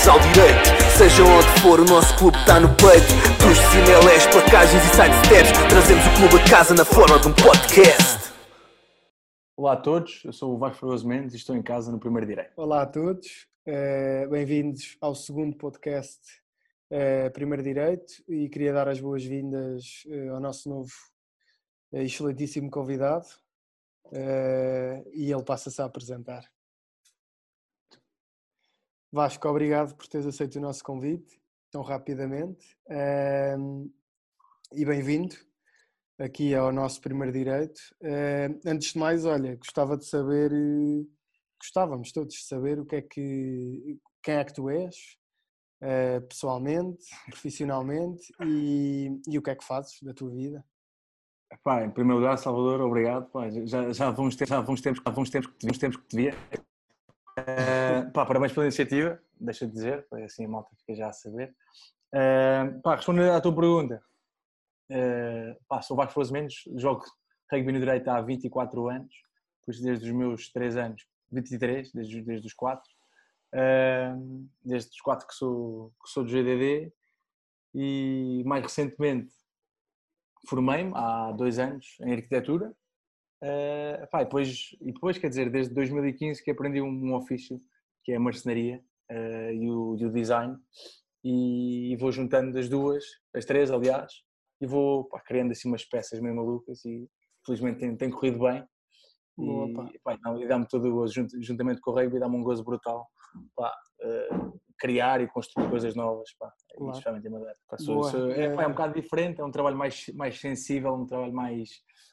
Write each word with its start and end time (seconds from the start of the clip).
bem-vindos 0.00 0.08
ao 0.08 0.18
direito. 0.20 0.68
Seja 0.96 1.22
onde 1.22 1.60
for, 1.60 1.80
o 1.80 1.84
nosso 1.84 2.16
clube 2.16 2.36
está 2.38 2.58
no 2.60 2.68
peito. 2.68 3.12
Dos 3.40 3.58
CMLS, 3.70 4.26
placagens 4.28 4.82
e 4.84 4.88
sidesteps, 4.88 5.52
trazemos 5.68 6.04
o 6.06 6.14
clube 6.16 6.42
a 6.42 6.50
casa 6.50 6.74
na 6.74 6.84
forma 6.84 7.18
de 7.18 7.28
um 7.28 7.34
podcast. 7.34 8.32
Olá 9.56 9.72
a 9.72 9.76
todos, 9.76 10.22
eu 10.24 10.32
sou 10.32 10.54
o 10.54 10.58
Vasco 10.58 10.78
Fragoso 10.78 11.06
Mendes 11.06 11.34
e 11.34 11.36
estou 11.36 11.54
em 11.54 11.62
casa 11.62 11.92
no 11.92 11.98
Primeiro 11.98 12.26
Direito. 12.26 12.52
Olá 12.56 12.82
a 12.82 12.86
todos, 12.86 13.46
eh, 13.66 14.26
bem-vindos 14.28 14.96
ao 15.00 15.14
segundo 15.14 15.56
podcast 15.56 16.20
eh, 16.90 17.28
Primeiro 17.30 17.62
Direito 17.62 18.12
e 18.26 18.48
queria 18.48 18.72
dar 18.72 18.88
as 18.88 19.00
boas-vindas 19.00 20.04
eh, 20.08 20.28
ao 20.28 20.40
nosso 20.40 20.68
novo 20.68 20.92
excelentíssimo 21.92 22.70
convidado 22.70 23.26
e 25.12 25.30
ele 25.30 25.42
passa-se 25.44 25.80
a 25.82 25.84
apresentar. 25.84 26.44
Vasco, 29.12 29.48
obrigado 29.48 29.96
por 29.96 30.06
teres 30.06 30.24
aceito 30.24 30.56
o 30.56 30.60
nosso 30.60 30.84
convite 30.84 31.42
tão 31.68 31.82
rapidamente 31.82 32.76
e 34.72 34.84
bem-vindo 34.84 35.34
aqui 36.16 36.54
ao 36.54 36.72
nosso 36.72 37.00
primeiro 37.00 37.32
direito. 37.32 37.80
Antes 38.64 38.92
de 38.92 38.98
mais, 39.00 39.24
olha, 39.24 39.56
gostava 39.56 39.96
de 39.96 40.04
saber, 40.04 40.52
gostávamos 41.60 42.12
todos 42.12 42.34
de 42.36 42.44
saber 42.44 42.78
o 42.78 42.86
que 42.86 42.96
é 42.96 43.02
que, 43.02 43.98
quem 44.22 44.34
é 44.34 44.44
que 44.44 44.54
tu 44.54 44.70
és, 44.70 45.16
pessoalmente, 46.28 47.04
profissionalmente 47.26 48.32
e, 48.44 49.20
e 49.28 49.36
o 49.36 49.42
que 49.42 49.50
é 49.50 49.56
que 49.56 49.64
fazes 49.64 50.00
da 50.02 50.14
tua 50.14 50.30
vida. 50.30 50.64
Pá, 51.64 51.84
em 51.84 51.90
primeiro 51.90 52.20
lugar, 52.20 52.38
Salvador, 52.38 52.80
obrigado. 52.80 53.28
Pá, 53.30 53.50
já, 53.50 53.92
já, 53.92 54.10
vamos 54.12 54.36
ter, 54.36 54.46
já 54.46 54.60
vamos 54.60 54.80
tempos, 54.80 55.02
já 55.04 55.10
vamos 55.10 55.30
tempos, 55.30 55.52
tempos, 55.58 55.78
tempos 55.78 55.96
que 55.96 56.06
te 56.06 56.16
via. 56.16 56.34
Uh, 57.40 58.10
pá, 58.12 58.26
parabéns 58.26 58.52
pela 58.52 58.66
iniciativa, 58.66 59.20
deixa 59.40 59.66
de 59.66 59.72
dizer, 59.72 60.06
foi 60.08 60.22
assim 60.24 60.44
a 60.44 60.48
malta 60.48 60.70
fica 60.76 60.94
já 60.94 61.08
a 61.08 61.12
saber. 61.12 61.54
Uh, 62.12 62.80
pá, 62.82 62.96
respondendo 62.96 63.30
à 63.30 63.40
tua 63.40 63.54
pergunta, 63.54 64.02
uh, 64.90 65.64
pá, 65.68 65.80
sou 65.82 65.96
Vasco 65.96 66.20
Mendes, 66.32 66.64
jogo 66.76 67.04
rugby 67.50 67.72
no 67.72 67.80
direito 67.80 68.08
há 68.08 68.20
24 68.20 68.88
anos, 68.88 69.14
por 69.64 69.72
isso 69.72 69.82
desde 69.82 70.06
os 70.06 70.16
meus 70.16 70.50
3 70.52 70.76
anos, 70.76 71.06
23, 71.30 71.92
desde, 71.92 72.22
desde 72.22 72.46
os 72.46 72.54
4, 72.54 72.82
uh, 73.54 74.48
desde 74.64 74.90
os 74.90 75.00
4 75.00 75.26
que 75.26 75.34
sou, 75.34 75.92
que 76.02 76.10
sou 76.10 76.24
do 76.24 76.30
GDD 76.30 76.92
e 77.74 78.42
mais 78.44 78.62
recentemente 78.62 79.32
formei-me 80.48 80.92
há 80.94 81.32
dois 81.32 81.58
anos 81.58 81.96
em 82.00 82.12
arquitetura 82.12 82.74
Uh, 83.42 84.06
pá, 84.10 84.22
depois, 84.22 84.76
e 84.80 84.92
depois, 84.92 85.16
quer 85.16 85.28
dizer, 85.28 85.50
desde 85.50 85.74
2015 85.74 86.44
que 86.44 86.50
aprendi 86.50 86.82
um, 86.82 86.88
um 86.88 87.14
ofício 87.14 87.60
que 88.04 88.12
é 88.12 88.16
a 88.16 88.20
marcenaria 88.20 88.82
uh, 89.10 89.52
e, 89.52 89.70
o, 89.70 89.96
e, 89.98 90.04
o, 90.04 90.12
design 90.12 90.56
e, 91.24 91.92
e, 91.92 91.96
vou 91.96 92.12
juntando 92.12 92.58
as 92.58 92.68
duas, 92.68 93.02
as 93.34 93.46
três 93.46 93.70
aliás, 93.70 94.12
e 94.60 94.66
vou 94.66 95.04
pá, 95.04 95.20
criando 95.20 95.52
assim 95.52 95.68
umas 95.68 95.84
peças 95.84 96.20
meio 96.20 96.36
malucas 96.36 96.84
e 96.84 97.08
felizmente 97.46 97.80
tem, 97.80 97.96
tem 97.96 98.10
corrido 98.10 98.40
bem 98.40 98.62
e, 99.38 99.98
pá, 100.00 100.18
e 100.38 100.46
dá-me 100.46 100.66
todo 100.66 100.86
o 100.88 100.92
gozo, 100.92 101.26
juntamente 101.40 101.80
com 101.80 101.92
o 101.92 101.94
rugby, 101.94 102.18
dá-me 102.18 102.36
um 102.36 102.42
gozo 102.42 102.62
brutal 102.62 103.08
pá, 103.56 103.74
uh, 104.02 104.60
criar 104.78 105.20
e 105.20 105.28
construir 105.28 105.68
coisas 105.68 105.94
novas, 105.94 106.30
pá, 106.38 106.52
claro. 106.74 106.92
especialmente 106.92 107.26
em 107.26 107.30
Madeira. 107.30 107.56
Pá, 107.68 107.78
sou, 107.78 108.04
sou, 108.04 108.30
é, 108.30 108.54
pá, 108.54 108.64
é 108.64 108.66
um 108.66 108.72
bocado 108.72 108.94
diferente, 109.00 109.40
é 109.40 109.44
um 109.44 109.50
trabalho 109.50 109.76
mais, 109.76 110.06
mais 110.14 110.40
sensível, 110.40 110.94
um 110.94 111.06
trabalho 111.06 111.32
mais 111.32 111.70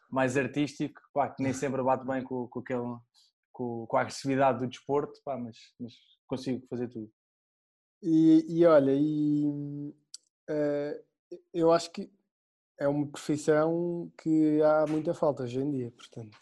mais 0.10 0.38
artístico, 0.38 1.02
pá, 1.14 1.30
que 1.30 1.44
nem 1.44 1.54
sempre 1.54 1.84
bate 1.84 2.06
bem 2.06 2.24
com, 2.24 2.48
com, 2.48 2.60
aquele, 2.60 2.98
com, 3.52 3.86
com 3.88 3.98
a 3.98 4.02
agressividade 4.02 4.60
do 4.60 4.68
desporto, 4.68 5.20
pá, 5.24 5.38
mas, 5.38 5.58
mas 5.80 5.94
consigo 6.28 6.66
fazer 6.70 6.88
tudo. 6.90 7.12
E, 8.02 8.46
e 8.48 8.66
olha, 8.66 8.94
e, 8.94 9.46
uh, 10.50 11.04
eu 11.54 11.72
acho 11.72 11.92
que 11.92 12.12
é 12.80 12.88
uma 12.88 13.08
profissão 13.08 14.12
que 14.22 14.62
há 14.62 14.86
muita 14.88 15.14
falta 15.14 15.44
hoje 15.44 15.60
em 15.60 15.72
dia, 15.72 15.92
portanto, 15.92 16.38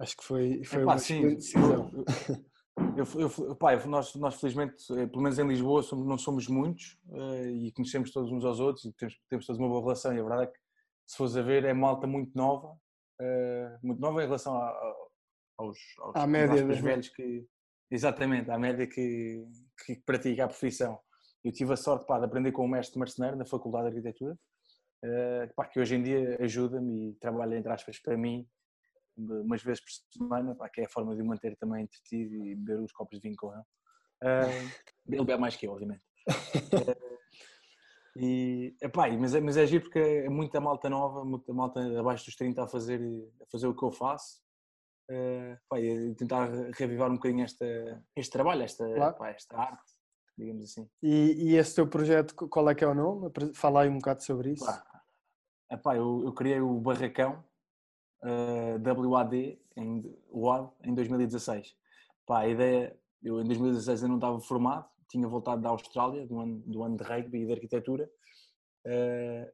acho 0.00 0.16
que 0.16 0.24
foi, 0.24 0.64
foi 0.64 0.84
uma 0.84 0.98
sim, 0.98 1.34
decisão. 1.34 1.90
Eu, 2.96 3.06
eu, 3.20 3.56
pá, 3.56 3.76
nós, 3.86 4.14
nós, 4.16 4.34
felizmente, 4.34 4.74
eh, 4.92 5.06
pelo 5.06 5.22
menos 5.22 5.38
em 5.38 5.46
Lisboa, 5.46 5.82
somos, 5.82 6.06
não 6.06 6.18
somos 6.18 6.48
muitos 6.48 6.98
uh, 7.08 7.46
e 7.46 7.70
conhecemos 7.72 8.10
todos 8.10 8.32
uns 8.32 8.44
aos 8.44 8.58
outros 8.58 8.84
e 8.84 8.92
temos, 8.92 9.16
temos 9.28 9.46
todos 9.46 9.60
uma 9.60 9.68
boa 9.68 9.80
relação. 9.80 10.12
E 10.12 10.18
a 10.18 10.22
verdade 10.22 10.42
é 10.44 10.46
que 10.46 10.58
se 11.06 11.16
fores 11.16 11.36
a 11.36 11.42
ver, 11.42 11.64
é 11.64 11.72
malta 11.72 12.06
muito 12.06 12.36
nova, 12.36 12.68
uh, 13.20 13.78
muito 13.82 14.00
nova 14.00 14.22
em 14.22 14.26
relação 14.26 14.56
a, 14.56 14.68
a, 14.68 14.94
aos, 15.58 15.78
aos, 15.98 16.16
à 16.16 16.26
média 16.26 16.62
aos 16.62 16.78
velhos 16.78 17.08
que. 17.08 17.46
Exatamente, 17.90 18.50
à 18.50 18.58
média 18.58 18.86
que, 18.86 19.46
que 19.84 19.96
pratica 20.04 20.44
a 20.44 20.48
profissão. 20.48 20.98
Eu 21.44 21.52
tive 21.52 21.74
a 21.74 21.76
sorte 21.76 22.06
pá, 22.06 22.18
de 22.18 22.24
aprender 22.24 22.50
com 22.50 22.64
o 22.64 22.68
mestre 22.68 22.98
marceneiro 22.98 23.36
na 23.36 23.44
Faculdade 23.44 23.90
de 23.90 23.96
Arquitetura, 23.98 24.34
uh, 25.04 25.54
pá, 25.54 25.66
que 25.66 25.78
hoje 25.78 25.94
em 25.94 26.02
dia 26.02 26.38
ajuda-me 26.40 27.10
e 27.10 27.14
trabalha, 27.16 27.56
entre 27.56 27.70
aspas, 27.70 28.00
para 28.00 28.16
mim, 28.16 28.48
umas 29.16 29.62
vezes 29.62 29.82
por 29.82 29.90
semana, 30.18 30.54
pá, 30.56 30.68
que 30.68 30.80
é 30.80 30.86
a 30.86 30.88
forma 30.88 31.14
de 31.14 31.22
o 31.22 31.26
manter 31.26 31.54
também 31.56 31.84
entretido 31.84 32.34
e 32.34 32.54
beber 32.56 32.80
os 32.82 32.92
copos 32.92 33.20
de 33.20 33.28
vinho 33.28 33.36
com 33.36 33.52
ele. 33.52 33.62
Uh, 34.22 34.70
ele 35.06 35.24
bebe 35.24 35.40
mais 35.40 35.54
que 35.54 35.66
eu, 35.66 35.72
obviamente. 35.72 36.02
E, 38.16 38.76
epá, 38.80 39.10
mas, 39.10 39.34
é, 39.34 39.40
mas 39.40 39.56
é 39.56 39.66
giro 39.66 39.84
porque 39.84 39.98
é 39.98 40.28
muita 40.28 40.60
malta 40.60 40.88
nova, 40.88 41.24
muita 41.24 41.52
malta 41.52 41.80
abaixo 41.98 42.24
dos 42.24 42.36
30 42.36 42.62
a 42.62 42.68
fazer, 42.68 43.00
a 43.42 43.46
fazer 43.46 43.66
o 43.66 43.74
que 43.74 43.82
eu 43.82 43.90
faço. 43.90 44.42
Uh, 45.10 45.52
epá, 45.52 45.80
e 45.80 46.14
tentar 46.14 46.48
revivar 46.72 47.10
um 47.10 47.14
bocadinho 47.14 47.44
esta, 47.44 47.66
este 48.16 48.32
trabalho, 48.32 48.62
esta, 48.62 48.86
claro. 48.86 49.16
epá, 49.16 49.30
esta 49.30 49.58
arte, 49.58 49.92
digamos 50.38 50.64
assim. 50.64 50.88
E, 51.02 51.50
e, 51.50 51.56
esse 51.56 51.74
teu 51.74 51.86
projeto, 51.86 52.34
qual 52.34 52.70
é 52.70 52.74
que 52.74 52.84
é 52.84 52.88
o 52.88 52.94
nome? 52.94 53.30
Fala 53.54 53.82
aí 53.82 53.88
um 53.88 53.98
bocado 53.98 54.22
sobre 54.22 54.52
isso. 54.52 54.64
Epá, 54.64 55.02
epá 55.72 55.96
eu, 55.96 56.22
eu 56.24 56.32
criei 56.32 56.60
o 56.60 56.80
Barracão 56.80 57.44
uh, 58.22 59.10
WAD 59.10 59.60
em, 59.76 60.16
WAD, 60.30 60.70
em 60.84 60.94
2016. 60.94 61.76
Epá, 62.22 62.40
a 62.40 62.48
ideia, 62.48 62.96
eu 63.22 63.40
em 63.40 63.44
2016 63.44 64.04
ainda 64.04 64.08
não 64.08 64.16
estava 64.16 64.40
formado, 64.40 64.88
tinha 65.14 65.28
voltado 65.28 65.62
da 65.62 65.68
Austrália, 65.68 66.26
do 66.26 66.40
ano, 66.40 66.62
do 66.66 66.82
ano 66.82 66.96
de 66.96 67.04
rugby 67.04 67.42
e 67.42 67.46
de 67.46 67.52
arquitetura, 67.52 68.10
uh, 68.86 69.52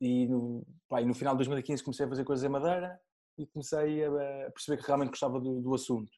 e, 0.00 0.26
no, 0.26 0.66
pá, 0.88 1.00
e 1.00 1.06
no 1.06 1.14
final 1.14 1.34
de 1.34 1.38
2015 1.38 1.82
comecei 1.82 2.04
a 2.04 2.08
fazer 2.08 2.24
coisas 2.24 2.44
em 2.44 2.48
Madeira 2.48 3.00
e 3.38 3.46
comecei 3.46 4.04
a, 4.04 4.46
a 4.46 4.50
perceber 4.50 4.78
que 4.78 4.86
realmente 4.86 5.10
gostava 5.10 5.40
do, 5.40 5.60
do, 5.60 5.74
assunto. 5.74 6.10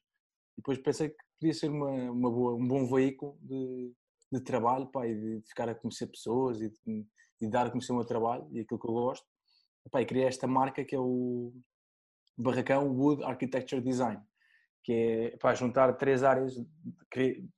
E 0.57 0.57
depois 0.57 0.77
pensei 0.79 1.09
que 1.09 1.17
podia 1.39 1.53
ser 1.53 1.69
uma, 1.69 1.89
uma 2.11 2.29
boa, 2.29 2.55
um 2.55 2.67
bom 2.67 2.85
veículo 2.85 3.37
de, 3.41 3.93
de 4.31 4.41
trabalho 4.41 4.87
pá, 4.87 5.07
e 5.07 5.15
de 5.15 5.47
ficar 5.47 5.69
a 5.69 5.75
conhecer 5.75 6.07
pessoas 6.07 6.61
e 6.61 6.69
de, 6.69 7.05
de, 7.41 7.49
dar 7.49 7.67
a 7.67 7.71
conhecer 7.71 7.93
o 7.93 7.95
meu 7.95 8.05
trabalho 8.05 8.47
e 8.51 8.59
aquilo 8.59 8.79
que 8.79 8.87
eu 8.87 8.93
gosto. 8.93 9.25
Pá, 9.91 10.01
e 10.01 10.05
criei 10.05 10.25
esta 10.25 10.47
marca 10.47 10.83
que 10.83 10.95
é 10.95 10.99
o 10.99 11.53
Barracão 12.37 12.89
Wood 12.89 13.23
Architecture 13.23 13.81
Design, 13.81 14.21
que 14.83 14.93
é 14.93 15.37
para 15.37 15.55
juntar 15.55 15.93
três 15.93 16.23
áreas 16.23 16.55
de 16.55 16.65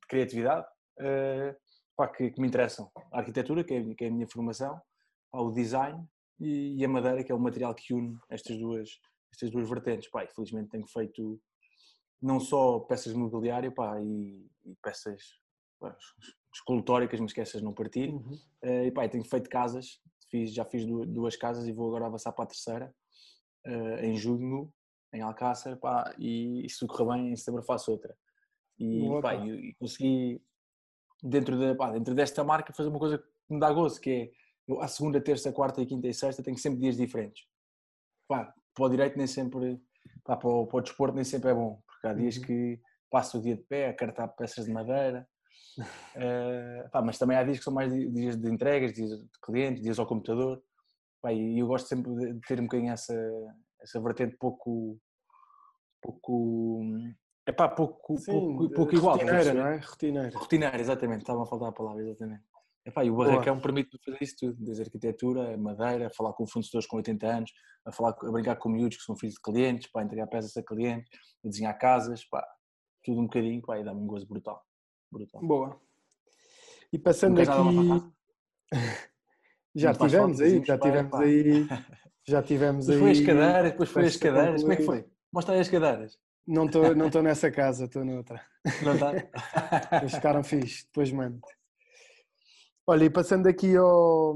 criatividade, 0.07 0.65
pá, 1.95 2.07
que, 2.07 2.31
que, 2.31 2.41
me 2.41 2.47
interessam. 2.47 2.91
A 3.11 3.19
arquitetura, 3.19 3.63
que 3.63 3.73
é, 3.73 3.95
que 3.95 4.05
é 4.05 4.07
a 4.07 4.11
minha 4.11 4.27
formação, 4.27 4.79
pá, 5.31 5.39
o 5.39 5.51
design 5.51 6.05
e, 6.39 6.79
e, 6.79 6.85
a 6.85 6.87
madeira, 6.87 7.23
que 7.23 7.31
é 7.31 7.35
o 7.35 7.39
material 7.39 7.73
que 7.73 7.93
une 7.93 8.17
estas 8.29 8.57
duas, 8.57 8.89
estas 9.31 9.49
duas 9.51 9.67
vertentes. 9.67 10.09
Pá, 10.09 10.25
felizmente 10.27 10.69
tenho 10.69 10.87
feito 10.87 11.39
não 12.21 12.39
só 12.39 12.79
peças 12.79 13.13
de 13.13 13.19
mobiliário 13.19 13.71
pá, 13.71 14.01
e, 14.01 14.49
e 14.65 14.75
peças 14.81 15.21
pá, 15.79 15.95
escultóricas, 16.53 17.19
mas 17.19 17.33
que 17.33 17.41
essas 17.41 17.61
não 17.61 17.73
partilho. 17.73 18.15
Uhum. 18.15 18.39
Uh, 18.63 18.85
e 18.85 18.91
pá, 18.91 19.07
tenho 19.07 19.23
feito 19.23 19.49
casas, 19.49 20.01
fiz, 20.29 20.53
já 20.53 20.65
fiz 20.65 20.85
duas 20.85 21.35
casas 21.35 21.67
e 21.67 21.71
vou 21.71 21.87
agora 21.87 22.07
avançar 22.07 22.31
para 22.31 22.45
a 22.45 22.47
terceira, 22.47 22.95
uh, 23.67 23.99
em 24.03 24.17
junho, 24.17 24.73
em 25.13 25.21
Alcácer, 25.21 25.77
pá, 25.77 26.13
e, 26.17 26.65
e 26.65 26.69
se 26.69 26.85
correr 26.87 27.13
bem, 27.13 27.31
em 27.31 27.35
setembro 27.35 27.63
faço 27.63 27.91
outra. 27.91 28.15
E, 28.79 29.21
pá, 29.21 29.35
e, 29.35 29.69
e 29.69 29.73
consegui 29.75 30.41
dentro, 31.25 31.57
de, 31.57 31.75
pá, 31.75 31.91
dentro 31.91 32.13
desta 32.13 32.43
marca 32.43 32.73
fazer 32.73 32.89
uma 32.89 32.99
coisa 32.99 33.17
que 33.17 33.25
me 33.53 33.59
dá 33.59 33.71
gozo, 33.71 33.99
que 33.99 34.09
é 34.09 34.31
eu, 34.67 34.81
a 34.81 34.87
segunda, 34.87 35.21
terça, 35.21 35.51
quarta, 35.51 35.81
e 35.81 35.85
quinta 35.85 36.07
e 36.07 36.13
sexta 36.13 36.43
tenho 36.43 36.57
sempre 36.57 36.79
dias 36.79 36.97
diferentes. 36.97 37.43
Pá, 38.27 38.53
para 38.73 38.85
o 38.85 38.89
direito 38.89 39.17
nem 39.17 39.27
sempre, 39.27 39.79
pá, 40.23 40.37
para, 40.37 40.49
o, 40.49 40.67
para 40.67 40.77
o 40.77 40.81
desporto 40.81 41.15
nem 41.15 41.23
sempre 41.23 41.51
é 41.51 41.53
bom, 41.53 41.81
porque 41.87 42.07
há 42.07 42.13
dias 42.13 42.37
uhum. 42.37 42.43
que 42.43 42.81
passo 43.09 43.37
o 43.37 43.41
dia 43.41 43.55
de 43.55 43.63
pé 43.63 43.89
a 43.89 43.93
cartar 43.93 44.27
peças 44.29 44.65
de 44.65 44.71
madeira, 44.71 45.27
uh, 45.79 46.89
pá, 46.91 47.01
mas 47.01 47.17
também 47.17 47.37
há 47.37 47.43
dias 47.43 47.59
que 47.59 47.63
são 47.63 47.73
mais 47.73 47.93
dias 47.93 48.35
de 48.37 48.51
entregas, 48.51 48.93
dias 48.93 49.11
de 49.11 49.39
clientes, 49.41 49.83
dias 49.83 49.99
ao 49.99 50.07
computador, 50.07 50.61
pá, 51.21 51.31
e 51.31 51.59
eu 51.59 51.67
gosto 51.67 51.87
sempre 51.87 52.13
de 52.13 52.39
ter 52.41 52.59
um 52.59 52.63
bocadinho 52.63 52.91
essa, 52.91 53.15
essa 53.81 54.01
vertente 54.01 54.35
pouco, 54.37 54.99
pouco 56.01 56.81
é 57.47 57.51
pá, 57.51 57.69
pouco, 57.69 58.17
Sim, 58.17 58.31
pouco, 58.31 58.69
pouco 58.71 58.95
igual. 58.95 59.17
Rotineira, 59.17 59.53
não 59.53 59.67
é? 59.67 59.77
Rotineira. 59.77 60.37
Rotineira, 60.37 60.81
exatamente, 60.81 61.21
estava 61.21 61.43
a 61.43 61.45
faltar 61.45 61.69
a 61.69 61.71
palavra, 61.71 62.01
exatamente. 62.01 62.43
Epá, 62.85 63.03
e 63.03 63.09
o 63.09 63.15
barracão 63.15 63.59
permite-me 63.59 63.99
fazer 64.03 64.23
isso 64.23 64.35
tudo, 64.39 64.63
desde 64.63 64.83
arquitetura, 64.83 65.57
madeira, 65.57 66.07
a 66.07 66.09
falar 66.11 66.33
com 66.33 66.45
fornecedores 66.45 66.87
com 66.87 66.97
80 66.97 67.27
anos, 67.27 67.51
a, 67.83 67.91
falar, 67.91 68.15
a 68.21 68.31
brincar 68.31 68.55
com 68.57 68.69
miúdos 68.69 68.97
que 68.97 69.03
são 69.03 69.15
filhos 69.15 69.35
de 69.35 69.41
clientes, 69.41 69.89
pá, 69.91 70.01
a 70.01 70.03
entregar 70.03 70.27
peças 70.27 70.55
a 70.55 70.63
clientes, 70.63 71.09
a 71.43 71.47
desenhar 71.47 71.77
casas, 71.79 72.23
pá, 72.25 72.45
tudo 73.03 73.21
um 73.21 73.23
bocadinho, 73.23 73.61
pá, 73.63 73.79
e 73.79 73.83
dá-me 73.83 74.01
um 74.01 74.07
gozo 74.07 74.27
brutal. 74.27 74.61
brutal. 75.11 75.41
Boa. 75.41 75.81
E 76.93 76.99
passando 76.99 77.39
aqui. 77.41 77.51
já 79.75 79.93
tivemos 79.93 80.39
aí, 80.41 80.63
já 80.63 80.77
tivemos 80.77 81.11
pá. 81.11 81.21
aí. 81.21 81.67
Já 82.27 82.41
tivemos 82.41 82.87
Depois 82.87 83.19
aí. 83.19 83.25
foi 83.25 83.33
as 83.33 83.39
cadeiras, 83.39 83.71
depois 83.71 83.89
foi 83.89 84.05
as 84.05 84.17
cadeiras. 84.17 84.61
Como 84.61 84.73
é 84.73 84.75
que 84.75 84.83
foi? 84.83 85.05
Mostra 85.31 85.53
aí 85.53 85.59
as 85.59 85.69
cadeiras. 85.69 86.17
Não 86.47 86.65
estou 86.65 86.95
não 86.95 87.09
tô 87.09 87.21
nessa 87.21 87.49
casa, 87.51 87.85
estou 87.85 88.05
noutra. 88.05 88.41
Não 88.83 88.93
está? 88.93 89.11
Eles 90.01 90.13
ficaram 90.13 90.43
fixe, 90.43 90.85
depois 90.85 91.11
mando. 91.11 91.39
Olha, 92.87 93.05
e 93.05 93.09
passando 93.09 93.47
aqui 93.47 93.75
ao, 93.75 94.35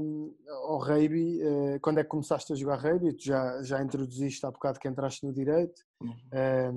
ao 0.64 0.78
rugby, 0.78 1.40
eh, 1.40 1.78
quando 1.80 1.98
é 2.00 2.02
que 2.02 2.08
começaste 2.08 2.52
a 2.52 2.56
jogar 2.56 2.80
rugby? 2.80 3.12
Tu 3.12 3.26
já, 3.26 3.62
já 3.62 3.80
introduziste 3.80 4.44
há 4.44 4.50
bocado 4.50 4.80
que 4.80 4.88
entraste 4.88 5.24
no 5.24 5.32
direito, 5.32 5.80
eh, 6.32 6.70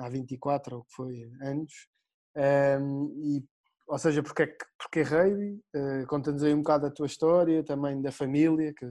há 0.00 0.08
24 0.08 0.78
ou 0.78 0.82
que 0.84 0.92
foi, 0.92 1.30
anos. 1.40 1.86
Eh, 2.34 2.78
e, 3.18 3.44
ou 3.86 3.98
seja, 3.98 4.20
porque 4.20 4.42
é, 4.42 4.46
que- 4.48 4.66
porque 4.76 4.98
é 5.00 5.02
rugby? 5.04 5.62
Conta-nos 6.08 6.42
aí 6.42 6.52
um 6.52 6.58
bocado 6.58 6.86
a 6.86 6.90
tua 6.90 7.06
história, 7.06 7.62
também 7.62 8.02
da 8.02 8.10
família, 8.10 8.74
que, 8.74 8.86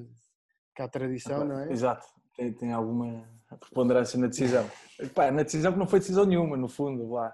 que 0.73 0.81
há 0.81 0.88
tradição, 0.88 1.43
não 1.43 1.59
é? 1.59 1.69
Exato. 1.69 2.07
Tem, 2.38 2.53
tem 2.53 2.71
alguma 2.71 3.27
preponderância 3.57 4.19
na 4.19 4.27
decisão. 4.27 4.69
Pá, 5.13 5.31
na 5.31 5.44
decisão 5.44 5.71
que 5.74 5.80
não 5.80 5.88
foi 5.88 6.00
decisão 6.00 6.25
nenhuma, 6.25 6.57
no 6.57 6.68
fundo. 6.69 7.12
Lá. 7.12 7.33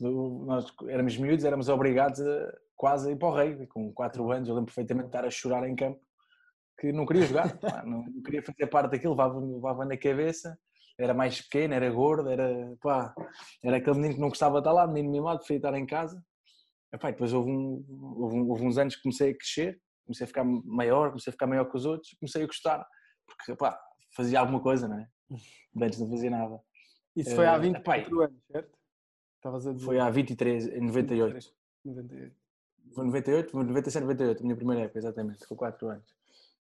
Nós 0.00 0.66
éramos 0.88 1.16
miúdos, 1.16 1.44
éramos 1.44 1.68
obrigados 1.68 2.20
a 2.20 2.52
quase 2.74 3.08
a 3.08 3.12
ir 3.12 3.16
para 3.16 3.28
o 3.28 3.34
rugby. 3.34 3.66
Com 3.66 3.92
4 3.92 4.30
anos, 4.32 4.48
eu 4.48 4.54
lembro 4.54 4.66
perfeitamente 4.66 5.06
de 5.06 5.16
estar 5.16 5.24
a 5.26 5.30
chorar 5.30 5.68
em 5.68 5.74
campo, 5.74 6.00
que 6.78 6.92
não 6.92 7.06
queria 7.06 7.22
jogar, 7.22 7.56
pá, 7.58 7.82
não, 7.86 8.02
não 8.04 8.22
queria 8.22 8.42
fazer 8.42 8.66
parte 8.66 8.90
daquilo, 8.90 9.12
levava, 9.14 9.38
levava 9.38 9.84
na 9.84 9.96
cabeça. 9.96 10.58
Era 10.98 11.12
mais 11.12 11.42
pequeno, 11.42 11.74
era 11.74 11.90
gordo, 11.90 12.30
era, 12.30 12.74
pá, 12.80 13.14
era 13.62 13.76
aquele 13.76 13.96
menino 13.96 14.14
que 14.14 14.20
não 14.20 14.28
gostava 14.30 14.54
de 14.54 14.60
estar 14.60 14.72
lá, 14.72 14.86
menino 14.86 15.12
mimado, 15.12 15.38
preferia 15.38 15.58
estar 15.58 15.74
em 15.74 15.84
casa. 15.86 16.22
E 16.92 16.98
depois 16.98 17.32
houve, 17.34 17.50
um, 17.50 17.84
houve, 18.18 18.36
um- 18.36 18.48
houve 18.48 18.64
uns 18.64 18.78
anos 18.78 18.96
que 18.96 19.02
comecei 19.02 19.32
a 19.32 19.36
crescer, 19.36 19.78
comecei 20.06 20.24
a 20.24 20.28
ficar 20.28 20.44
maior, 20.44 21.08
comecei 21.08 21.30
a 21.30 21.32
ficar 21.32 21.46
maior 21.46 21.66
que 21.70 21.76
os 21.76 21.84
outros, 21.84 22.16
comecei 22.18 22.42
a 22.42 22.46
gostar, 22.46 22.86
porque 23.26 23.54
pá, 23.56 23.78
fazia 24.16 24.40
alguma 24.40 24.60
coisa, 24.60 24.88
não 24.88 24.98
é? 24.98 25.06
Antes 25.80 25.98
não 25.98 26.08
fazia 26.08 26.30
nada. 26.30 26.60
Isso 27.14 27.34
foi 27.34 27.46
há 27.46 27.54
Eh, 27.56 27.60
24 27.60 28.22
anos, 28.22 28.42
certo? 28.50 28.78
Estavas 29.36 29.66
a 29.66 29.72
dizer. 29.72 29.84
Foi 29.84 29.98
há 29.98 30.10
23, 30.10 30.66
em 30.68 30.80
98. 30.80 31.54
98. 31.84 32.36
Foi 32.94 33.04
98, 33.04 33.50
foi 33.50 33.64
97, 33.64 34.02
98, 34.04 34.40
a 34.40 34.42
minha 34.42 34.56
primeira 34.56 34.82
época, 34.84 34.98
exatamente, 34.98 35.46
com 35.46 35.56
4 35.56 35.88
anos. 35.88 36.14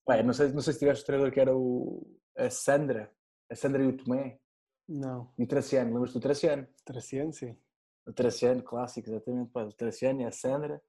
Pá, 0.06 0.22
não, 0.24 0.34
sei, 0.34 0.50
não 0.50 0.62
sei 0.62 0.74
se 0.74 0.80
tiveste 0.80 1.04
o 1.04 1.06
treinador 1.06 1.34
que 1.34 1.40
era 1.40 1.56
o, 1.56 2.06
a 2.38 2.50
Sandra, 2.50 3.12
a 3.50 3.56
Sandra 3.56 3.84
e 3.84 3.88
o 3.88 3.98
Tomé, 3.98 4.40
Não, 4.88 5.32
e 5.38 5.44
o 5.44 5.48
Traciano, 5.48 5.92
lembras-te 5.94 6.14
do 6.14 6.20
Traciano? 6.20 6.68
Traciano, 6.86 7.34
sim. 7.34 7.58
O 8.06 8.14
Traciano, 8.14 8.62
clássico, 8.62 9.10
exatamente, 9.10 9.52
pá, 9.52 9.64
o 9.64 9.74
Traciano 9.74 10.22
e 10.22 10.26
a 10.26 10.32
Sandra, 10.32 10.80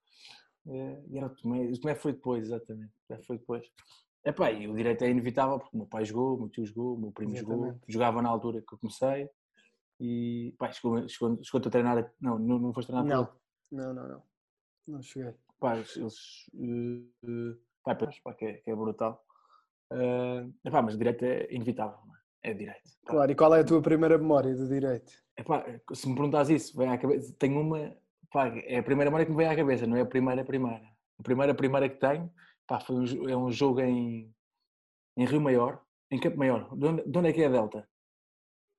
eh, 0.69 1.03
e 1.09 1.17
era 1.19 1.27
o 1.27 1.31
Tomé, 1.31 1.61
o 1.67 1.81
Tomé 1.81 1.95
foi 1.95 2.13
depois, 2.13 2.45
exatamente, 2.45 2.93
Tomé 3.09 3.23
foi 3.23 3.39
depois. 3.39 3.67
Epá, 4.27 4.51
e 4.51 4.67
o 4.67 4.75
direito 4.75 5.05
é 5.05 5.09
inevitável, 5.09 5.61
porque 5.61 5.77
o 5.77 5.79
meu 5.79 5.87
pai 5.87 6.05
jogou, 6.05 6.35
o 6.35 6.39
meu 6.41 6.49
tio 6.49 6.67
jogou, 6.67 6.97
o 6.97 6.99
meu 6.99 7.13
primo 7.13 7.37
jogou, 7.37 7.59
Exatamente. 7.59 7.85
jogava 7.87 8.21
na 8.21 8.29
altura 8.29 8.61
que 8.61 8.75
eu 8.75 8.79
comecei, 8.79 9.31
e 10.01 10.53
pá, 10.59 10.73
chegou, 10.73 11.09
chegou, 11.09 11.39
chegou 11.45 11.61
a 11.65 11.71
treinar, 11.71 12.13
não, 12.21 12.37
não, 12.37 12.59
não 12.59 12.75
foste 12.75 12.89
treinar 12.89 13.07
Não, 13.07 13.29
não, 13.71 13.95
não, 13.95 14.09
não. 14.09 14.23
Não 14.89 15.01
cheguei. 15.01 15.33
pá, 15.61 15.77
eles, 15.77 16.51
eh, 16.55 17.57
pá, 17.85 17.95
pá, 17.95 18.35
que, 18.35 18.45
é, 18.47 18.53
que 18.55 18.69
é 18.69 18.75
brutal. 18.75 19.25
Eh, 19.93 20.47
epá, 20.65 20.83
mas 20.83 20.95
o 20.95 20.99
direito 20.99 21.25
é 21.25 21.47
inevitável, 21.55 22.01
é? 22.43 22.51
É 22.51 22.55
direito. 22.55 22.91
Pá. 23.05 23.13
Claro, 23.13 23.31
e 23.31 23.35
qual 23.37 23.55
é 23.55 23.61
a 23.61 23.65
tua 23.65 23.81
primeira 23.81 24.19
memória 24.19 24.57
do 24.57 24.69
direito? 24.69 25.13
Epá, 25.37 25.65
se 25.95 26.09
me 26.09 26.17
perguntas 26.17 26.51
isso, 26.51 26.77
vem 26.77 26.89
à 26.89 26.99
cabeça, 26.99 27.33
tenho 27.39 27.61
uma, 27.61 27.97
pá, 28.33 28.49
é 28.49 28.79
a 28.79 28.83
primeira 28.83 29.09
memória 29.09 29.25
que 29.25 29.31
me 29.31 29.39
vem 29.39 29.47
à 29.47 29.55
cabeça, 29.55 29.87
não 29.87 29.97
é 29.97 30.01
a 30.01 30.07
primeira 30.07 30.45
primeira. 30.45 30.97
A 31.19 31.23
primeira 31.23 31.55
primeira 31.55 31.89
que 31.89 31.97
tenho, 31.97 32.31
pá, 32.67 32.81
foi 32.81 32.97
um, 32.97 33.29
é 33.29 33.37
um 33.37 33.51
jogo 33.51 33.81
em, 33.81 34.35
em 35.17 35.25
Rio 35.25 35.41
Maior, 35.41 35.81
em 36.11 36.19
Campo 36.21 36.39
Maior. 36.39 36.77
De 36.77 36.87
onde, 36.87 37.03
de 37.03 37.19
onde 37.19 37.29
é 37.29 37.33
que 37.33 37.43
é 37.43 37.47
a 37.47 37.51
Delta? 37.51 37.89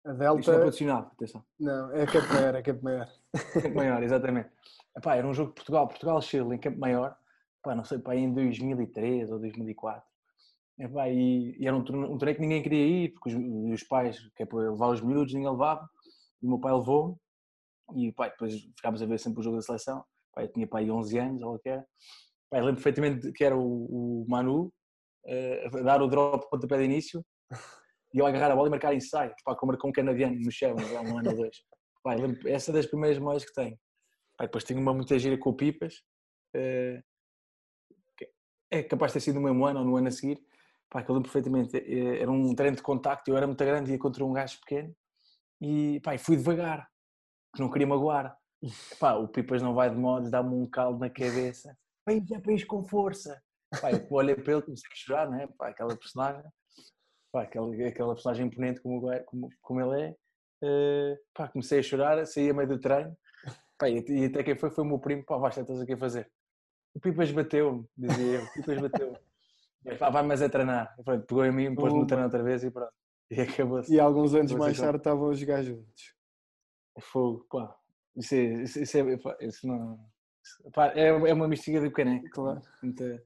A 0.06 0.12
Isto 0.12 0.18
não 0.18 0.26
é 0.26 0.30
Delta. 0.30 0.52
patrocinado, 0.54 1.08
atenção. 1.08 1.46
Não, 1.60 1.92
é 1.94 2.06
Campo 2.06 2.34
Maior, 2.34 2.56
é 2.56 2.62
Campo 2.62 2.84
Maior. 2.84 3.10
Campo 3.62 3.76
Maior, 3.76 4.04
exatamente. 4.04 4.50
Epá, 4.96 5.16
era 5.16 5.28
um 5.28 5.34
jogo 5.34 5.50
de 5.50 5.56
Portugal, 5.56 5.88
Portugal-Chile, 5.88 6.56
em 6.56 6.60
Campo 6.60 6.80
Maior, 6.80 7.16
pá, 7.62 7.76
não 7.76 7.84
sei, 7.84 8.00
pá, 8.00 8.16
em 8.16 8.34
2003 8.34 9.32
ou 9.32 9.40
2004. 9.40 10.04
Epá, 10.80 11.10
e, 11.10 11.58
e 11.60 11.68
era 11.68 11.76
um 11.76 11.84
torneio, 11.84 12.14
um 12.14 12.18
torneio 12.18 12.36
que 12.36 12.42
ninguém 12.42 12.64
queria 12.64 12.86
ir, 12.86 13.10
porque 13.14 13.36
os, 13.36 13.82
os 13.82 13.84
pais, 13.84 14.20
que 14.36 14.44
é 14.44 14.46
para 14.46 14.72
levar 14.72 14.90
os 14.90 15.02
miúdos, 15.02 15.34
ninguém 15.34 15.50
levava. 15.50 15.90
E 16.42 16.46
o 16.46 16.50
meu 16.50 16.60
pai 16.60 16.74
levou-me, 16.74 17.16
e 17.96 18.12
pá, 18.12 18.28
depois 18.30 18.54
ficámos 18.76 19.02
a 19.02 19.06
ver 19.06 19.20
sempre 19.20 19.40
o 19.40 19.44
jogo 19.44 19.58
da 19.58 19.62
seleção. 19.62 20.04
Pá, 20.34 20.44
eu 20.44 20.52
tinha 20.52 20.68
pá, 20.68 20.80
aí 20.80 20.90
11 20.90 21.18
anos, 21.18 21.42
ou 21.42 21.56
o 21.56 21.60
que 21.60 21.70
era. 21.70 21.86
Eu 22.52 22.60
lembro 22.66 22.76
perfeitamente 22.82 23.32
que 23.34 23.44
era 23.44 23.56
o, 23.58 24.22
o 24.22 24.26
Manu 24.28 24.72
eh, 25.26 25.68
a 25.68 25.82
dar 25.82 26.02
o 26.02 26.08
drop 26.08 26.44
de 26.44 26.50
pontapé 26.50 26.78
de 26.78 26.86
início 26.86 27.26
e 28.14 28.20
eu 28.20 28.26
agarrar 28.26 28.52
a 28.52 28.56
bola 28.56 28.68
e 28.68 28.72
marcar 28.72 28.94
ensaio, 28.94 29.34
pá, 29.44 29.56
como 29.56 29.72
marcou 29.72 29.90
um 29.90 29.94
canadiano 29.94 30.40
no 30.40 30.52
chão, 30.52 30.76
há 30.78 31.02
um 31.02 31.18
ano 31.18 31.32
ou 31.32 31.36
dois. 31.36 31.58
Pá, 32.04 32.14
lembro- 32.14 32.48
essa 32.48 32.72
é 32.72 32.74
das 32.74 32.86
primeiras 32.86 33.18
memórias 33.18 33.44
que 33.44 33.54
tenho. 33.54 33.78
Pá, 34.38 34.46
depois 34.46 34.64
tenho 34.64 34.80
uma 34.80 34.94
muita 34.94 35.20
gira 35.20 35.38
com 35.38 35.50
o 35.50 35.54
Pipas, 35.56 35.96
que 38.18 38.30
é 38.72 38.84
capaz 38.84 39.12
de 39.12 39.20
ter 39.20 39.26
sido 39.26 39.36
no 39.36 39.42
mesmo 39.42 39.66
ano 39.66 39.80
ou 39.80 39.86
no 39.86 39.98
ano 39.98 40.08
a 40.08 40.12
seguir. 40.12 40.40
Pá, 40.90 41.04
que 41.04 41.12
eu 41.12 41.16
lembro 41.16 41.30
perfeitamente, 41.30 41.76
eh, 41.78 42.22
era 42.22 42.32
um 42.32 42.56
treino 42.56 42.78
de 42.78 42.82
contacto, 42.82 43.30
eu 43.30 43.36
era 43.36 43.46
muito 43.46 43.64
grande 43.64 43.90
e 43.92 43.94
ia 43.96 44.00
contra 44.00 44.24
um 44.24 44.32
gajo 44.32 44.58
pequeno 44.62 44.96
e 45.60 46.00
pá, 46.02 46.18
fui 46.18 46.38
devagar, 46.38 46.88
que 47.54 47.62
não 47.62 47.70
queria 47.70 47.88
magoar. 47.88 48.38
Pá, 49.00 49.16
o 49.16 49.28
Pipas 49.28 49.62
não 49.62 49.74
vai 49.76 49.90
de 49.90 49.96
modos, 49.98 50.32
dá-me 50.32 50.56
um 50.56 50.66
caldo 50.68 51.00
na 51.00 51.10
cabeça. 51.10 51.78
Vem 52.08 52.26
já 52.26 52.40
país 52.40 52.64
com 52.64 52.84
força. 52.84 53.42
Pá, 53.82 53.92
eu 53.92 54.08
olhei 54.12 54.36
para 54.36 54.54
ele, 54.54 54.62
comecei 54.62 54.90
a 54.90 54.96
chorar, 54.96 55.30
né? 55.30 55.48
Pá, 55.58 55.68
aquela 55.68 55.94
personagem, 55.94 56.50
pá, 57.34 57.44
aquela, 57.44 57.88
aquela 57.88 58.14
personagem 58.14 58.48
imponente 58.48 58.80
como, 58.80 59.02
como, 59.26 59.50
como 59.62 59.82
ele 59.82 60.02
é. 60.02 60.16
Eh, 60.64 61.20
pá, 61.34 61.50
comecei 61.50 61.80
a 61.80 61.84
chorar, 61.84 62.26
saí 62.26 62.50
a 62.50 62.54
meio 62.54 62.70
do 62.70 62.80
treino. 62.80 63.16
Pá, 63.78 63.90
e, 63.90 64.04
e 64.08 64.26
até 64.26 64.42
quem 64.42 64.58
foi 64.58 64.72
foi 64.72 64.86
o 64.86 64.88
meu 64.88 65.00
primo, 65.00 65.26
pá, 65.26 65.38
basta, 65.38 65.62
estás 65.62 65.82
aqui 65.82 65.94
a 65.94 65.98
fazer. 65.98 66.32
O 66.96 67.00
Pipas 67.02 67.30
bateu-me, 67.30 67.86
dizia 67.98 68.40
eu, 68.40 68.44
o 68.44 68.54
Pipas 68.54 68.82
bateu-me. 68.82 69.98
Pá, 69.98 70.10
vai 70.10 70.24
mais 70.24 70.42
a 70.42 70.50
treinar. 70.50 70.96
E 70.98 71.04
pronto, 71.04 71.26
pegou 71.26 71.46
em 71.46 71.52
mim, 71.52 71.76
pôs-me 71.76 72.00
no 72.00 72.08
treino 72.08 72.24
outra 72.24 72.42
vez 72.42 72.64
e 72.64 72.72
pronto. 72.72 72.94
E 73.30 73.42
acabou-se. 73.42 73.94
E 73.94 74.00
alguns 74.00 74.34
anos 74.34 74.54
mais 74.54 74.80
tarde 74.80 74.98
estavam 74.98 75.30
a 75.30 75.34
jogar 75.34 75.62
juntos. 75.62 76.16
Fogo, 77.02 77.46
pá. 77.50 77.78
Isso 78.16 78.34
é, 78.34 78.64
isso, 78.64 78.80
isso 78.80 78.98
é, 78.98 79.18
pá, 79.18 79.38
isso 79.42 79.68
não... 79.68 80.00
é, 80.96 81.08
é 81.08 81.34
uma 81.34 81.48
mistiga 81.48 81.82
do 81.82 81.92
caneco. 81.92 82.30
Claro. 82.32 82.62
Muita- 82.82 83.24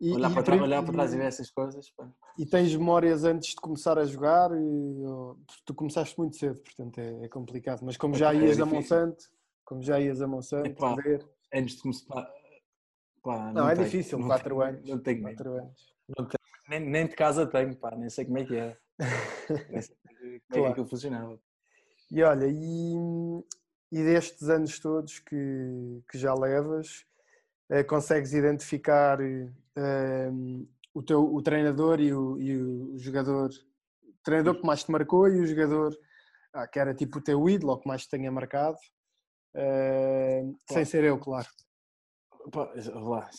E, 0.00 0.12
olhar, 0.12 0.30
e 0.30 0.34
para 0.34 0.42
trás, 0.42 0.58
prim- 0.60 0.60
olhar 0.68 0.82
para 0.82 0.92
trás 0.92 1.12
e 1.14 1.16
ver 1.16 1.24
essas 1.26 1.50
coisas, 1.50 1.90
pá. 1.90 2.10
E 2.38 2.44
tens 2.46 2.74
memórias 2.74 3.24
antes 3.24 3.50
de 3.50 3.56
começar 3.56 3.98
a 3.98 4.04
jogar? 4.04 4.50
E, 4.52 5.04
ou- 5.06 5.38
tu 5.64 5.74
começaste 5.74 6.18
muito 6.18 6.36
cedo, 6.36 6.56
portanto 6.60 6.98
é, 6.98 7.24
é 7.24 7.28
complicado. 7.28 7.80
Mas 7.82 7.96
como 7.96 8.14
É 8.14 8.18
já 8.18 8.26
pá, 8.30 8.34
é 8.34 8.38
ias 8.38 8.60
a. 8.60 8.66
Monsanto, 8.66 9.24
como 9.64 9.82
já 9.82 10.00
ias 10.00 10.20
a 10.20 10.26
Monsanto, 10.26 10.68
Epá, 10.68 10.94
ver. 10.96 11.24
Antes 11.54 11.76
de 11.76 11.82
começar... 11.82 12.06
Pá, 12.14 12.32
pá, 13.22 13.52
Não, 13.52 13.68
é 13.68 13.74
tenho, 13.74 13.84
difícil, 13.86 14.18
não 14.18 14.26
4 14.26 14.48
tenho, 14.48 14.62
anos. 14.62 14.88
Não 14.88 14.98
tenho. 14.98 15.22
4 15.22 15.52
anos. 15.52 15.94
Não 16.18 16.26
tenho. 16.26 16.42
Nem, 16.68 16.80
nem 16.80 17.06
de 17.06 17.14
casa 17.14 17.46
tenho, 17.46 17.76
pá, 17.76 17.94
nem 17.94 18.08
sei 18.10 18.24
como 18.24 18.38
é 18.38 18.44
que 18.44 18.56
é. 18.56 18.76
Nem 19.70 19.82
sei 19.82 19.96
como 19.96 20.14
é 20.16 20.30
que 20.38 20.40
Claro. 20.48 20.66
aquilo 20.72 20.86
funcionava. 20.86 21.38
E 22.10 22.22
olha, 22.22 22.46
e, 22.46 22.94
e 23.92 24.02
destes 24.02 24.48
anos 24.48 24.78
todos 24.78 25.18
que, 25.18 26.02
que 26.10 26.16
já 26.16 26.32
levas, 26.34 27.04
eh, 27.70 27.84
consegues 27.84 28.32
identificar 28.32 29.18
eh, 29.20 30.30
o, 30.94 31.02
teu, 31.02 31.22
o 31.22 31.42
treinador 31.42 32.00
e 32.00 32.12
o, 32.14 32.40
e 32.40 32.56
o 32.56 32.98
jogador, 32.98 33.50
o 33.50 34.22
treinador 34.24 34.56
que 34.58 34.66
mais 34.66 34.82
te 34.82 34.90
marcou 34.90 35.28
e 35.28 35.38
o 35.40 35.46
jogador 35.46 35.94
ah, 36.54 36.66
que 36.66 36.78
era 36.78 36.94
tipo 36.94 37.18
o 37.18 37.22
teu 37.22 37.48
ídolo, 37.48 37.72
ou 37.72 37.80
que 37.80 37.86
mais 37.86 38.04
te 38.04 38.10
tenha 38.10 38.32
marcado, 38.32 38.78
eh, 39.54 40.42
sem 40.42 40.56
Claro. 40.68 40.86
ser 40.86 41.04
eu, 41.04 41.18
claro. 41.18 41.48
Pá, 42.50 42.72
lá, 42.94 43.30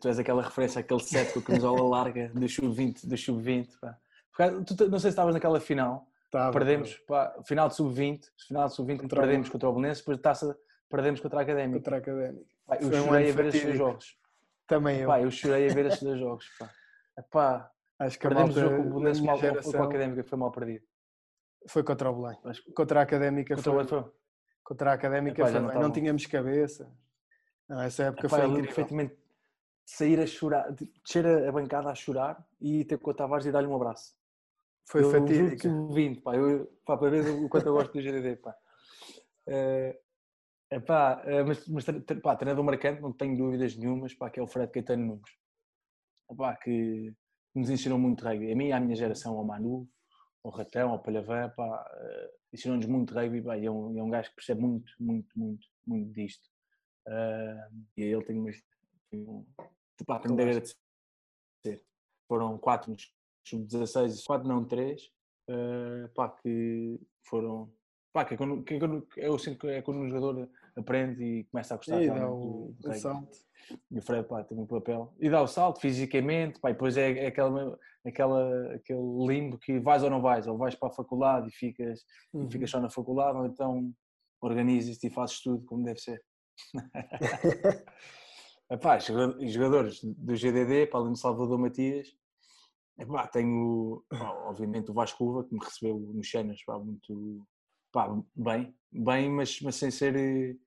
tu 0.00 0.08
és 0.08 0.18
aquela 0.18 0.42
referência, 0.42 0.80
aquele 0.80 1.00
set 1.00 1.32
com 1.32 1.40
a 1.40 1.42
camisola 1.42 1.82
larga 1.82 2.28
do 2.32 2.48
sub-20, 2.48 3.06
do 3.06 3.16
sub-20, 3.16 3.78
pá. 3.80 3.98
Por 4.34 4.42
acaso, 4.44 4.64
tu 4.64 4.76
te- 4.76 4.88
não 4.88 4.98
sei 4.98 5.10
se 5.10 5.14
estavas 5.14 5.34
naquela 5.34 5.60
final, 5.60 6.09
Tava, 6.30 6.52
perdemos, 6.52 6.94
pá, 7.08 7.34
final 7.44 7.68
de 7.68 7.74
sub-20, 7.74 8.24
final 8.46 8.68
de 8.68 8.74
sub-20 8.74 9.00
Contra 9.00 9.18
o- 9.18 9.22
perdemos 9.22 9.48
contra 9.48 9.68
o 9.68 9.72
Belenenses, 9.72 10.00
depois 10.02 10.16
de 10.16 10.22
taça 10.22 10.58
perdemos 10.88 11.20
contra 11.20 11.38
a 11.40 11.42
Académica. 11.42 11.78
contra 11.80 11.96
a 11.96 11.98
Académica. 11.98 12.46
Pá, 12.66 12.76
eu 12.76 12.88
Foi 12.88 13.00
um 13.00 13.04
chorei 13.04 13.22
ano 13.24 13.32
a 13.32 13.36
ver 13.42 13.46
esses 13.46 13.62
dois 13.64 13.76
jogos. 13.76 14.18
Também 14.66 14.98
eu. 15.00 15.08
Pá, 15.08 15.20
eu 15.20 15.30
chorei 15.30 15.68
a 15.70 15.74
ver 15.74 15.86
esses 15.86 16.02
dois 16.02 16.20
jogos, 16.20 16.48
pá. 16.58 16.70
Epá, 17.18 17.72
Acho 17.98 18.16
que 18.18 18.22
perdemos 18.22 18.56
o 18.56 18.60
malta 18.60 18.74
jogo 18.76 18.82
com 18.82 18.88
o 18.88 19.00
Belenenses 19.00 19.22
mal, 19.22 19.38
com 19.38 19.82
a 19.82 19.84
Académica, 19.84 20.24
foi 20.24 20.38
mal 20.38 20.50
perdido. 20.52 20.84
foi 21.68 21.82
contra 21.82 22.10
o 22.10 22.14
Belém. 22.22 22.38
Contra 22.74 23.00
a 23.00 23.02
Académica 23.02 23.54
contra 23.56 23.70
o 23.72 23.74
foi, 23.74 23.84
foi. 23.84 24.12
contra 24.62 24.90
a 24.90 24.94
Académica 24.94 25.42
Epá, 25.42 25.50
foi 25.50 25.60
não. 25.60 25.80
Não 25.82 25.92
tínhamos 25.92 26.24
cabeça. 26.26 26.90
Não, 27.68 27.80
essa 27.82 28.04
época 28.04 28.26
Epá, 28.26 28.36
foi 28.36 28.46
incrível. 28.46 28.64
perfeitamente 28.66 29.16
sair 29.84 30.20
a 30.20 30.26
chorar, 30.26 30.72
de 30.72 30.86
descer 31.04 31.26
a 31.26 31.48
a 31.48 31.52
bancada 31.52 31.90
a 31.90 31.94
chorar 31.94 32.46
e 32.60 32.84
ter 32.84 32.98
com 32.98 33.10
o 33.10 33.14
Tavares 33.14 33.44
e 33.46 33.50
dar-lhe 33.52 33.66
um 33.66 33.74
abraço. 33.74 34.14
Foi 34.90 35.02
eu 35.02 35.10
fatídica. 35.10 35.68
juro-te 35.68 35.94
20, 35.94 36.20
pá, 36.22 36.36
eu, 36.36 36.66
pá, 36.84 36.96
para 36.96 37.10
ver 37.10 37.44
o 37.44 37.48
quanto 37.48 37.66
eu 37.66 37.74
gosto 37.74 37.92
do 37.92 38.02
GDD, 38.02 38.36
pá. 38.36 38.56
Eh, 39.46 40.00
Epá, 40.72 41.20
eh, 41.26 41.42
mas, 41.42 41.66
mas 41.66 41.84
pá, 42.22 42.36
treinador 42.36 42.64
marcante, 42.64 43.02
não 43.02 43.12
tenho 43.12 43.36
dúvidas 43.36 43.76
nenhumas, 43.76 44.14
pá, 44.14 44.30
que 44.30 44.38
é 44.38 44.42
o 44.42 44.46
Fred 44.46 44.70
Caetano 44.70 45.04
Nunes. 45.04 45.30
Epá, 46.30 46.56
que 46.56 47.12
nos 47.52 47.68
ensinou 47.70 47.98
muito 47.98 48.24
rugby. 48.24 48.52
A 48.52 48.56
mim 48.56 48.68
e 48.68 48.72
à 48.72 48.78
minha 48.78 48.94
geração, 48.94 49.36
ao 49.36 49.44
Manu, 49.44 49.88
ao 50.44 50.52
Ratão, 50.52 50.90
ao 50.90 51.02
Palhavã, 51.02 51.48
pá, 51.56 51.66
uh, 51.66 52.30
ensinou-nos 52.52 52.86
muito 52.86 53.12
rugby, 53.12 53.42
pá, 53.42 53.58
e 53.58 53.66
é 53.66 53.70
um, 53.70 53.98
é 53.98 54.02
um 54.02 54.10
gajo 54.10 54.30
que 54.30 54.36
percebe 54.36 54.60
muito, 54.60 54.92
muito, 55.00 55.28
muito, 55.36 55.66
muito 55.84 56.12
disto. 56.12 56.48
Uh, 57.08 57.84
e 57.96 58.02
ele 58.02 58.24
tem 58.24 58.38
umas... 58.38 58.56
Tenho, 59.10 59.44
pá, 60.06 60.20
tenho 60.20 60.36
de 60.36 60.42
agradecer. 60.42 60.76
Foram 62.28 62.56
quatro 62.58 62.92
nos 62.92 63.12
sub-16, 63.44 64.24
quatro 64.24 64.48
não 64.48 64.64
três, 64.64 65.10
uh, 65.48 66.08
pá, 66.14 66.28
que 66.28 67.00
foram 67.22 67.72
pá, 68.12 68.24
que 68.24 68.34
é 68.34 68.36
quando, 68.36 68.62
que 68.62 68.74
é 68.74 68.78
quando, 68.78 69.06
eu 69.16 69.38
sinto 69.38 69.58
que 69.58 69.68
é 69.68 69.82
quando 69.82 69.98
um 69.98 70.08
jogador 70.08 70.48
aprende 70.76 71.22
e 71.22 71.44
começa 71.44 71.74
a 71.74 71.76
gostar. 71.76 72.02
E 72.02 72.08
dá 72.08 72.28
o, 72.30 72.74
o 72.84 72.94
salto. 72.94 73.38
E 73.90 73.98
o 73.98 74.02
Fred 74.02 74.26
pá, 74.26 74.42
tem 74.42 74.58
um 74.58 74.66
papel. 74.66 75.14
E 75.18 75.30
dá 75.30 75.40
o 75.42 75.46
salto 75.46 75.80
fisicamente, 75.80 76.58
pá, 76.60 76.70
e 76.70 76.72
depois 76.72 76.96
é, 76.96 77.12
é 77.24 77.26
aquela, 77.26 77.78
aquela, 78.04 78.74
aquele 78.74 79.26
limbo 79.26 79.58
que 79.58 79.78
vais 79.78 80.02
ou 80.02 80.10
não 80.10 80.20
vais, 80.20 80.46
ou 80.46 80.58
vais 80.58 80.74
para 80.74 80.88
a 80.88 80.92
faculdade 80.92 81.48
e 81.48 81.52
ficas, 81.52 82.04
uhum. 82.32 82.46
e 82.46 82.50
ficas 82.50 82.70
só 82.70 82.80
na 82.80 82.90
faculdade, 82.90 83.38
ou 83.38 83.46
então 83.46 83.92
organizas-te 84.40 85.06
e 85.06 85.10
fazes 85.10 85.40
tudo 85.40 85.64
como 85.64 85.84
deve 85.84 86.00
ser. 86.00 86.22
Epá, 88.70 88.98
jogadores 88.98 90.00
do 90.02 90.36
GDD, 90.36 90.86
para 90.86 91.00
além 91.00 91.12
de 91.12 91.18
Salvador 91.18 91.58
Matias, 91.58 92.16
tenho 93.32 94.04
obviamente 94.46 94.90
o 94.90 94.94
Vasco 94.94 95.24
Uva, 95.24 95.44
que 95.44 95.54
me 95.54 95.64
recebeu 95.64 95.98
nos 95.98 96.26
Chenas, 96.26 96.58
muito, 96.82 97.46
pá, 97.92 98.08
bem, 98.34 98.74
bem, 98.92 99.30
mas, 99.30 99.60
mas 99.60 99.76
sem 99.76 99.90
ser 99.90 100.58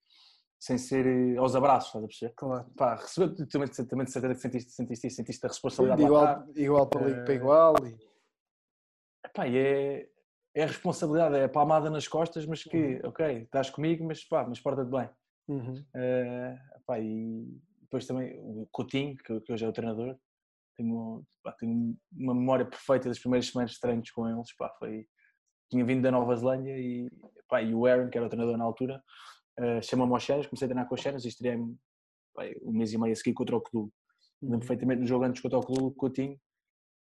sem 0.64 0.78
ser 0.78 1.06
eh, 1.06 1.38
aos 1.38 1.58
abraços, 1.58 1.90
estás 1.90 2.06
a 2.06 2.08
perceber? 2.08 2.34
Claro. 2.38 2.66
Pá, 2.78 2.96
recebeu, 2.96 3.36
também, 3.48 3.68
também 3.68 4.06
de 4.06 4.12
certeza 4.12 4.34
que 4.34 4.40
sentiste, 4.40 4.72
sentiste 4.72 5.10
sentiste 5.10 5.46
a 5.46 5.50
responsabilidade 5.50 6.04
igual, 6.04 6.46
igual 6.56 6.88
para, 6.88 7.24
para 7.26 7.34
igual. 7.34 7.74
E... 7.86 7.98
É, 9.58 10.08
é 10.56 10.64
a 10.64 10.68
responsabilidade, 10.68 11.36
é 11.36 11.44
a 11.44 11.50
palmada 11.50 11.90
nas 11.90 12.08
costas, 12.08 12.46
mas 12.46 12.64
que, 12.64 12.78
uhum. 12.78 13.10
ok, 13.10 13.40
estás 13.40 13.70
comigo, 13.70 14.06
mas 14.06 14.24
pá, 14.24 14.46
mas 14.48 14.62
porta-te 14.62 14.90
bem. 14.90 15.10
Uhum. 15.50 15.84
Uh, 15.94 16.96
e 16.98 17.62
depois 17.82 18.08
também 18.08 18.34
o 18.40 18.66
Coutinho, 18.72 19.18
que, 19.18 19.42
que 19.42 19.52
hoje 19.52 19.66
é 19.66 19.68
o 19.68 19.74
treinador, 19.74 20.18
tenho, 20.76 21.24
pá, 21.44 21.52
tenho 21.54 21.96
uma 22.12 22.34
memória 22.34 22.66
perfeita 22.66 23.10
das 23.10 23.20
primeiras 23.20 23.48
semanas 23.48 23.72
de 23.72 23.80
treinos 23.80 24.10
com 24.12 24.28
eles, 24.28 24.56
pá, 24.56 24.74
foi 24.80 25.08
tinha 25.70 25.84
vindo 25.84 26.04
da 26.04 26.12
Nova 26.12 26.36
Zelândia 26.36 26.78
e, 26.78 27.10
pá, 27.48 27.62
e 27.62 27.74
o 27.74 27.86
Aaron, 27.86 28.10
que 28.10 28.18
era 28.18 28.28
o 28.28 28.30
treinador 28.30 28.58
na 28.58 28.64
altura, 28.64 29.04
uh, 29.60 29.82
chamou-me 29.82 30.14
aos 30.14 30.24
Xeras, 30.24 30.46
comecei 30.46 30.66
a 30.66 30.70
treinar 30.70 30.88
com 30.88 30.96
os 30.96 31.02
Xeras 31.02 31.26
e 31.26 31.30
estreiei-me 31.30 31.76
um 32.64 32.72
mês 32.72 32.94
e 32.94 32.98
meio 32.98 33.14
a 33.14 33.16
seguir 33.16 33.34
contra 33.34 33.56
o 33.56 33.62
Codul. 33.62 33.92
Lembro 34.42 34.56
uhum. 34.56 34.60
perfeitamente 34.60 35.02
no 35.02 35.08
jogo 35.08 35.26
antes 35.26 35.42
contra 35.42 35.58
o 35.58 35.64
Codul, 35.64 35.94
Coutinho, 35.94 36.40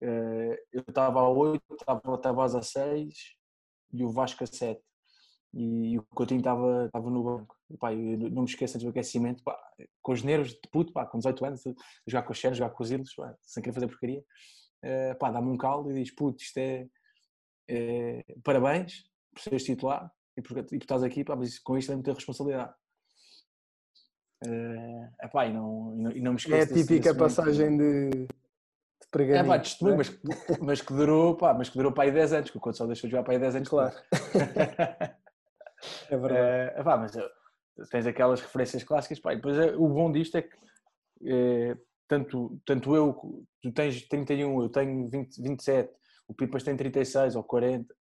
uh, 0.03 0.57
eu 0.71 0.81
estava 0.87 1.21
a 1.21 1.29
8, 1.29 1.61
estava 1.71 2.17
Tavares 2.17 2.55
a 2.55 2.61
6 2.61 3.13
e 3.93 4.03
o 4.03 4.09
Vasco 4.09 4.43
a 4.43 4.47
7. 4.47 4.81
E 5.53 5.97
o 5.97 6.03
Coutinho 6.13 6.39
estava, 6.39 6.85
estava 6.85 7.09
no 7.09 7.23
banco. 7.23 7.55
E, 7.69 7.77
pá, 7.77 7.91
não 7.91 8.43
me 8.43 8.49
esqueço 8.49 8.77
do 8.77 8.89
aquecimento, 8.89 9.43
pá, 9.43 9.57
com 10.01 10.11
os 10.11 10.23
nervos 10.23 10.51
de 10.51 10.69
puto, 10.71 10.93
pá, 10.93 11.05
com 11.05 11.17
18 11.17 11.45
anos, 11.45 11.63
jogar 12.05 12.23
com 12.23 12.31
os 12.31 12.37
Xeras, 12.37 12.57
jogar 12.57 12.69
com 12.71 12.83
os 12.83 12.91
Ilhos, 12.91 13.15
sem 13.41 13.63
querer 13.63 13.73
fazer 13.73 13.87
porcaria. 13.87 14.23
Uh, 14.83 15.17
pá, 15.17 15.31
dá-me 15.31 15.49
um 15.49 15.57
caldo 15.57 15.91
e 15.91 15.95
diz, 15.95 16.13
puto, 16.13 16.41
isto 16.41 16.57
é, 16.57 16.87
é 17.67 18.23
parabéns 18.43 19.03
por 19.33 19.41
seres 19.41 19.63
titular 19.63 20.11
e 20.37 20.41
por, 20.41 20.57
e 20.57 20.63
por 20.63 20.75
estás 20.75 21.03
aqui, 21.03 21.23
pá, 21.23 21.35
mas 21.35 21.59
com 21.59 21.77
isto 21.77 21.91
é 21.91 21.95
muita 21.95 22.13
responsabilidade. 22.13 22.73
Uh, 24.45 25.09
epá, 25.23 25.47
e, 25.47 25.53
não, 25.53 25.95
e, 25.95 26.01
não, 26.01 26.11
e 26.11 26.21
não 26.21 26.31
me 26.33 26.37
esqueço 26.37 26.55
É 26.55 26.61
a 26.61 26.67
típica 26.67 27.11
desse, 27.11 27.17
passagem 27.17 27.75
de, 27.75 28.09
de 28.11 28.27
pregar. 29.09 29.43
É 29.43 29.47
pá, 29.47 29.59
testemunho, 29.59 29.95
é? 29.95 29.97
mas, 29.97 30.19
mas, 30.61 30.81
que 30.81 30.93
durou, 30.93 31.35
pá, 31.35 31.53
mas 31.55 31.69
que 31.69 31.77
durou 31.77 31.91
para 31.91 32.03
aí 32.03 32.11
10 32.11 32.33
anos, 32.33 32.51
que 32.51 32.57
o 32.57 32.61
Couto 32.61 32.77
só 32.77 32.85
deixou 32.85 33.07
de 33.07 33.11
jogar 33.11 33.23
para 33.23 33.33
aí 33.33 33.39
10 33.39 33.55
anos. 33.55 33.69
Claro. 33.69 33.95
é 36.09 36.17
verdade. 36.17 36.75
Uh, 36.75 36.81
epá, 36.81 36.97
mas 36.97 37.15
eh, 37.15 37.29
tens 37.91 38.07
aquelas 38.07 38.41
referências 38.41 38.83
clássicas, 38.83 39.19
pá, 39.19 39.33
e 39.33 39.37
depois 39.37 39.57
é, 39.57 39.75
o 39.75 39.87
bom 39.87 40.11
disto 40.11 40.37
é 40.37 40.41
que 40.41 40.57
tanto, 42.07 42.59
tanto 42.65 42.95
eu, 42.95 43.45
tu 43.61 43.71
tens 43.71 44.07
31, 44.07 44.61
eu 44.61 44.69
tenho 44.69 45.07
20, 45.09 45.41
27, 45.41 45.93
o 46.27 46.33
Pipas 46.33 46.63
tem 46.63 46.75
36 46.75 47.35
ou 47.35 47.43
40, 47.43 47.93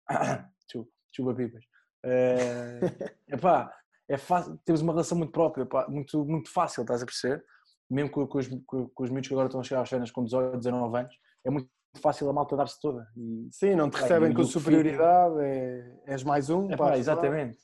chupa 1.14 1.34
Pipas. 1.34 1.64
É, 2.04 2.80
epá, 3.28 3.72
é 4.08 4.16
fácil, 4.16 4.58
temos 4.64 4.80
uma 4.80 4.92
relação 4.92 5.18
muito 5.18 5.32
própria, 5.32 5.66
muito, 5.88 6.24
muito 6.24 6.52
fácil, 6.52 6.82
estás 6.82 7.02
a 7.02 7.06
perceber? 7.06 7.44
Mesmo 7.90 8.10
com, 8.10 8.26
com, 8.26 8.38
os, 8.38 8.48
com, 8.66 8.88
com 8.88 9.04
os 9.04 9.10
miúdos 9.10 9.28
que 9.28 9.34
agora 9.34 9.48
estão 9.48 9.60
a 9.60 9.64
chegar 9.64 9.82
às 9.82 9.88
cenas 9.88 10.10
com 10.10 10.24
18, 10.24 10.58
19 10.58 10.98
anos, 10.98 11.14
é 11.44 11.50
muito 11.50 11.68
fácil 12.00 12.28
a 12.28 12.32
malta 12.32 12.56
dar-se 12.56 12.80
toda. 12.80 13.06
E, 13.16 13.48
Sim, 13.50 13.74
não 13.74 13.90
te 13.90 13.96
recebem 13.96 14.32
com 14.32 14.44
superioridade, 14.44 15.36
é, 15.40 16.00
és 16.06 16.22
mais 16.22 16.50
um. 16.50 16.68
Exatamente. 16.98 17.58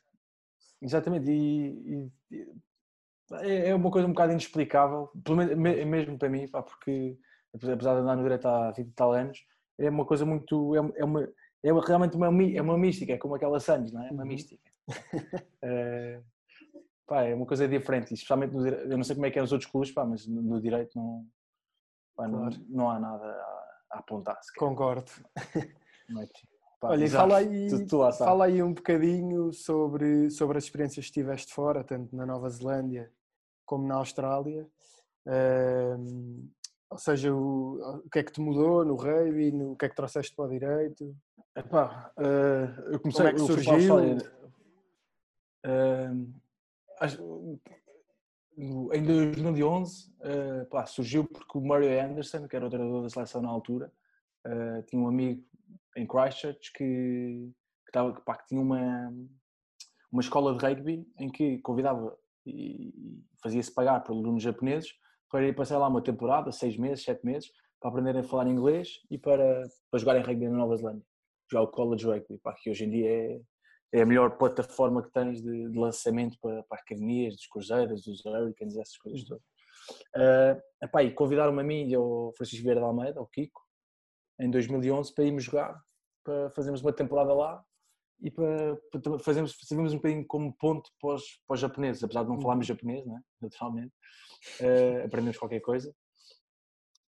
Exatamente, 0.83 1.31
e, 1.31 2.11
e, 2.31 2.47
é, 3.41 3.69
é 3.69 3.75
uma 3.75 3.91
coisa 3.91 4.07
um 4.07 4.13
bocado 4.13 4.33
inexplicável, 4.33 5.11
mesmo 5.87 6.19
para 6.19 6.29
mim, 6.29 6.49
pá, 6.49 6.63
porque 6.63 7.17
apesar 7.55 7.95
de 7.95 8.01
andar 8.01 8.17
no 8.17 8.23
direito 8.23 8.47
há 8.47 8.71
20 8.73 8.89
e 8.89 8.93
tal 8.93 9.13
anos, 9.13 9.39
é 9.79 9.89
uma 9.89 10.05
coisa 10.05 10.27
muito. 10.27 10.75
É, 10.75 11.01
é, 11.01 11.05
uma, 11.05 11.23
é 11.63 11.73
realmente 11.87 12.17
uma, 12.17 12.27
é 12.27 12.63
uma 12.63 12.79
mística, 12.79 13.13
é 13.13 13.19
como 13.19 13.35
aquela 13.35 13.61
Santos, 13.61 13.93
não 13.93 14.03
é? 14.03 14.09
É 14.09 14.13
uma 14.13 14.23
uhum. 14.23 14.29
mística. 14.29 14.71
é, 15.63 16.21
pá, 17.07 17.23
é 17.23 17.35
uma 17.35 17.47
coisa 17.47 17.69
diferente, 17.69 18.13
especialmente 18.13 18.53
no 18.53 18.67
Eu 18.67 18.97
não 18.97 19.05
sei 19.05 19.15
como 19.15 19.27
é 19.27 19.31
que 19.31 19.39
é 19.39 19.43
nos 19.43 19.53
outros 19.53 19.71
clubes, 19.71 19.93
pá, 19.93 20.05
mas 20.05 20.27
no, 20.27 20.43
no 20.43 20.61
direito 20.61 20.99
não, 20.99 21.27
pá, 22.17 22.29
claro. 22.29 22.51
não, 22.51 22.67
não, 22.69 22.91
há 22.91 22.99
nada 22.99 23.25
a, 23.25 23.79
a 23.93 23.99
apontar. 24.01 24.39
Concordo. 24.57 25.11
Não 26.09 26.23
é, 26.23 26.27
pá, 26.83 26.89
Olha, 26.89 27.09
fala 27.09 27.37
aí, 27.39 27.69
tu, 27.69 27.87
tu 27.87 28.13
fala 28.13 28.47
aí 28.47 28.61
um 28.61 28.75
bocadinho 28.75 29.53
sobre, 29.53 30.29
sobre 30.31 30.59
as 30.59 30.65
experiências 30.65 31.07
que 31.07 31.13
tiveste 31.13 31.55
fora, 31.55 31.85
tanto 31.85 32.15
na 32.15 32.27
Nova 32.27 32.51
Zelândia 32.51 33.11
como 33.65 33.87
na 33.87 33.95
Austrália. 33.95 34.69
Uh, 35.25 36.51
ou 36.91 36.99
seja, 36.99 37.33
o, 37.33 38.03
o 38.05 38.11
que 38.11 38.19
é 38.19 38.23
que 38.25 38.33
te 38.33 38.41
mudou 38.41 38.85
no 38.85 38.97
rugby, 38.97 39.53
no, 39.53 39.73
o 39.73 39.77
que 39.77 39.87
é 39.87 39.89
que 39.89 39.95
trouxeste 39.95 40.35
para 40.35 40.47
o 40.47 40.51
direito? 40.51 41.17
Epá, 41.57 42.13
uh, 42.19 42.93
eu 42.93 42.99
comecei 42.99 43.25
Como 43.25 43.29
é 43.29 43.33
que 43.33 43.41
surgiu? 43.41 43.97
Uh, 45.65 46.43
em 48.93 49.03
2011 49.05 50.11
uh, 50.19 50.67
pá, 50.67 50.85
surgiu 50.85 51.25
porque 51.25 51.57
o 51.57 51.61
Murray 51.61 52.01
Anderson, 52.01 52.49
que 52.49 52.57
era 52.57 52.67
o 52.67 52.71
treinador 52.71 53.03
da 53.03 53.09
seleção 53.09 53.41
na 53.41 53.49
altura, 53.49 53.91
uh, 54.47 54.83
tinha 54.83 55.01
um 55.01 55.07
amigo 55.07 55.43
em 55.97 56.07
Christchurch 56.07 56.73
que, 56.73 57.51
que, 57.87 57.93
tava, 57.93 58.13
pá, 58.21 58.37
que 58.37 58.49
tinha 58.49 58.61
uma, 58.61 59.13
uma 60.11 60.23
escola 60.23 60.57
de 60.57 60.65
rugby 60.65 61.07
em 61.19 61.31
que 61.31 61.59
convidava 61.59 62.17
e 62.47 63.23
fazia-se 63.43 63.73
pagar 63.73 64.01
por 64.01 64.13
alunos 64.13 64.43
japoneses 64.43 64.93
para 65.31 65.47
ir 65.47 65.55
passar 65.55 65.79
lá 65.79 65.89
uma 65.89 66.03
temporada, 66.03 66.53
seis 66.53 66.77
meses, 66.77 67.05
sete 67.05 67.25
meses, 67.25 67.51
para 67.81 67.91
aprenderem 67.91 68.21
a 68.21 68.25
falar 68.25 68.47
inglês 68.47 69.01
e 69.11 69.19
para, 69.19 69.63
para 69.91 70.01
jogarem 70.01 70.23
rugby 70.23 70.49
na 70.49 70.59
Nova 70.59 70.77
Zelândia. 70.77 71.05
Jogar 71.51 71.65
o 71.65 71.69
college 71.69 72.05
rugby, 72.05 72.39
pá, 72.39 72.55
que 72.55 72.71
hoje 72.71 72.85
em 72.85 72.91
dia 72.91 73.11
é, 73.11 73.41
é 73.93 74.03
a 74.03 74.07
melhor 74.07 74.37
plataforma 74.37 75.03
que 75.03 75.11
tens 75.11 75.43
de, 75.43 75.71
de 75.71 75.79
lançamento 75.79 76.39
para, 76.41 76.63
para 76.65 76.81
academias, 76.81 77.35
dos 77.35 77.47
cruzeiros, 77.47 78.05
dos 78.05 78.25
hurricanes, 78.25 78.77
essas 78.77 78.97
coisas 78.99 79.25
todas. 79.25 79.43
Uh, 80.15 80.85
epá, 80.85 81.03
e 81.03 81.13
convidaram-me 81.13 81.61
a 81.61 81.65
mim 81.65 81.89
e 81.89 81.95
ao 81.95 82.33
Francisco 82.37 82.63
Vieira 82.63 82.81
de 82.81 82.87
Almeida, 82.87 83.19
ao 83.19 83.27
Kiko, 83.27 83.61
em 84.43 84.51
2011 84.51 85.15
para 85.15 85.25
irmos 85.25 85.45
jogar, 85.45 85.81
para 86.25 86.51
fazermos 86.51 86.83
uma 86.83 86.93
temporada 86.93 87.33
lá 87.33 87.65
e 88.21 88.31
para, 88.31 88.77
para 88.91 89.19
fazermos, 89.19 89.55
fazermos 89.55 89.93
um 89.93 89.97
bocadinho 89.97 90.27
como 90.27 90.53
ponto 90.55 90.91
para 91.01 91.15
os, 91.15 91.25
para 91.47 91.55
os 91.55 91.61
japoneses, 91.61 92.03
apesar 92.03 92.23
de 92.23 92.29
não 92.29 92.41
falarmos 92.41 92.69
uhum. 92.69 92.75
japonês, 92.75 93.07
né? 93.07 93.21
naturalmente, 93.41 93.93
uh, 94.61 95.07
aprendemos 95.07 95.39
qualquer 95.39 95.61
coisa, 95.61 95.95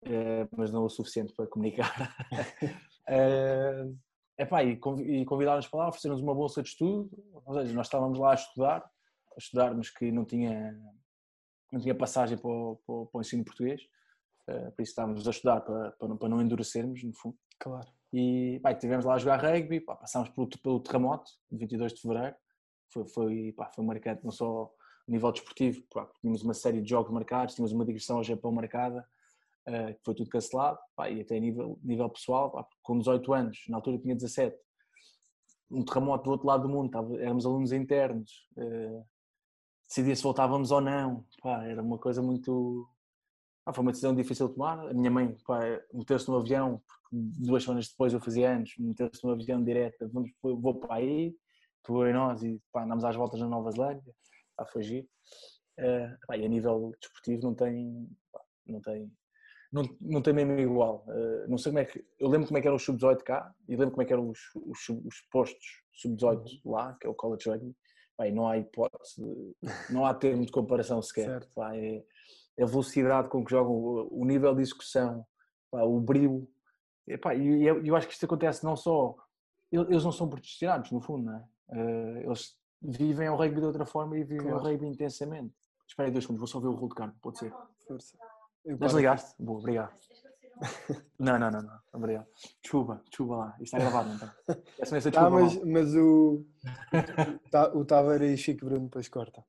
uh, 0.05 0.49
mas 0.57 0.71
não 0.71 0.85
o 0.85 0.89
suficiente 0.89 1.33
para 1.33 1.47
comunicar. 1.47 2.15
uh, 3.09 3.97
epá, 4.37 4.63
e 4.63 4.77
convidaram-nos 4.77 5.67
para 5.67 5.79
lá, 5.79 5.87
ofereceram-nos 5.89 6.23
uma 6.23 6.33
bolsa 6.33 6.63
de 6.63 6.69
estudo, 6.69 7.09
ou 7.45 7.53
seja, 7.53 7.73
nós 7.73 7.87
estávamos 7.87 8.17
lá 8.17 8.31
a 8.31 8.35
estudar, 8.35 8.79
a 8.79 9.37
estudar, 9.37 9.75
mas 9.75 9.91
que 9.91 10.11
não 10.11 10.25
tinha, 10.25 10.75
não 11.71 11.79
tinha 11.79 11.93
passagem 11.93 12.37
para 12.37 12.49
o, 12.49 12.75
para 12.85 12.95
o, 12.95 13.05
para 13.05 13.17
o 13.19 13.21
ensino 13.21 13.45
português, 13.45 13.81
uh, 14.49 14.71
por 14.71 14.81
isso 14.81 14.91
estávamos 14.91 15.27
a 15.27 15.31
estudar 15.31 15.61
para, 15.61 15.91
para, 15.91 16.07
não, 16.07 16.17
para 16.17 16.29
não 16.29 16.41
endurecermos, 16.41 17.03
no 17.03 17.13
fundo. 17.13 17.37
Claro. 17.59 17.87
E 18.11 18.59
pá, 18.61 18.71
estivemos 18.71 19.05
lá 19.05 19.15
a 19.15 19.17
jogar 19.17 19.41
rugby, 19.41 19.79
pá, 19.81 19.95
passámos 19.95 20.29
pelo, 20.29 20.47
pelo 20.49 20.79
terremoto, 20.79 21.31
22 21.51 21.93
de 21.93 22.01
fevereiro, 22.01 22.35
foi, 22.91 23.07
foi, 23.07 23.53
pá, 23.55 23.71
foi 23.73 23.83
marcante 23.83 24.23
não 24.23 24.31
só 24.31 24.71
a 25.07 25.11
nível 25.11 25.31
desportivo, 25.31 25.81
pá, 25.93 26.07
tínhamos 26.21 26.43
uma 26.43 26.53
série 26.53 26.81
de 26.81 26.89
jogos 26.89 27.11
marcados, 27.11 27.55
tínhamos 27.55 27.73
uma 27.73 27.85
digressão 27.85 28.17
ao 28.17 28.23
Japão 28.23 28.51
marcada, 28.51 29.05
uh, 29.67 29.93
que 29.93 30.01
foi 30.03 30.15
tudo 30.15 30.29
cancelado, 30.29 30.79
pá, 30.95 31.09
e 31.09 31.21
até 31.21 31.37
a 31.37 31.39
nível, 31.39 31.79
nível 31.83 32.09
pessoal, 32.09 32.51
pá, 32.51 32.65
com 32.81 32.99
18 32.99 33.33
anos, 33.33 33.63
na 33.67 33.77
altura 33.77 33.97
tinha 33.97 34.15
17, 34.15 34.55
um 35.71 35.83
terremoto 35.83 36.25
do 36.25 36.31
outro 36.31 36.47
lado 36.47 36.63
do 36.63 36.69
mundo, 36.69 36.91
tava, 36.91 37.19
éramos 37.19 37.45
alunos 37.45 37.71
internos, 37.71 38.47
uh, 38.57 39.03
decidia 39.87 40.15
se 40.15 40.23
voltávamos 40.23 40.71
ou 40.71 40.81
não. 40.81 41.25
Pá, 41.41 41.65
era 41.65 41.81
uma 41.81 41.97
coisa 41.97 42.21
muito. 42.21 42.87
Ah, 43.65 43.71
foi 43.71 43.81
uma 43.81 43.91
decisão 43.91 44.13
difícil 44.13 44.47
de 44.49 44.55
tomar. 44.55 44.79
A 44.79 44.93
minha 44.93 45.09
mãe 45.09 45.35
meteu-se 45.93 46.27
no 46.27 46.37
avião, 46.37 46.81
porque 46.85 47.09
duas 47.11 47.63
semanas 47.63 47.87
depois 47.87 48.13
eu 48.13 48.19
fazia 48.19 48.51
anos, 48.51 48.73
meteu-se 48.77 49.23
no 49.23 49.31
avião 49.31 49.63
direto, 49.63 50.09
vamos, 50.11 50.31
vou 50.41 50.75
para 50.79 50.95
aí, 50.95 51.33
tu 51.83 52.05
e 52.05 52.11
nós, 52.11 52.43
e 52.43 52.61
pá, 52.71 52.83
andamos 52.83 53.05
às 53.05 53.15
voltas 53.15 53.39
na 53.39 53.47
Nova 53.47 53.71
Zelândia, 53.71 54.13
a 54.57 54.65
fugir. 54.65 55.07
Uh, 55.79 56.17
pá, 56.27 56.37
e 56.37 56.45
a 56.45 56.49
nível 56.49 56.93
desportivo 56.99 57.43
não 57.43 57.55
tem, 57.55 58.07
pá, 58.31 58.41
não 58.67 58.81
tem, 58.81 59.11
não, 59.71 59.83
não 60.01 60.21
tem 60.21 60.33
mesmo 60.33 60.59
igual. 60.59 61.05
Uh, 61.07 61.49
não 61.49 61.57
sei 61.57 61.71
como 61.71 61.79
é 61.79 61.85
que, 61.85 62.05
eu 62.19 62.27
lembro 62.27 62.47
como 62.47 62.57
é 62.57 62.61
que 62.61 62.67
eram 62.67 62.75
os 62.77 62.83
sub-18 62.83 63.23
cá, 63.23 63.53
e 63.67 63.75
lembro 63.75 63.91
como 63.91 64.01
é 64.01 64.05
que 64.05 64.13
eram 64.13 64.29
os, 64.29 64.39
os, 64.55 64.89
os 64.89 65.21
postos 65.31 65.83
sub-18 65.93 66.61
uhum. 66.65 66.71
lá, 66.71 66.97
que 66.99 67.07
é 67.07 67.09
o 67.09 67.15
College 67.15 67.49
Rugby, 67.49 67.75
pá, 68.17 68.29
não 68.29 68.47
há 68.47 68.57
hipótese, 68.57 69.55
não 69.89 70.05
há 70.05 70.13
termo 70.13 70.45
de 70.45 70.51
comparação 70.51 71.01
sequer. 71.01 71.47
Pá, 71.55 71.75
é, 71.75 72.03
a 72.59 72.65
velocidade 72.65 73.29
com 73.29 73.43
que 73.43 73.51
jogam, 73.51 74.07
o 74.11 74.25
nível 74.25 74.53
de 74.55 74.61
execução, 74.61 75.25
pá, 75.71 75.83
o 75.83 75.99
brilho. 75.99 76.47
E, 77.07 77.17
pá, 77.17 77.35
eu, 77.35 77.83
eu 77.83 77.95
acho 77.95 78.07
que 78.07 78.13
isto 78.13 78.25
acontece 78.25 78.63
não 78.63 78.75
só. 78.75 79.15
Eles 79.71 80.03
não 80.03 80.11
são 80.11 80.29
predestinados, 80.29 80.91
no 80.91 81.01
fundo, 81.01 81.25
não 81.25 81.35
é? 81.35 81.43
Uh, 81.69 82.17
eles 82.25 82.55
vivem 82.79 83.27
o 83.29 83.35
rugby 83.35 83.59
de 83.59 83.65
outra 83.65 83.85
forma 83.85 84.17
e 84.17 84.23
vivem 84.23 84.47
claro. 84.47 84.63
o 84.63 84.63
rugby 84.63 84.85
intensamente. 84.85 85.53
Espera 85.87 86.07
aí 86.07 86.11
dois 86.11 86.23
segundos, 86.23 86.39
vou 86.39 86.47
só 86.47 86.59
ver 86.59 86.67
o 86.67 86.75
rolo 86.75 86.89
de 86.89 86.95
carne, 86.95 87.13
pode 87.21 87.39
ser. 87.39 87.53
Força. 87.87 88.17
Desligaste? 88.65 89.35
Boa, 89.41 89.59
obrigado. 89.59 89.93
Não, 91.19 91.39
não, 91.39 91.49
não, 91.49 91.61
não, 91.61 91.79
obrigado. 91.91 92.27
Desculpa, 92.61 93.01
desculpa 93.09 93.35
lá, 93.35 93.57
isto 93.59 93.75
está 93.75 93.79
gravado, 93.79 94.09
não 94.09 94.15
está? 94.15 94.35
Essa 94.79 95.01
desculpa, 95.01 95.27
ah, 95.27 95.29
mas, 95.29 95.63
mas 95.63 95.95
o, 95.95 96.45
o 97.73 97.85
Taveira 97.85 98.27
e 98.27 98.37
Chico 98.37 98.65
Bruno 98.65 98.85
depois 98.85 99.09
cortam. 99.09 99.43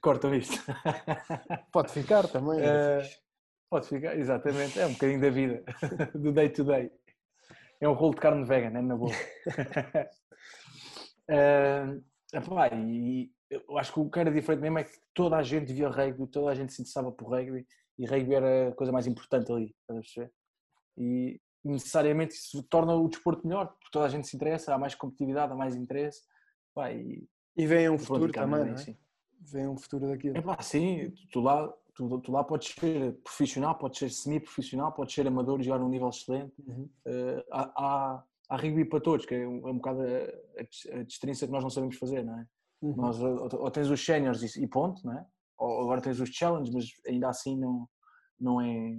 Cortam 0.00 0.34
isto. 0.34 0.56
Pode 1.72 1.92
ficar 1.92 2.28
também. 2.28 2.60
É, 2.60 3.02
pode 3.70 3.88
ficar, 3.88 4.16
exatamente. 4.16 4.78
É 4.78 4.86
um 4.86 4.92
bocadinho 4.92 5.20
da 5.20 5.30
vida, 5.30 5.62
do 6.14 6.32
day 6.32 6.48
to 6.48 6.64
day. 6.64 6.90
É 7.80 7.88
um 7.88 7.92
rolo 7.92 8.14
de 8.14 8.20
carne 8.20 8.44
vegan, 8.44 8.78
é 8.78 8.82
na 8.82 8.96
boa. 8.96 9.12
uh, 11.30 12.04
epá, 12.32 12.68
e 12.74 13.30
eu 13.50 13.78
acho 13.78 13.92
que 13.92 14.00
o 14.00 14.10
que 14.10 14.18
era 14.18 14.30
diferente 14.30 14.62
mesmo 14.62 14.78
é 14.78 14.84
que 14.84 14.98
toda 15.14 15.36
a 15.36 15.42
gente 15.42 15.72
via 15.72 15.88
rugby, 15.88 16.26
toda 16.26 16.50
a 16.50 16.54
gente 16.54 16.72
se 16.72 16.82
interessava 16.82 17.12
por 17.12 17.30
rugby 17.30 17.66
e 17.98 18.06
rugby 18.06 18.34
era 18.34 18.68
a 18.68 18.74
coisa 18.74 18.92
mais 18.92 19.06
importante 19.06 19.52
ali? 19.52 19.74
E 20.96 21.40
necessariamente 21.64 22.34
isso 22.34 22.62
torna 22.64 22.94
o 22.94 23.08
desporto 23.08 23.46
melhor, 23.46 23.66
porque 23.66 23.90
toda 23.92 24.06
a 24.06 24.08
gente 24.08 24.26
se 24.26 24.36
interessa, 24.36 24.74
há 24.74 24.78
mais 24.78 24.94
competitividade, 24.94 25.52
há 25.52 25.56
mais 25.56 25.76
interesse. 25.76 26.22
Pá, 26.74 26.92
e, 26.92 27.26
e 27.56 27.66
vem 27.66 27.88
um 27.88 27.98
futuro 27.98 28.32
também, 28.32 28.64
não 28.64 28.72
é? 28.72 28.76
Sim. 28.76 28.96
Vem 29.40 29.68
um 29.68 29.76
futuro 29.76 30.08
daquilo. 30.08 30.36
É 30.36 30.42
pá, 30.42 30.60
sim, 30.60 31.12
tu 31.32 31.40
lá, 31.40 31.72
tu, 31.94 32.20
tu 32.20 32.32
lá 32.32 32.44
podes 32.44 32.68
ser 32.68 33.14
profissional, 33.22 33.76
podes 33.76 33.98
ser 33.98 34.10
semi-profissional, 34.10 34.92
podes 34.92 35.14
ser 35.14 35.26
amador 35.26 35.60
e 35.60 35.64
jogar 35.64 35.78
num 35.78 35.88
nível 35.88 36.08
excelente. 36.08 36.52
Uhum. 36.66 36.88
Uh, 37.06 37.44
há, 37.52 37.72
há, 37.76 38.24
há 38.48 38.56
rugby 38.56 38.84
para 38.84 39.00
todos, 39.00 39.26
que 39.26 39.34
é 39.34 39.46
um, 39.46 39.68
é 39.68 39.70
um 39.70 39.76
bocado 39.76 40.02
a, 40.02 40.04
a, 40.04 41.00
a 41.00 41.04
que 41.04 41.46
nós 41.48 41.62
não 41.62 41.70
sabemos 41.70 41.96
fazer, 41.96 42.24
não 42.24 42.38
é? 42.38 42.46
Uhum. 42.82 42.96
Nós, 42.96 43.20
ou, 43.20 43.48
ou, 43.60 43.70
tens 43.70 43.90
os 43.90 44.04
séniores 44.04 44.56
e, 44.56 44.62
e 44.62 44.66
ponto, 44.66 45.04
não 45.04 45.18
é? 45.18 45.26
Ou 45.58 45.82
agora 45.82 46.00
tens 46.00 46.20
os 46.20 46.30
challenges, 46.30 46.72
mas 46.72 46.86
ainda 47.06 47.28
assim 47.28 47.58
não, 47.58 47.88
não 48.40 48.60
é. 48.60 48.96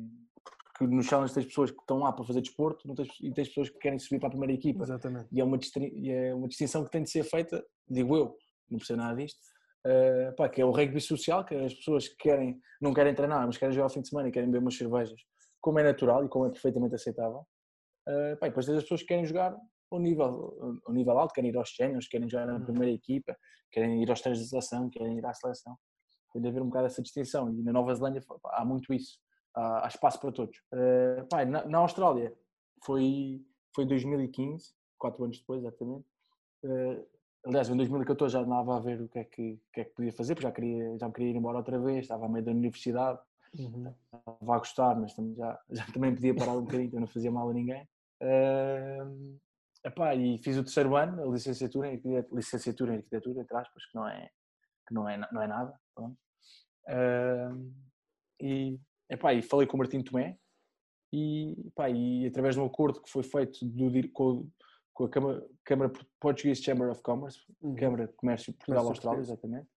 Porque 0.77 0.93
nos 0.93 1.05
challenges 1.05 1.33
tens 1.33 1.45
pessoas 1.45 1.71
que 1.71 1.79
estão 1.79 1.99
lá 1.99 2.11
para 2.11 2.23
fazer 2.23 2.41
desporto 2.41 2.87
não 2.87 2.95
tens, 2.95 3.09
e 3.21 3.31
tens 3.33 3.49
pessoas 3.49 3.69
que 3.69 3.79
querem 3.79 3.99
subir 3.99 4.19
para 4.19 4.27
a 4.27 4.31
primeira 4.31 4.53
equipa. 4.53 4.83
Exatamente. 4.83 5.27
E 5.31 5.39
é 5.39 5.43
uma, 5.43 5.57
e 5.77 6.09
é 6.09 6.33
uma 6.33 6.47
distinção 6.47 6.83
que 6.83 6.91
tem 6.91 7.03
de 7.03 7.09
ser 7.09 7.23
feita, 7.23 7.65
digo 7.89 8.15
eu, 8.15 8.35
não 8.69 8.77
percebo 8.77 9.01
nada 9.01 9.15
disto, 9.15 9.39
uh, 9.85 10.35
pá, 10.35 10.49
que 10.49 10.61
é 10.61 10.65
o 10.65 10.71
rugby 10.71 11.01
social, 11.01 11.45
que 11.45 11.55
as 11.55 11.73
pessoas 11.73 12.07
que 12.07 12.15
querem, 12.17 12.59
não 12.81 12.93
querem 12.93 13.13
treinar, 13.13 13.45
mas 13.45 13.57
querem 13.57 13.73
jogar 13.73 13.85
ao 13.85 13.89
fim 13.89 14.01
de 14.01 14.09
semana 14.09 14.29
e 14.29 14.31
querem 14.31 14.49
beber 14.49 14.61
umas 14.61 14.77
cervejas, 14.77 15.19
como 15.61 15.79
é 15.79 15.83
natural 15.83 16.25
e 16.25 16.29
como 16.29 16.45
é 16.45 16.49
perfeitamente 16.49 16.95
aceitável. 16.95 17.45
Uh, 18.07 18.37
pá, 18.39 18.47
e 18.47 18.49
depois 18.49 18.65
tens 18.65 18.77
as 18.77 18.83
pessoas 18.83 19.01
que 19.01 19.07
querem 19.07 19.25
jogar 19.25 19.55
ao 19.91 19.99
nível, 19.99 20.79
ao 20.85 20.93
nível 20.93 21.17
alto, 21.17 21.33
querem 21.33 21.49
ir 21.49 21.57
aos 21.57 21.75
séniores, 21.75 22.07
querem 22.07 22.29
jogar 22.29 22.45
na 22.45 22.55
uhum. 22.55 22.63
primeira 22.63 22.91
equipa, 22.91 23.35
querem 23.71 24.03
ir 24.03 24.09
aos 24.09 24.21
treinos 24.21 24.39
de 24.41 24.49
seleção, 24.49 24.89
querem 24.89 25.17
ir 25.17 25.25
à 25.25 25.33
seleção. 25.33 25.77
Tem 26.31 26.41
de 26.41 26.47
haver 26.47 26.61
um 26.61 26.67
bocado 26.67 26.85
essa 26.85 27.01
distinção 27.01 27.51
e 27.51 27.63
na 27.63 27.73
Nova 27.73 27.93
Zelândia 27.95 28.21
há 28.51 28.63
muito 28.63 28.93
isso, 28.93 29.17
há, 29.55 29.85
há 29.85 29.87
espaço 29.87 30.19
para 30.19 30.31
todos. 30.31 30.57
Uh, 30.73 31.27
pá, 31.27 31.43
na, 31.45 31.65
na, 31.65 31.79
Austrália 31.79 32.33
foi, 32.85 33.43
foi 33.75 33.85
2015, 33.85 34.73
quatro 34.97 35.23
anos 35.23 35.39
depois 35.39 35.61
exatamente. 35.61 36.05
Uh, 36.63 37.05
aliás, 37.49 37.69
em 37.69 37.75
2014 37.75 38.33
já 38.33 38.39
andava 38.39 38.77
a 38.77 38.79
ver 38.79 39.01
o 39.01 39.09
que 39.09 39.19
é 39.19 39.23
que, 39.23 39.59
que, 39.73 39.81
é 39.81 39.83
que 39.83 39.95
podia 39.95 40.13
fazer, 40.13 40.35
porque 40.35 40.47
já, 40.47 40.51
queria, 40.51 40.97
já 40.97 41.07
me 41.07 41.13
queria 41.13 41.31
ir 41.31 41.35
embora 41.35 41.57
outra 41.57 41.79
vez, 41.79 42.01
estava 42.01 42.25
a 42.25 42.29
meio 42.29 42.45
da 42.45 42.51
universidade, 42.51 43.19
uhum. 43.57 43.93
estava 44.13 44.55
a 44.55 44.57
gostar, 44.59 44.95
mas 44.95 45.13
também, 45.13 45.35
já, 45.35 45.59
já 45.69 45.85
também 45.87 46.13
podia 46.13 46.35
parar 46.35 46.53
um 46.53 46.61
bocadinho, 46.61 46.87
então 46.87 46.99
não 46.99 47.07
fazia 47.07 47.31
mal 47.31 47.49
a 47.49 47.53
ninguém. 47.53 47.87
Uh, 48.21 49.39
Epá, 49.85 50.13
e 50.13 50.37
fiz 50.39 50.57
o 50.57 50.63
terceiro 50.63 50.95
ano, 50.95 51.23
a 51.23 51.31
licenciatura 51.31 51.87
em 51.87 51.91
arquitetura, 51.93 52.27
licenciatura 52.33 52.93
em 52.93 52.97
arquitetura, 52.97 53.41
entre 53.41 53.57
aspas, 53.57 53.85
que 53.85 53.95
não 53.95 54.07
é, 54.07 54.29
que 54.85 54.93
não 54.93 55.07
é, 55.07 55.17
não 55.31 55.41
é 55.41 55.47
nada. 55.47 55.73
Uh, 55.97 57.73
e, 58.41 58.77
epá, 59.09 59.33
e 59.33 59.41
falei 59.41 59.65
com 59.67 59.77
o 59.77 59.79
Martim 59.79 60.01
Tomé 60.01 60.37
e, 61.13 61.67
epá, 61.67 61.89
e 61.89 62.27
através 62.27 62.55
de 62.55 62.61
um 62.61 62.65
acordo 62.65 63.01
que 63.01 63.09
foi 63.09 63.23
feito 63.23 63.65
do, 63.65 63.89
com, 64.11 64.49
com 64.99 65.05
a 65.05 65.09
Câmara, 65.09 65.47
Câmara 65.63 65.93
Portuguese 66.19 66.61
Chamber 66.61 66.89
of 66.89 67.01
Commerce, 67.01 67.39
uhum. 67.61 67.75
Câmara 67.75 68.07
de 68.07 68.13
Comércio 68.13 68.53
Portugal-Austrália, 68.53 69.21
exatamente. 69.21 69.67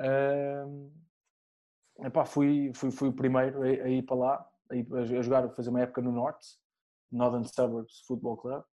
Uh, 0.00 0.90
epá, 2.04 2.24
fui, 2.24 2.72
fui, 2.74 2.90
fui 2.90 3.08
o 3.10 3.12
primeiro 3.12 3.62
a, 3.62 3.66
a 3.66 3.88
ir 3.88 4.02
para 4.02 4.16
lá, 4.16 4.50
a, 4.70 4.98
a 4.98 5.22
jogar, 5.22 5.44
a 5.44 5.50
fazer 5.50 5.68
uma 5.68 5.82
época 5.82 6.00
no 6.00 6.10
Norte, 6.10 6.46
Northern 7.10 7.46
Suburbs 7.46 8.00
Football 8.06 8.38
Club. 8.38 8.64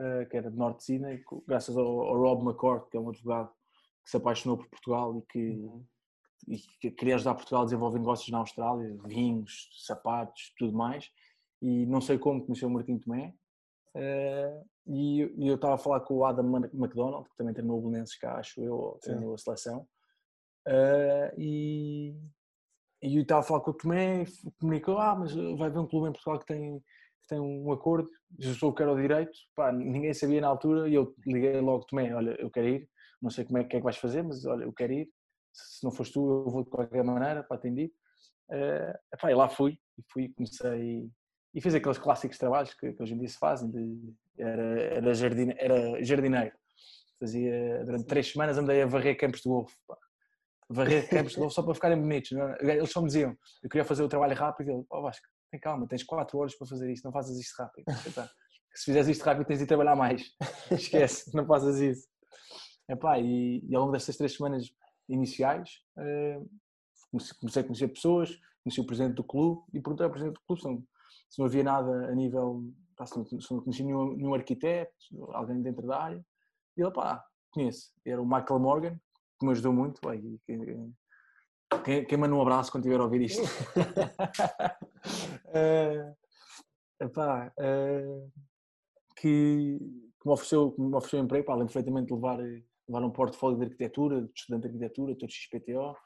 Eh, 0.00 0.24
que 0.24 0.36
era 0.36 0.50
de 0.50 0.56
Norte 0.56 0.78
de 0.78 0.84
Sydney, 0.84 1.22
graças 1.46 1.76
ao, 1.76 1.86
ao, 1.86 2.16
Rob 2.16 2.42
McCord, 2.42 2.88
que 2.90 2.96
é 2.96 3.00
um 3.00 3.10
advogado 3.10 3.50
que 4.02 4.10
se 4.10 4.16
apaixonou 4.16 4.56
por 4.56 4.68
Portugal 4.68 5.16
e 5.16 5.22
que, 5.22 5.50
uhum. 5.50 5.84
e 6.48 6.58
que 6.58 6.90
queria 6.90 7.14
ajudar 7.16 7.34
Portugal 7.34 7.62
a 7.62 7.64
desenvolver 7.66 7.98
negócios 7.98 8.28
na 8.30 8.38
Austrália, 8.38 8.96
vinhos, 9.04 9.68
sapatos, 9.86 10.52
tudo 10.58 10.76
mais. 10.76 11.10
E 11.60 11.86
não 11.86 12.00
sei 12.00 12.18
como 12.18 12.44
conheceu 12.44 12.68
o 12.68 12.72
Martim 12.72 12.98
Tomé. 12.98 13.34
Uh, 13.94 14.64
e, 14.86 15.22
e, 15.36 15.48
eu 15.48 15.54
estava 15.54 15.74
a 15.74 15.78
falar 15.78 16.00
com 16.00 16.14
o 16.14 16.24
Adam 16.24 16.56
McDonald, 16.72 17.28
que 17.28 17.36
também 17.36 17.54
treinou 17.54 17.78
o 17.78 17.82
Belenenses 17.82 18.18
cá, 18.18 18.36
acho 18.38 18.60
eu, 18.60 18.98
treinou 19.00 19.34
a 19.34 19.38
seleção. 19.38 19.86
Uh, 20.66 21.38
e, 21.38 22.16
e 23.02 23.16
eu 23.16 23.22
estava 23.22 23.40
a 23.40 23.44
falar 23.44 23.60
com 23.60 23.70
o 23.70 23.74
Tomé, 23.74 24.24
comunicou, 24.60 24.98
ah, 24.98 25.16
mas 25.16 25.34
vai 25.34 25.68
haver 25.68 25.78
um 25.78 25.86
clube 25.86 26.08
em 26.08 26.12
Portugal 26.12 26.38
que 26.38 26.46
tem 26.46 26.82
tem 27.32 27.40
um 27.40 27.72
acordo, 27.72 28.10
eu 28.38 28.52
sou 28.54 28.70
o 28.70 28.74
que 28.74 28.82
era 28.82 28.92
o 28.92 29.00
direito, 29.00 29.32
pá, 29.54 29.72
ninguém 29.72 30.12
sabia 30.12 30.40
na 30.40 30.48
altura 30.48 30.88
e 30.88 30.94
eu 30.94 31.14
liguei 31.26 31.60
logo, 31.60 31.86
tomei, 31.86 32.12
olha, 32.12 32.36
eu 32.38 32.50
quero 32.50 32.68
ir, 32.68 32.88
não 33.20 33.30
sei 33.30 33.44
como 33.44 33.58
é 33.58 33.64
que 33.64 33.76
é 33.76 33.78
que 33.78 33.84
vais 33.84 33.96
fazer, 33.96 34.22
mas 34.22 34.44
olha, 34.44 34.64
eu 34.64 34.72
quero 34.72 34.92
ir, 34.92 35.08
se 35.52 35.82
não 35.82 35.90
foste 35.90 36.12
tu 36.12 36.44
eu 36.46 36.50
vou 36.50 36.64
de 36.64 36.70
qualquer 36.70 37.04
maneira, 37.04 37.42
para 37.42 37.56
atender. 37.56 37.90
Uh, 38.50 38.92
epá, 39.14 39.30
e 39.30 39.34
lá 39.34 39.48
fui, 39.48 39.78
e 39.98 40.02
fui 40.12 40.28
comecei, 40.34 41.10
e 41.54 41.60
fiz 41.60 41.74
aqueles 41.74 41.98
clássicos 41.98 42.36
trabalhos 42.36 42.74
que, 42.74 42.92
que 42.92 43.02
hoje 43.02 43.14
em 43.14 43.18
dia 43.18 43.28
se 43.28 43.38
fazem, 43.38 43.70
de, 43.70 44.14
era, 44.38 44.80
era, 44.80 45.14
jardine, 45.14 45.54
era 45.58 46.02
jardineiro, 46.04 46.52
fazia, 47.18 47.84
durante 47.84 48.06
três 48.06 48.30
semanas 48.30 48.58
andei 48.58 48.82
a 48.82 48.86
varrer 48.86 49.16
campos 49.16 49.40
de 49.40 49.48
golfe, 49.48 49.76
pá. 49.86 49.96
varrer 50.68 51.08
campos 51.10 51.32
de 51.32 51.38
golfe 51.38 51.54
só 51.54 51.62
para 51.62 51.74
ficarem 51.74 52.00
bonitos, 52.00 52.32
não? 52.32 52.54
Eles 52.60 52.90
só 52.90 53.00
me 53.00 53.06
diziam, 53.06 53.36
eu 53.62 53.68
queria 53.68 53.84
fazer 53.84 54.02
o 54.02 54.08
trabalho 54.08 54.34
rápido, 54.34 54.68
e 54.68 54.72
eu, 54.72 54.86
oh 54.90 55.02
Vasco, 55.02 55.26
tem 55.50 55.60
calma, 55.60 55.86
tens 55.86 56.02
4 56.02 56.38
horas 56.38 56.54
para 56.54 56.66
fazer 56.66 56.90
isto, 56.90 57.04
não 57.04 57.12
fazes 57.12 57.38
isto 57.38 57.54
rápido. 57.58 57.84
Se 58.74 58.86
fizeres 58.86 59.08
isto 59.08 59.22
rápido 59.22 59.46
tens 59.46 59.58
de 59.58 59.66
trabalhar 59.66 59.94
mais. 59.94 60.22
Esquece, 60.70 61.34
não 61.34 61.46
faças 61.46 61.78
isso. 61.78 62.08
Epá, 62.88 63.18
e, 63.18 63.62
e 63.68 63.74
ao 63.74 63.82
longo 63.82 63.92
destas 63.92 64.16
três 64.16 64.34
semanas 64.34 64.72
iniciais 65.08 65.70
uh, 65.98 66.50
comecei 67.38 67.62
a 67.62 67.64
conhecer 67.64 67.88
pessoas, 67.88 68.30
conheci 68.64 68.80
o 68.80 68.86
presidente 68.86 69.14
do 69.14 69.24
clube 69.24 69.62
e 69.74 69.80
perguntei 69.80 70.04
ao 70.04 70.10
presidente 70.10 70.34
do 70.34 70.40
clube 70.46 70.62
se 70.62 70.68
não, 70.68 70.84
se 71.28 71.38
não 71.38 71.46
havia 71.46 71.62
nada 71.62 72.08
a 72.08 72.14
nível, 72.14 72.64
pá, 73.02 73.06
se, 73.06 73.16
não, 73.16 73.24
se 73.24 73.52
não 73.52 73.60
conhecia 73.60 73.84
nenhum, 73.84 74.14
nenhum 74.14 74.34
arquiteto, 74.34 74.92
alguém 75.32 75.60
dentro 75.60 75.86
da 75.86 76.02
área. 76.02 76.24
E 76.76 76.82
ele, 76.82 76.90
pá, 76.92 77.24
conheço. 77.50 77.92
Era 78.04 78.20
o 78.22 78.26
Michael 78.26 78.60
Morgan, 78.60 79.00
que 79.38 79.46
me 79.46 79.52
ajudou 79.52 79.72
muito. 79.72 80.00
Pá, 80.00 80.14
e, 80.14 80.40
quem, 81.84 82.04
quem 82.04 82.18
manda 82.18 82.34
um 82.34 82.42
abraço 82.42 82.70
quando 82.70 82.84
estiver 82.84 83.00
a 83.00 83.04
ouvir 83.04 83.22
isto? 83.22 83.42
uh, 85.48 86.14
epá, 87.00 87.52
uh, 87.58 88.32
que, 89.16 89.78
que, 90.20 90.26
me 90.26 90.32
ofereceu, 90.32 90.72
que 90.72 90.80
me 90.80 90.94
ofereceu 90.94 91.20
um 91.20 91.24
emprego, 91.24 91.46
pá, 91.46 91.54
lembro 91.54 91.72
perfeitamente 91.72 92.08
de 92.08 92.14
levar, 92.14 92.38
levar 92.38 93.04
um 93.04 93.10
portfólio 93.10 93.58
de 93.58 93.64
arquitetura, 93.64 94.22
de 94.22 94.30
estudante 94.34 94.62
de 94.62 94.68
arquitetura, 94.68 95.16
todo 95.16 95.30
XPTO, 95.30 95.96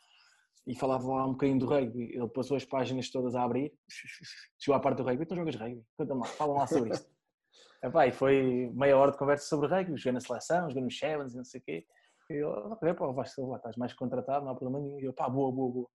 e 0.67 0.75
falava 0.75 1.07
lá 1.07 1.27
um 1.27 1.33
bocadinho 1.33 1.59
do 1.61 1.67
rugby. 1.67 2.13
Ele 2.13 2.29
passou 2.29 2.57
as 2.57 2.65
páginas 2.65 3.11
todas 3.11 3.35
a 3.35 3.43
abrir, 3.43 3.73
chegou 4.59 4.77
à 4.77 4.81
parte 4.81 4.99
do 4.99 5.05
rugby, 5.05 5.23
então 5.23 5.37
jogas 5.37 5.55
rugby, 5.55 5.85
conta-me 5.97 6.21
lá, 6.21 6.27
fala 6.27 6.55
lá 6.55 6.67
sobre 6.67 6.91
isto. 6.91 7.09
Epá, 7.83 8.07
e 8.07 8.13
foi 8.13 8.71
meia 8.75 8.97
hora 8.97 9.13
de 9.13 9.19
conversa 9.19 9.47
sobre 9.47 9.69
rugby, 9.69 9.97
joguei 9.97 10.13
na 10.13 10.21
seleção, 10.21 10.69
joguei 10.69 10.83
nos 10.83 10.99
Sevens 10.99 11.35
e 11.35 11.37
não 11.37 11.45
sei 11.45 11.61
o 11.61 11.65
quê. 11.65 11.87
E 12.29 12.35
ele, 12.35 12.45
ok, 12.45 12.95
pá, 12.95 13.07
Vasco, 13.13 13.47
lá, 13.47 13.57
estás 13.57 13.77
mais 13.77 13.93
contratado, 13.93 14.45
não 14.45 14.53
há 14.53 14.57
problema 14.57 14.85
nenhum. 14.85 15.01
E 15.01 15.05
eu, 15.05 15.13
pá, 15.13 15.29
boa, 15.29 15.53
boa, 15.53 15.73
boa. 15.73 15.89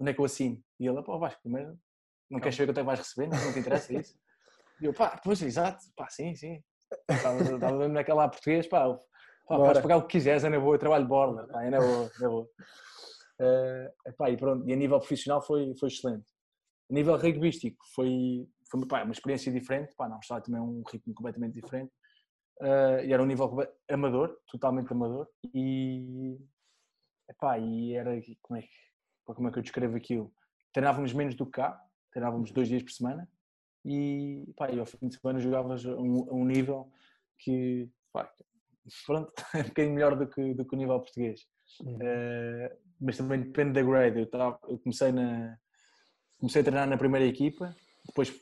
Onde 0.00 0.10
é 0.10 0.14
que 0.14 0.20
eu 0.20 0.24
assino? 0.24 0.60
E 0.80 0.86
ele, 0.86 1.02
pá, 1.02 1.16
Vasco, 1.16 1.40
primeiro, 1.42 1.78
não 2.28 2.40
queres 2.40 2.56
saber 2.56 2.68
quanto 2.68 2.78
é 2.78 2.80
que 2.80 2.86
vais 2.86 2.98
receber? 2.98 3.28
Não, 3.28 3.44
não 3.44 3.52
te 3.52 3.58
interessa 3.60 3.94
isso? 3.94 4.18
E 4.80 4.86
eu, 4.86 4.92
pá, 4.92 5.20
pois, 5.22 5.40
exato, 5.42 5.84
pá, 5.94 6.08
sim, 6.08 6.34
sim. 6.34 6.60
Estava 7.08 7.38
mesmo 7.78 7.94
naquela 7.94 8.28
português, 8.28 8.66
pá, 8.66 8.92
pá 9.46 9.56
podes 9.56 9.82
pagar 9.82 9.98
o 9.98 10.02
que 10.02 10.08
quiseres, 10.08 10.42
é 10.42 10.48
na 10.48 10.58
boa, 10.58 10.74
eu 10.74 10.78
trabalho 10.78 11.04
de 11.04 11.08
borda, 11.08 11.46
pá, 11.46 11.64
é 11.64 11.70
na 11.70 11.78
boa, 11.78 12.10
é 12.18 12.22
na 12.22 12.28
boa. 12.28 12.48
Uh, 13.42 14.12
pá, 14.16 14.30
e 14.30 14.36
pronto, 14.36 14.68
e 14.68 14.72
a 14.72 14.76
nível 14.76 14.98
profissional 14.98 15.42
foi, 15.42 15.74
foi 15.74 15.88
excelente. 15.88 16.24
A 16.88 16.94
nível 16.94 17.16
rugbyístico 17.16 17.84
foi, 17.92 18.46
foi 18.70 18.86
pá, 18.86 19.02
uma 19.02 19.12
experiência 19.12 19.50
diferente, 19.50 19.94
pá, 19.96 20.08
não, 20.08 20.20
estava 20.20 20.40
também 20.40 20.60
um 20.60 20.82
ritmo 20.88 21.12
completamente 21.12 21.60
diferente. 21.60 21.92
Uh, 22.60 23.02
e 23.04 23.12
era 23.12 23.20
um 23.20 23.26
nível 23.26 23.50
amador, 23.90 24.36
totalmente 24.46 24.92
amador, 24.92 25.26
e, 25.52 26.38
epá, 27.28 27.58
e 27.58 27.94
era, 27.94 28.12
como 28.40 28.60
é, 28.60 28.62
que, 28.62 28.68
como 29.24 29.48
é 29.48 29.50
que 29.50 29.58
eu 29.58 29.62
descrevo 29.62 29.96
aquilo? 29.96 30.32
Treinávamos 30.72 31.12
menos 31.12 31.34
do 31.34 31.44
que 31.44 31.52
cá, 31.52 31.82
treinávamos 32.12 32.52
dois 32.52 32.68
dias 32.68 32.82
por 32.84 32.92
semana, 32.92 33.28
e, 33.84 34.44
pá, 34.56 34.70
e 34.70 34.78
ao 34.78 34.86
fim 34.86 35.08
de 35.08 35.18
semana 35.18 35.40
jogavas 35.40 35.84
a 35.84 35.96
um, 35.96 36.28
um 36.30 36.44
nível 36.44 36.92
que, 37.38 37.90
pá, 38.12 38.32
pronto, 39.04 39.32
é 39.54 39.60
um 39.62 39.68
bocadinho 39.68 39.94
melhor 39.94 40.16
do 40.16 40.28
que, 40.28 40.54
do 40.54 40.64
que 40.64 40.74
o 40.76 40.78
nível 40.78 41.00
português. 41.00 41.40
Uh, 41.80 42.76
mas 43.00 43.16
também 43.16 43.42
depende 43.42 43.72
da 43.72 43.82
grade, 43.82 44.20
eu, 44.20 44.30
tava, 44.30 44.58
eu 44.68 44.78
comecei, 44.78 45.10
na, 45.10 45.58
comecei 46.38 46.60
a 46.60 46.64
treinar 46.64 46.88
na 46.88 46.96
primeira 46.96 47.26
equipa, 47.26 47.74
depois 48.06 48.32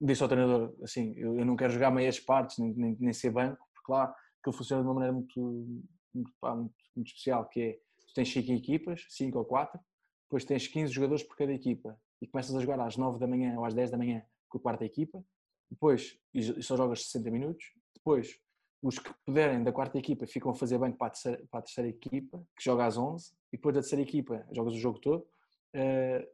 disse 0.00 0.22
ao 0.22 0.28
treinador, 0.28 0.74
assim, 0.82 1.14
eu, 1.16 1.36
eu 1.38 1.44
não 1.44 1.56
quero 1.56 1.72
jogar 1.72 1.90
meias 1.90 2.20
partes, 2.20 2.58
nem, 2.58 2.72
nem, 2.74 2.96
nem, 3.00 3.12
ser 3.12 3.30
banco, 3.30 3.66
porque 3.74 3.90
lá 3.90 4.14
aquilo 4.40 4.56
funciona 4.56 4.82
de 4.82 4.88
uma 4.88 4.94
maneira 4.94 5.12
muito, 5.12 5.82
muito, 6.14 6.32
pá, 6.40 6.54
muito, 6.54 6.74
muito 6.94 7.08
especial, 7.08 7.48
que 7.48 7.60
é, 7.60 7.72
tu 8.06 8.14
tens 8.14 8.32
5 8.32 8.52
equipas, 8.52 9.04
5 9.08 9.38
ou 9.38 9.44
4, 9.44 9.80
depois 10.26 10.44
tens 10.44 10.68
15 10.68 10.92
jogadores 10.92 11.22
por 11.24 11.36
cada 11.36 11.52
equipa, 11.52 11.98
e 12.22 12.26
começas 12.26 12.54
a 12.54 12.60
jogar 12.60 12.80
às 12.80 12.96
9 12.96 13.18
da 13.18 13.26
manhã 13.26 13.58
ou 13.58 13.64
às 13.64 13.74
10 13.74 13.90
da 13.90 13.98
manhã 13.98 14.22
com 14.48 14.58
a 14.58 14.60
quarta 14.60 14.84
equipa, 14.84 15.24
depois, 15.70 16.16
e 16.32 16.62
só 16.62 16.76
jogas 16.76 17.04
60 17.06 17.30
minutos, 17.30 17.64
depois 17.94 18.38
os 18.84 18.98
que 18.98 19.10
puderem 19.24 19.64
da 19.64 19.72
quarta 19.72 19.96
equipa 19.96 20.26
ficam 20.26 20.50
a 20.50 20.54
fazer 20.54 20.76
banco 20.76 20.98
para 20.98 21.06
a 21.06 21.10
terceira, 21.10 21.42
para 21.50 21.60
a 21.60 21.62
terceira 21.62 21.88
equipa, 21.88 22.46
que 22.54 22.62
joga 22.62 22.84
às 22.84 22.98
11, 22.98 23.32
e 23.50 23.56
depois 23.56 23.74
da 23.74 23.80
terceira 23.80 24.02
equipa 24.02 24.46
jogas 24.52 24.74
o 24.74 24.78
jogo 24.78 24.98
todo, 24.98 25.26
uh, 25.74 26.28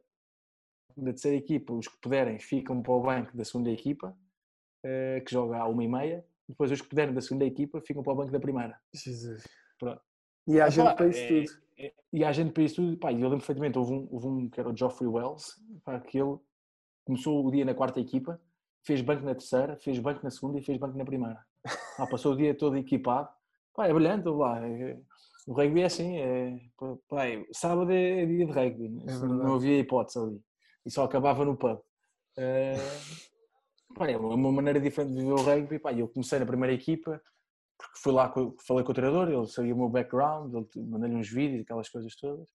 da 0.97 1.11
terceira 1.11 1.37
equipa, 1.37 1.71
os 1.71 1.87
que 1.87 1.97
puderem 2.01 2.37
ficam 2.39 2.81
para 2.81 2.91
o 2.91 3.01
banco 3.01 3.37
da 3.37 3.45
segunda 3.45 3.71
equipa, 3.71 4.09
uh, 4.09 5.23
que 5.23 5.31
joga 5.31 5.59
à 5.59 5.67
uma 5.67 5.81
e 5.81 5.87
meia, 5.87 6.25
depois 6.45 6.69
os 6.69 6.81
que 6.81 6.89
puderem 6.89 7.13
da 7.13 7.21
segunda 7.21 7.45
equipa 7.45 7.79
ficam 7.79 8.03
para 8.03 8.11
o 8.11 8.15
banco 8.17 8.33
da 8.33 8.39
primeira. 8.39 8.77
Jesus. 8.93 9.47
Pronto. 9.79 10.01
E 10.45 10.59
há 10.59 10.69
gente 10.69 10.93
para 10.93 11.07
isso 11.07 11.19
é, 11.19 11.27
tudo. 11.27 11.61
É, 11.77 11.93
e 12.11 12.25
há 12.25 12.31
gente 12.33 12.51
para 12.51 12.63
isso 12.63 12.75
tudo. 12.75 12.97
Pá, 12.97 13.13
eu 13.13 13.17
lembro 13.17 13.37
perfeitamente, 13.37 13.77
houve 13.77 13.93
um, 13.93 14.07
houve 14.11 14.27
um 14.27 14.49
que 14.49 14.59
era 14.59 14.69
o 14.69 14.75
Geoffrey 14.75 15.07
Wells, 15.07 15.55
pá, 15.85 16.01
que 16.01 16.19
ele 16.19 16.37
começou 17.05 17.45
o 17.45 17.49
dia 17.49 17.63
na 17.63 17.73
quarta 17.73 18.01
equipa, 18.01 18.41
fez 18.83 18.99
banco 18.99 19.23
na 19.23 19.33
terceira, 19.33 19.77
fez 19.77 19.99
banco 19.99 20.19
na 20.21 20.29
segunda 20.29 20.59
e 20.59 20.61
fez 20.61 20.77
banco 20.77 20.97
na 20.97 21.05
primeira. 21.05 21.49
Ah, 21.97 22.07
passou 22.07 22.33
o 22.33 22.37
dia 22.37 22.55
todo 22.55 22.77
equipado. 22.77 23.29
Pá, 23.73 23.87
é 23.87 23.93
brilhante 23.93 24.27
lá. 24.27 24.65
É, 24.67 24.97
o 25.47 25.53
rugby 25.53 25.81
é 25.81 25.85
assim, 25.85 26.17
é, 26.17 26.59
pá, 27.07 27.23
sábado 27.51 27.91
é 27.91 28.25
dia 28.25 28.45
de 28.45 28.51
rugby, 28.51 29.03
é 29.07 29.13
não 29.19 29.55
havia 29.55 29.79
hipótese 29.79 30.19
ali 30.19 30.41
e 30.85 30.91
só 30.91 31.03
acabava 31.03 31.45
no 31.45 31.55
pub. 31.55 31.79
Uh, 32.37 33.93
pá, 33.95 34.09
é 34.09 34.17
uma 34.17 34.51
maneira 34.51 34.79
diferente 34.79 35.13
de 35.13 35.21
viver 35.21 35.33
o 35.33 35.43
rugby. 35.43 35.79
Pá, 35.79 35.93
eu 35.93 36.07
comecei 36.07 36.39
na 36.39 36.45
primeira 36.45 36.73
equipa, 36.73 37.21
porque 37.77 37.99
fui 37.99 38.11
lá, 38.11 38.31
falei 38.65 38.83
com 38.83 38.91
o 38.91 38.95
treinador, 38.95 39.29
ele 39.29 39.47
sabia 39.47 39.73
o 39.73 39.77
meu 39.77 39.89
background, 39.89 40.53
mandei-lhe 40.75 41.15
uns 41.15 41.29
vídeos, 41.29 41.61
aquelas 41.61 41.89
coisas 41.89 42.15
todas, 42.15 42.49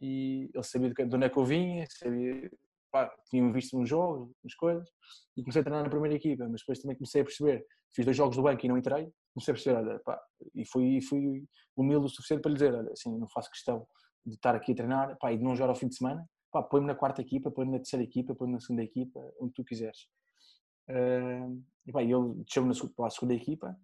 e 0.00 0.50
ele 0.54 0.64
sabia 0.64 0.90
de 0.90 1.16
onde 1.16 1.26
é 1.26 1.28
que 1.28 1.38
eu 1.38 1.44
vinha, 1.44 1.86
sabia, 1.90 2.50
pá, 2.96 3.14
tinha 3.28 3.52
visto 3.52 3.78
uns 3.78 3.88
jogos, 3.88 4.30
umas 4.42 4.54
coisas, 4.54 4.88
e 5.36 5.42
comecei 5.42 5.60
a 5.60 5.64
treinar 5.64 5.84
na 5.84 5.90
primeira 5.90 6.16
equipa, 6.16 6.48
mas 6.48 6.60
depois 6.60 6.78
também 6.78 6.96
comecei 6.96 7.20
a 7.20 7.24
perceber, 7.24 7.66
fiz 7.94 8.04
dois 8.06 8.16
jogos 8.16 8.36
do 8.36 8.42
banco 8.42 8.64
e 8.64 8.68
não 8.68 8.78
entrei, 8.78 9.12
comecei 9.34 9.52
a 9.52 9.54
perceber, 9.54 9.76
olha, 9.76 10.00
pá, 10.00 10.18
e 10.54 10.64
fui, 10.64 11.00
fui 11.02 11.44
humilde 11.76 12.06
o 12.06 12.08
suficiente 12.08 12.40
para 12.40 12.50
lhe 12.50 12.56
dizer, 12.56 12.74
olha, 12.74 12.90
assim, 12.92 13.14
não 13.18 13.28
faço 13.28 13.50
questão 13.50 13.86
de 14.24 14.34
estar 14.34 14.54
aqui 14.54 14.72
a 14.72 14.74
treinar, 14.74 15.18
pá, 15.18 15.30
e 15.30 15.36
de 15.36 15.44
não 15.44 15.54
jogar 15.54 15.68
ao 15.68 15.76
fim 15.76 15.88
de 15.88 15.96
semana, 15.96 16.26
pá, 16.50 16.62
põe-me 16.62 16.86
na 16.86 16.94
quarta 16.94 17.20
equipa, 17.20 17.50
põe-me 17.50 17.72
na 17.72 17.78
terceira 17.78 18.02
equipa, 18.02 18.34
põe-me 18.34 18.54
na 18.54 18.60
segunda 18.60 18.82
equipa, 18.82 19.20
onde 19.40 19.52
tu 19.52 19.62
quiseres. 19.62 20.08
Uh, 20.88 21.62
e 21.86 21.92
pá, 21.92 22.02
ele 22.02 22.34
deixou-me 22.46 22.72
para 22.94 23.06
a 23.08 23.10
segunda 23.10 23.34
equipa, 23.34 23.76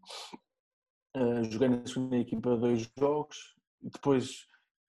uh, 1.17 1.45
joguei 1.45 1.69
na 1.69 1.87
segunda 1.87 2.17
equipa 2.17 2.57
dois 2.57 2.91
jogos, 2.99 3.55
depois 3.83 4.47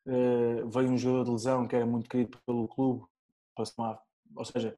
uh, 0.08 0.70
veio 0.70 0.92
um 0.92 0.98
jogador 0.98 1.26
de 1.26 1.32
lesão 1.32 1.68
que 1.68 1.76
era 1.76 1.86
muito 1.86 2.10
querido 2.10 2.38
pelo 2.46 2.70
clube, 2.70 3.06
somar, 3.64 4.02
ou 4.36 4.46
seja, 4.46 4.78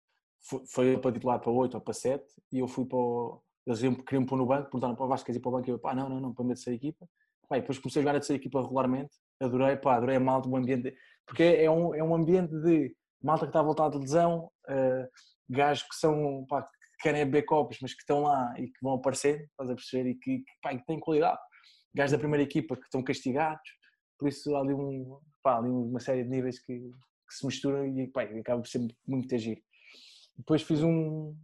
foi, 0.67 0.97
para 0.97 1.11
titular 1.11 1.39
para 1.39 1.51
8 1.51 1.75
ou 1.75 1.81
para 1.81 1.93
7 1.93 2.23
e 2.51 2.59
eu 2.59 2.67
fui 2.67 2.85
para 2.85 2.97
o, 2.97 3.41
eles 3.65 3.79
queriam 3.79 4.25
pôr 4.25 4.37
no 4.37 4.45
banco, 4.45 4.65
perguntaram 4.65 4.95
para 4.95 5.05
o 5.05 5.07
Vasco, 5.07 5.25
queres 5.25 5.39
ir 5.39 5.41
para 5.41 5.49
o 5.49 5.51
banco? 5.53 5.69
E 5.69 5.71
eu, 5.71 5.79
pá, 5.79 5.95
não, 5.95 6.07
não, 6.07 6.19
não, 6.19 6.33
para 6.33 6.45
a 6.45 6.47
terceira 6.49 6.75
equipa. 6.75 7.07
Pá, 7.49 7.57
depois 7.57 7.79
comecei 7.79 7.99
a 7.99 8.03
jogar 8.03 8.13
na 8.13 8.19
terceira 8.19 8.41
equipa 8.41 8.61
regularmente, 8.61 9.15
adorei, 9.41 9.75
pá, 9.75 9.95
adorei 9.95 10.17
a 10.17 10.19
malta, 10.19 10.47
o 10.47 10.55
ambiente, 10.55 10.95
porque 11.25 11.43
é 11.43 11.69
um, 11.69 11.93
é 11.95 12.03
um 12.03 12.15
ambiente 12.15 12.51
de 12.61 12.95
malta 13.21 13.45
que 13.45 13.49
está 13.49 13.59
a 13.59 13.63
voltar 13.63 13.89
de 13.89 13.97
lesão, 13.97 14.51
uh, 14.69 15.07
gajos 15.49 15.83
que 15.83 15.95
são, 15.95 16.45
pá, 16.47 16.61
que 16.63 16.69
querem 17.01 17.25
beber 17.25 17.43
copos, 17.43 17.77
mas 17.81 17.93
que 17.93 18.01
estão 18.01 18.21
lá 18.21 18.53
e 18.59 18.67
que 18.67 18.79
vão 18.81 18.93
aparecer, 18.93 19.41
estás 19.49 19.69
a 19.69 19.75
perceber, 19.75 20.09
e 20.11 20.15
que, 20.15 20.39
que, 20.39 20.51
pá, 20.61 20.75
que 20.75 20.85
têm 20.85 20.99
qualidade. 20.99 21.39
Gajos 21.93 22.11
da 22.11 22.19
primeira 22.19 22.43
equipa 22.43 22.75
que 22.75 22.83
estão 22.83 23.03
castigados, 23.03 23.69
por 24.19 24.27
isso 24.27 24.55
há 24.55 24.59
ali, 24.59 24.73
um, 24.73 25.19
pá, 25.41 25.57
ali 25.57 25.69
uma 25.69 25.99
série 25.99 26.23
de 26.23 26.29
níveis 26.29 26.59
que, 26.63 26.91
que 27.35 27.39
se 27.39 27.45
misturam 27.45 27.85
e 27.85 28.07
pá, 28.07 28.23
acaba 28.23 28.61
por 28.61 28.67
ser 28.67 28.87
muito 29.05 29.33
agir. 29.35 29.63
Depois 30.37 30.61
fiz 30.61 30.81
um. 30.81 31.35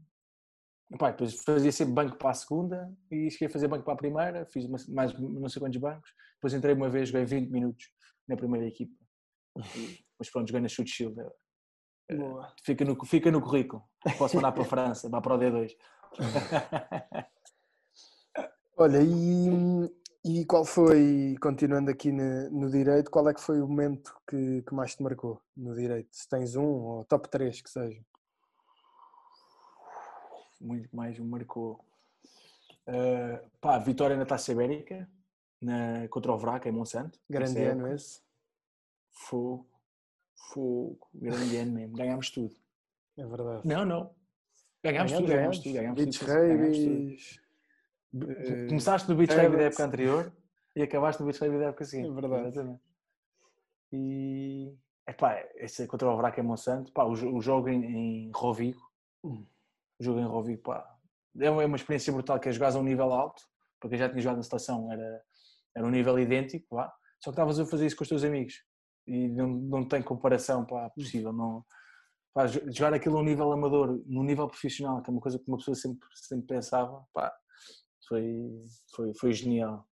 Pá, 0.98 1.12
depois 1.12 1.36
fazia 1.44 1.72
sempre 1.72 1.94
banco 1.94 2.18
para 2.18 2.32
a 2.32 2.34
segunda 2.34 2.94
e 3.10 3.30
cheguei 3.30 3.48
a 3.48 3.52
fazer 3.52 3.68
banco 3.68 3.86
para 3.86 3.94
a 3.94 3.98
primeira, 3.98 4.46
fiz 4.46 4.66
uma, 4.66 4.78
mais 4.90 5.18
não 5.18 5.48
sei 5.48 5.60
quantos 5.60 5.80
bancos. 5.80 6.12
Depois 6.36 6.54
entrei 6.54 6.74
uma 6.74 6.90
vez, 6.90 7.10
joguei 7.10 7.26
20 7.26 7.50
minutos 7.50 7.90
na 8.28 8.36
primeira 8.36 8.68
equipa. 8.68 8.94
Mas 10.18 10.30
pronto, 10.30 10.48
joguei 10.48 10.62
na 10.62 10.68
Chute 10.68 10.92
Shield. 10.92 11.20
Eh, 12.10 12.16
Boa. 12.16 12.54
Fica 12.64 12.84
no, 12.84 13.06
fica 13.06 13.32
no 13.32 13.42
currículo. 13.42 13.84
Posso 14.18 14.36
mandar 14.36 14.52
para 14.52 14.64
a 14.64 14.66
França, 14.66 15.10
vá 15.10 15.22
para 15.22 15.36
o 15.36 15.40
D2. 15.40 15.76
Olha, 18.78 19.00
e, 19.02 20.01
e 20.24 20.46
qual 20.46 20.64
foi, 20.64 21.36
continuando 21.42 21.90
aqui 21.90 22.12
no, 22.12 22.50
no, 22.52 22.70
direito, 22.70 23.10
qual 23.10 23.28
é 23.28 23.34
que 23.34 23.42
foi 23.42 23.60
o 23.60 23.68
momento 23.68 24.16
que, 24.28 24.62
que 24.62 24.74
mais 24.74 24.96
te 24.96 25.02
marcou 25.02 25.42
no 25.58 25.76
direito? 25.76 26.10
Se 26.12 26.30
tens 26.30 26.56
um 26.56 26.64
ou 26.64 27.06
top 27.06 27.28
3 27.28 27.60
que 27.60 27.70
seja. 27.70 28.00
Muito 30.60 30.96
mais 30.96 31.18
me 31.18 31.28
marcou. 31.28 31.84
Uh, 32.88 33.50
pá, 33.60 33.80
vitória 33.80 34.16
na 34.16 34.26
Taça 34.26 34.52
Ibérica 34.52 35.10
na, 35.60 36.08
contra 36.10 36.32
o 36.32 36.38
Vraca 36.38 36.70
em 36.70 36.72
Monsanto. 36.72 37.20
Grande 37.28 37.60
ano 37.64 37.88
esse. 37.88 38.22
Fogo. 39.10 39.68
Fogo. 40.36 41.08
Grande 41.16 41.58
ano 41.58 41.72
mesmo. 41.72 41.96
Ganhámos 41.96 42.30
tudo. 42.30 42.56
É 43.18 43.26
verdade. 43.26 43.68
Não, 43.68 43.86
não. 43.86 44.16
Ganhámos, 44.84 45.12
tudo, 45.12 45.28
ganhámos 45.28 45.60
tudo. 45.60 45.74
Ganhámos 45.74 46.04
Beach 46.04 46.20
tudo. 46.20 46.28
Ganhámos 46.28 46.78
tudo. 46.78 47.41
Começaste 48.68 49.10
no 49.10 49.16
Beach 49.16 49.34
Rugby 49.34 49.58
da 49.58 49.64
época 49.64 49.86
anterior 49.86 50.34
e 50.76 50.82
acabaste 50.82 51.22
no 51.22 51.28
Beach 51.28 51.40
Rugby 51.40 51.60
da 51.60 51.66
época 51.68 51.86
seguinte. 51.86 52.10
É 52.10 52.14
verdade. 52.14 52.48
Exatamente. 52.48 52.82
E. 53.92 54.78
Epá, 55.08 55.44
esse 55.56 55.84
é 55.84 55.88
contra 55.88 56.10
o 56.10 56.18
Vraca 56.18 56.40
em 56.40 56.44
Monsanto. 56.44 56.92
Pá, 56.92 57.04
o, 57.04 57.12
o 57.12 57.42
jogo 57.42 57.70
em, 57.70 57.84
em 57.84 58.32
Rovigo. 58.34 58.82
Hum. 59.24 59.46
O 60.00 60.04
jogo 60.04 60.20
em 60.20 60.26
Rovigo, 60.26 60.62
pá. 60.62 60.86
É 61.40 61.50
uma, 61.50 61.64
é 61.64 61.66
uma 61.66 61.78
experiência 61.78 62.14
brutal 62.14 62.40
que 62.40 62.50
é 62.50 62.52
jogar 62.52 62.74
a 62.76 62.78
um 62.78 62.84
nível 62.84 63.12
alto. 63.12 63.44
Porque 63.80 63.96
eu 63.96 64.00
já 64.00 64.10
tinha 64.10 64.22
jogado 64.22 64.38
na 64.38 64.44
seleção, 64.44 64.92
era, 64.92 65.24
era 65.76 65.86
um 65.86 65.90
nível 65.90 66.20
idêntico, 66.20 66.68
pá. 66.70 66.94
Só 67.20 67.32
que 67.32 67.36
estavas 67.36 67.60
a 67.60 67.66
fazer 67.66 67.88
isso 67.88 67.96
com 67.96 68.04
os 68.04 68.10
teus 68.10 68.24
amigos 68.24 68.54
e 69.08 69.28
não, 69.30 69.48
não 69.48 69.88
tem 69.88 70.02
comparação 70.02 70.66
pá, 70.66 70.90
possível. 70.90 71.34
Não, 71.34 71.66
pá, 72.34 72.48
jogar 72.48 72.94
aquilo 72.94 73.18
a 73.18 73.22
um 73.22 73.24
nível 73.24 73.52
amador, 73.52 74.02
num 74.06 74.24
nível 74.24 74.48
profissional, 74.48 75.02
que 75.02 75.10
é 75.10 75.14
uma 75.14 75.22
coisa 75.22 75.40
que 75.40 75.48
uma 75.48 75.58
pessoa 75.58 75.76
sempre, 75.76 76.08
sempre 76.16 76.48
pensava, 76.48 77.04
pá, 77.14 77.34
foi, 78.12 78.66
foi, 78.94 79.14
foi 79.14 79.32
genial. 79.32 79.88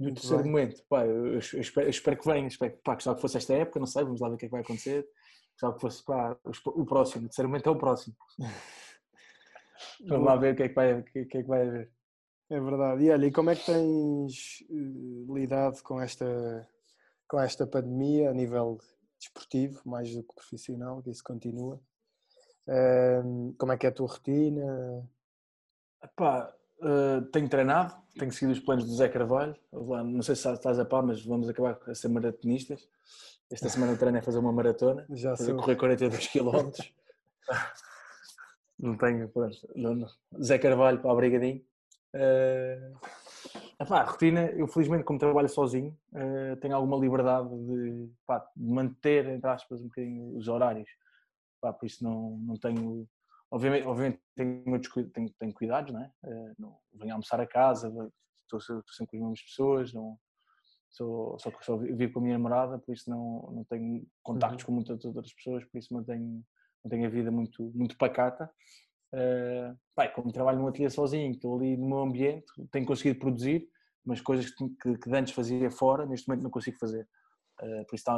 E 0.00 0.08
o 0.08 0.14
terceiro 0.14 0.42
bem. 0.42 0.52
momento, 0.52 0.82
pá, 0.88 1.06
eu, 1.06 1.26
eu, 1.34 1.38
espero, 1.38 1.86
eu, 1.86 1.90
espero, 1.90 2.16
que 2.18 2.26
venha, 2.26 2.48
espero 2.48 2.76
pá, 2.82 2.94
gostava 2.94 3.16
que 3.16 3.22
fosse 3.22 3.36
esta 3.36 3.54
época, 3.54 3.78
não 3.78 3.86
sei, 3.86 4.02
vamos 4.02 4.20
lá 4.20 4.28
ver 4.28 4.34
o 4.34 4.38
que 4.38 4.46
é 4.46 4.48
que 4.48 4.52
vai 4.52 4.62
acontecer. 4.62 5.06
Gostava 5.52 5.74
que 5.74 5.80
fosse 5.80 6.02
pá, 6.02 6.36
o 6.66 6.84
próximo, 6.86 7.26
o 7.26 7.28
terceiro 7.28 7.48
momento 7.48 7.68
é 7.68 7.72
o 7.72 7.78
próximo. 7.78 8.16
vamos 10.08 10.26
lá 10.26 10.36
ver 10.36 10.54
o 10.54 10.56
que 10.56 10.62
é 10.62 10.68
que 10.68 10.74
vai, 10.74 10.98
o 10.98 11.04
que 11.04 11.18
é 11.18 11.24
que 11.26 11.42
vai 11.42 11.68
haver. 11.68 11.92
É 12.50 12.60
verdade. 12.60 13.04
E 13.04 13.10
olha, 13.10 13.26
e 13.26 13.32
como 13.32 13.50
é 13.50 13.56
que 13.56 13.66
tens 13.66 14.64
uh, 14.70 15.34
lidado 15.34 15.82
com 15.82 16.00
esta 16.00 16.68
com 17.28 17.40
esta 17.40 17.66
pandemia 17.66 18.30
a 18.30 18.34
nível 18.34 18.78
desportivo, 19.18 19.80
mais 19.84 20.14
do 20.14 20.22
que 20.22 20.34
profissional, 20.34 21.02
que 21.02 21.10
isso 21.10 21.24
continua. 21.24 21.80
como 23.58 23.72
é 23.72 23.76
que 23.78 23.86
é 23.86 23.88
a 23.88 23.92
tua 23.92 24.08
rotina? 24.08 25.08
Epá, 26.04 26.52
uh, 26.80 27.22
tenho 27.32 27.48
treinado, 27.48 27.94
tenho 28.18 28.30
seguido 28.30 28.52
os 28.52 28.60
planos 28.60 28.84
do 28.84 28.94
Zé 28.94 29.08
Carvalho. 29.08 29.56
Não 29.72 30.20
sei 30.22 30.36
se 30.36 30.46
estás 30.52 30.78
a 30.78 30.84
pá, 30.84 31.00
mas 31.00 31.24
vamos 31.24 31.48
acabar 31.48 31.78
a 31.86 31.94
ser 31.94 32.08
maratonistas. 32.08 32.86
Esta 33.50 33.70
semana 33.70 33.92
o 33.92 33.96
treino 33.96 34.18
é 34.18 34.22
fazer 34.22 34.38
uma 34.38 34.52
maratona, 34.52 35.06
Já 35.10 35.36
fazer 35.36 35.52
sou. 35.52 35.60
correr 35.60 35.76
42 35.76 36.26
km. 36.28 36.70
não 38.78 38.96
tenho, 38.98 39.28
pronto. 39.30 39.56
Não, 39.74 39.94
não. 39.94 40.08
Zé 40.42 40.58
Carvalho 40.58 41.00
para 41.00 41.12
obrigadinho. 41.12 41.64
Uh, 42.14 42.96
epá, 43.80 44.00
a 44.00 44.04
rotina, 44.04 44.46
eu 44.50 44.68
felizmente 44.68 45.04
como 45.04 45.18
trabalho 45.18 45.48
sozinho, 45.48 45.96
uh, 46.12 46.56
tenho 46.56 46.76
alguma 46.76 46.98
liberdade 46.98 47.48
de, 47.48 48.10
pá, 48.26 48.46
de 48.54 48.70
manter, 48.70 49.26
entre 49.26 49.48
aspas, 49.48 49.80
um 49.80 49.84
bocadinho 49.84 50.36
os 50.36 50.48
horários. 50.48 50.90
Pá, 51.62 51.72
por 51.72 51.86
isso 51.86 52.04
não, 52.04 52.36
não 52.38 52.56
tenho 52.56 53.08
Obviamente, 53.54 53.86
obviamente 53.86 54.20
tenho, 54.34 54.80
tenho, 55.12 55.30
tenho 55.38 55.54
cuidados, 55.54 55.92
não 55.92 56.02
é? 56.02 56.10
Uh, 56.24 56.54
não, 56.58 56.76
venho 56.92 57.12
almoçar 57.12 57.40
a 57.40 57.46
casa, 57.46 57.86
estou, 58.42 58.58
estou, 58.58 58.82
sempre 58.92 59.12
com 59.12 59.16
as 59.18 59.30
mesmas 59.30 59.42
pessoas, 59.42 59.92
não, 59.92 60.18
sou, 60.90 61.38
só, 61.38 61.52
só 61.60 61.76
vivo 61.76 62.14
com 62.14 62.18
a 62.18 62.22
minha 62.22 62.36
namorada, 62.36 62.80
por 62.80 62.92
isso 62.92 63.08
não, 63.08 63.52
não 63.52 63.64
tenho 63.64 64.04
contactos 64.24 64.62
uhum. 64.62 64.66
com 64.66 64.72
muitas 64.72 65.04
outras 65.04 65.32
pessoas, 65.32 65.64
por 65.66 65.78
isso 65.78 65.94
mantenho, 65.94 66.44
mantenho 66.82 67.06
a 67.06 67.08
vida 67.08 67.30
muito, 67.30 67.70
muito 67.76 67.96
pacata. 67.96 68.50
Uh, 69.12 69.78
pai, 69.94 70.12
como 70.12 70.32
trabalho 70.32 70.58
num 70.58 70.66
ateliê 70.66 70.90
sozinho, 70.90 71.30
estou 71.30 71.56
ali 71.56 71.76
no 71.76 71.86
meu 71.86 71.98
ambiente, 72.00 72.46
tenho 72.72 72.84
conseguido 72.84 73.20
produzir, 73.20 73.68
mas 74.04 74.20
coisas 74.20 74.50
que, 74.50 74.68
que, 74.82 74.98
que 74.98 75.14
antes 75.14 75.32
fazia 75.32 75.70
fora, 75.70 76.04
neste 76.06 76.26
momento 76.26 76.42
não 76.42 76.50
consigo 76.50 76.76
fazer. 76.76 77.08
Uh, 77.62 77.86
por 77.86 77.94
isso 77.94 78.10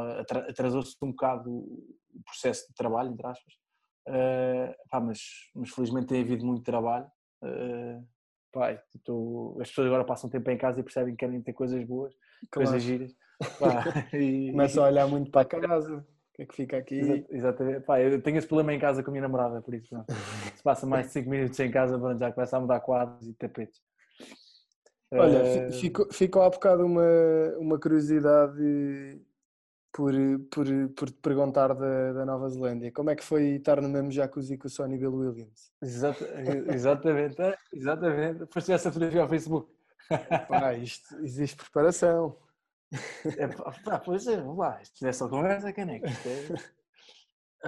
atrasou-se 0.48 0.96
um 1.02 1.10
bocado 1.10 1.50
o 1.50 2.22
processo 2.24 2.66
de 2.68 2.74
trabalho, 2.74 3.12
entre 3.12 3.26
aspas. 3.26 3.52
Uh, 4.08 4.74
pá, 4.88 5.00
mas, 5.00 5.20
mas 5.54 5.70
felizmente 5.70 6.06
tem 6.06 6.22
havido 6.22 6.44
muito 6.44 6.62
trabalho. 6.62 7.06
Uh, 7.42 8.04
pá, 8.52 8.80
tô, 9.04 9.58
as 9.60 9.68
pessoas 9.68 9.88
agora 9.88 10.04
passam 10.04 10.30
tempo 10.30 10.50
em 10.50 10.56
casa 10.56 10.80
e 10.80 10.82
percebem 10.82 11.14
que 11.14 11.24
querem 11.24 11.42
ter 11.42 11.52
coisas 11.52 11.82
boas, 11.84 12.14
claro. 12.50 12.68
coisas 12.68 12.82
giras. 12.82 13.12
Pá, 13.60 13.84
e, 14.14 14.50
Começam 14.50 14.82
a 14.82 14.86
olhar 14.88 15.06
muito 15.06 15.30
para 15.30 15.42
a 15.42 15.44
casa. 15.44 15.96
O 15.98 16.36
que 16.36 16.42
é 16.42 16.46
que 16.46 16.54
fica 16.54 16.78
aqui? 16.78 17.26
Exatamente. 17.28 17.80
Pá, 17.80 18.00
eu 18.00 18.20
tenho 18.22 18.38
esse 18.38 18.46
problema 18.46 18.72
em 18.72 18.78
casa 18.78 19.02
com 19.02 19.10
a 19.10 19.12
minha 19.12 19.22
namorada, 19.22 19.60
por 19.60 19.74
isso. 19.74 19.94
Não. 19.94 20.06
Se 20.54 20.62
passa 20.62 20.86
mais 20.88 21.06
de 21.06 21.12
5 21.12 21.28
minutos 21.28 21.60
em 21.60 21.70
casa, 21.70 21.98
já 22.18 22.32
começa 22.32 22.56
a 22.56 22.60
mudar 22.60 22.80
quadros 22.80 23.28
e 23.28 23.34
tapetes. 23.34 23.78
Olha, 25.12 25.68
uh... 25.68 25.72
ficou, 25.72 26.12
ficou 26.12 26.42
há 26.42 26.50
bocado 26.50 26.84
uma, 26.84 27.02
uma 27.58 27.78
curiosidade 27.78 29.20
por, 29.96 30.12
por, 30.50 30.66
por 30.94 31.10
te 31.10 31.18
perguntar 31.22 31.74
da, 31.74 32.12
da 32.12 32.26
Nova 32.26 32.50
Zelândia. 32.50 32.92
Como 32.92 33.08
é 33.08 33.16
que 33.16 33.24
foi 33.24 33.56
estar 33.56 33.80
no 33.80 33.88
mesmo 33.88 34.10
jacuzzi 34.10 34.58
com 34.58 34.66
o 34.66 34.70
Sonny 34.70 34.98
Bill 34.98 35.14
Williams? 35.14 35.72
Exato, 35.82 36.22
exatamente, 36.70 37.40
exatamente. 37.72 38.46
Foste 38.52 38.72
essa 38.72 38.92
fotografia 38.92 39.22
ao 39.22 39.28
Facebook. 39.28 39.72
Pá, 40.48 40.74
isto, 40.74 41.16
existe 41.24 41.56
preparação. 41.56 42.36
É, 43.38 43.48
pá, 43.82 43.98
pois 43.98 44.26
é, 44.26 44.36
lá, 44.42 44.82
isto 44.82 45.06
é 45.06 45.12
só 45.12 45.30
conversa, 45.30 45.72
caneca. 45.72 46.10
Isto 46.10 46.28
é... 46.28 46.76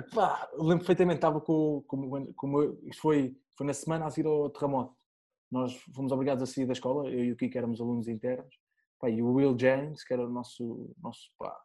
Pá, 0.14 0.48
lembro 0.52 0.78
perfeitamente, 0.80 1.16
estava 1.16 1.40
com, 1.40 1.82
com, 1.88 2.32
com, 2.34 2.78
isto 2.84 3.00
foi, 3.00 3.36
foi 3.56 3.66
na 3.66 3.72
semana 3.72 4.04
a 4.04 4.10
seguir 4.10 4.28
ao 4.28 4.50
terremoto. 4.50 4.94
Nós 5.50 5.74
fomos 5.94 6.12
obrigados 6.12 6.42
a 6.42 6.46
sair 6.46 6.66
da 6.66 6.74
escola, 6.74 7.10
eu 7.10 7.24
e 7.24 7.32
o 7.32 7.36
Kiko 7.36 7.56
éramos 7.56 7.80
alunos 7.80 8.06
internos, 8.06 8.54
pá, 9.00 9.08
e 9.08 9.20
o 9.22 9.32
Will 9.32 9.58
James, 9.58 10.04
que 10.04 10.12
era 10.12 10.24
o 10.24 10.30
nosso, 10.30 10.94
nosso 11.02 11.32
pá, 11.36 11.58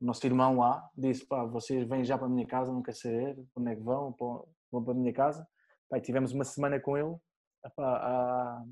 nosso 0.00 0.26
irmão 0.26 0.58
lá 0.58 0.88
disse, 0.96 1.24
pá, 1.26 1.44
vocês 1.44 1.88
vêm 1.88 2.04
já 2.04 2.18
para 2.18 2.26
a 2.26 2.30
minha 2.30 2.46
casa, 2.46 2.72
não 2.72 2.82
quer 2.82 2.94
saber 2.94 3.38
onde 3.54 3.72
é 3.72 3.76
que 3.76 3.82
vão, 3.82 4.14
vão 4.70 4.84
para 4.84 4.92
a 4.92 4.96
minha 4.96 5.12
casa. 5.12 5.46
Pá, 5.88 6.00
tivemos 6.00 6.32
uma 6.32 6.44
semana 6.44 6.78
com 6.80 6.96
ele 6.96 7.16
pá, 7.74 7.96
a, 7.96 8.64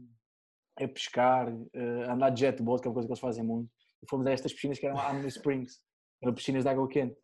a 0.85 0.89
pescar, 0.89 1.49
a 1.49 2.13
andar 2.13 2.31
de 2.31 2.41
jetboat, 2.41 2.83
que 2.83 2.89
é 2.89 2.91
uma 2.91 2.95
coisa 2.95 3.09
que 3.09 3.13
eles 3.13 3.21
fazem 3.21 3.45
muito. 3.45 3.71
E 4.03 4.09
fomos 4.09 4.27
a 4.27 4.33
estas 4.33 4.53
piscinas 4.53 4.79
que 4.79 4.87
eram 4.87 4.97
lá 4.97 5.13
no 5.13 5.27
Springs, 5.27 5.81
eram 6.23 6.35
piscinas 6.35 6.65
de 6.65 6.69
água 6.69 6.89
quente. 6.89 7.17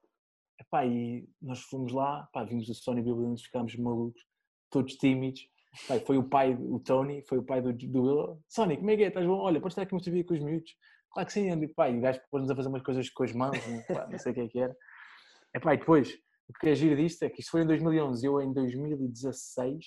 Epá, 0.58 0.84
e 0.84 1.28
nós 1.40 1.60
fomos 1.60 1.92
lá, 1.92 2.28
pá, 2.32 2.44
vimos 2.44 2.68
o 2.68 2.74
Sony 2.74 3.02
Bill 3.02 3.36
ficámos 3.36 3.76
malucos, 3.76 4.22
todos 4.70 4.94
tímidos. 4.94 5.40
Pá, 5.86 5.98
foi 6.00 6.18
o 6.18 6.24
pai, 6.24 6.54
o 6.54 6.80
Tony, 6.80 7.22
foi 7.22 7.38
o 7.38 7.42
pai 7.42 7.62
do, 7.62 7.72
do 7.72 8.02
Will. 8.02 8.42
Sony, 8.48 8.76
como 8.76 8.90
é 8.90 8.96
que 8.96 9.04
é? 9.04 9.08
Estás 9.08 9.26
bom? 9.26 9.38
Olha, 9.38 9.60
podes 9.60 9.72
estar 9.72 9.82
aqui 9.82 9.94
uma 9.94 10.02
cerveja 10.02 10.24
com 10.24 10.34
os 10.34 10.40
miúdos. 10.40 10.74
Claro 11.12 11.26
que 11.26 11.32
sim, 11.32 11.50
e, 11.50 11.68
pá, 11.68 11.90
e 11.90 11.98
o 11.98 12.00
gajo 12.00 12.20
pôs-nos 12.30 12.50
a 12.50 12.56
fazer 12.56 12.68
umas 12.68 12.82
coisas 12.82 13.10
com 13.10 13.24
as 13.24 13.32
mãos, 13.32 13.58
pá, 13.88 14.06
não 14.08 14.18
sei 14.18 14.32
o 14.32 14.34
que 14.34 14.40
é 14.40 14.48
que 14.48 14.60
era. 14.60 14.76
É 15.54 15.58
pá, 15.58 15.74
e 15.74 15.78
depois, 15.78 16.14
o 16.48 16.52
que 16.52 16.68
é 16.68 16.74
giro 16.74 16.96
disto 16.96 17.22
é 17.24 17.30
que 17.30 17.40
isto 17.40 17.50
foi 17.50 17.62
em 17.62 17.66
2011, 17.66 18.24
eu 18.24 18.40
em 18.40 18.52
2016, 18.52 19.84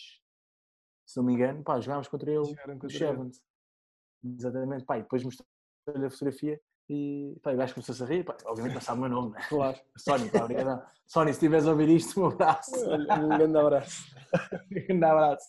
se 1.05 1.17
não 1.17 1.23
me 1.23 1.33
engano, 1.33 1.63
pá, 1.63 1.79
jogámos 1.79 2.07
contra 2.07 2.29
ele 2.29 2.55
no 2.81 2.89
Chevens. 2.89 3.41
Exatamente, 4.23 4.85
pá, 4.85 4.97
e 4.97 5.03
depois 5.03 5.23
mostrei-lhe 5.23 6.05
a 6.05 6.09
fotografia 6.09 6.59
e, 6.89 7.37
pá, 7.41 7.53
o 7.53 7.57
gajo 7.57 7.73
começou-se 7.73 8.03
a 8.03 8.05
rir, 8.05 8.25
pá, 8.25 8.35
obviamente 8.45 8.73
não 8.73 8.81
sabe 8.81 8.99
o 8.99 9.01
meu 9.01 9.09
nome, 9.09 9.31
né? 9.31 9.45
Claro. 9.47 9.79
Sónia, 9.97 10.29
pá, 10.29 10.43
obrigado. 10.43 10.85
Sónia, 11.07 11.33
se 11.33 11.37
estiveres 11.37 11.67
a 11.67 11.71
ouvir 11.71 11.89
isto, 11.89 12.19
um 12.19 12.27
abraço. 12.27 12.71
Um 12.91 13.29
grande 13.29 13.57
abraço. 13.57 14.15
um 14.71 14.87
grande 14.87 15.05
abraço. 15.05 15.47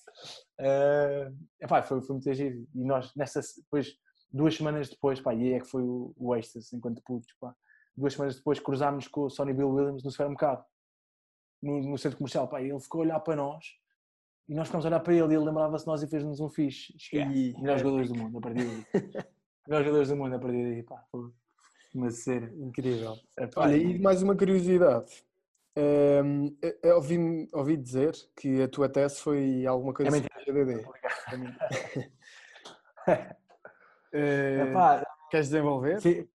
Uh, 0.61 1.37
epá, 1.61 1.83
foi, 1.83 2.01
foi 2.03 2.15
muito 2.15 2.33
giro. 2.33 2.67
E 2.75 2.85
nós, 2.85 3.13
nessa, 3.17 3.41
depois, 3.57 3.97
duas 4.35 4.57
semanas 4.57 4.89
depois, 4.91 5.21
pá, 5.21 5.33
e 5.33 5.43
aí 5.43 5.53
é 5.53 5.61
que 5.61 5.67
foi 5.67 5.83
o, 5.83 6.13
o 6.17 6.35
êxtase 6.35 6.75
enquanto 6.75 7.01
putos, 7.03 7.33
pá. 7.41 7.55
Duas 7.97 8.15
semanas 8.15 8.35
depois 8.35 8.59
cruzámos 8.59 9.07
com 9.07 9.23
o 9.23 9.31
Sonny 9.31 9.55
Bill 9.55 9.71
Williams 9.71 10.03
no 10.03 10.11
supermercado, 10.11 10.65
no, 11.63 11.81
no 11.81 11.97
centro 11.97 12.19
comercial, 12.19 12.49
pá, 12.49 12.61
e 12.61 12.69
ele 12.69 12.81
ficou 12.81 13.03
a 13.03 13.05
olhar 13.05 13.21
para 13.21 13.37
nós 13.37 13.65
e 14.49 14.55
nós 14.55 14.67
ficámos 14.67 14.85
a 14.85 14.89
olhar 14.89 15.01
para 15.01 15.15
ele 15.15 15.33
e 15.33 15.37
ele 15.37 15.45
lembrava-se 15.45 15.85
de 15.85 15.91
nós 15.91 16.03
e 16.03 16.09
fez-nos 16.09 16.41
um 16.41 16.51
fixe. 16.51 16.93
Esquece. 16.97 17.55
Melhores 17.61 17.81
jogadores 17.81 18.09
do 18.09 18.19
mundo 18.19 18.39
a 18.39 18.41
partir 18.41 18.65
daí. 18.65 18.85
Melhores 19.69 19.87
jogadores 19.87 20.09
do 20.09 20.17
mundo 20.17 20.35
a 20.35 20.39
partir 20.41 20.63
daí, 20.63 20.83
pá. 20.83 21.07
Uma 21.95 22.11
ser 22.11 22.53
incrível. 22.59 23.17
Olha, 23.57 23.77
e 23.77 23.99
mais 24.01 24.21
uma 24.21 24.37
curiosidade. 24.37 25.25
Um, 25.77 26.57
eu 26.83 26.97
ouvi, 26.97 27.49
ouvi 27.53 27.77
dizer 27.77 28.13
que 28.37 28.63
a 28.63 28.69
tua 28.69 28.89
tese 28.89 29.21
foi 29.21 29.65
alguma 29.65 29.95
coisa 29.95 30.17
é 30.17 30.21
assim 30.21 30.29
GDD. 30.45 30.85
Uh, 34.15 34.69
Epá, 34.69 35.05
queres 35.29 35.49
desenvolver? 35.49 36.01
Sim. 36.01 36.29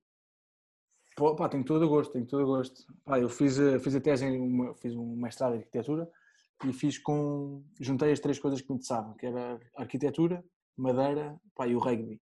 Pô, 1.15 1.35
pá, 1.35 1.47
tenho 1.47 1.63
todo 1.63 1.85
o 1.85 1.89
gosto, 1.89 2.11
tenho 2.11 2.25
todo 2.25 2.43
o 2.43 2.45
gosto. 2.45 2.83
Pá, 3.05 3.19
eu 3.19 3.29
fiz, 3.29 3.57
fiz 3.81 3.95
a 3.95 4.01
tese, 4.01 4.25
em 4.25 4.73
fiz 4.75 4.95
um 4.95 5.15
mestrado 5.15 5.55
em 5.55 5.59
arquitetura 5.59 6.09
e 6.65 6.73
fiz 6.73 6.97
com, 6.97 7.63
juntei 7.79 8.11
as 8.11 8.19
três 8.19 8.37
coisas 8.37 8.61
que 8.61 8.69
me 8.69 8.75
interessavam, 8.75 9.13
que 9.13 9.25
era 9.25 9.59
arquitetura, 9.77 10.43
madeira 10.77 11.39
pá, 11.55 11.67
e 11.67 11.75
o 11.75 11.79
rugby. 11.79 12.21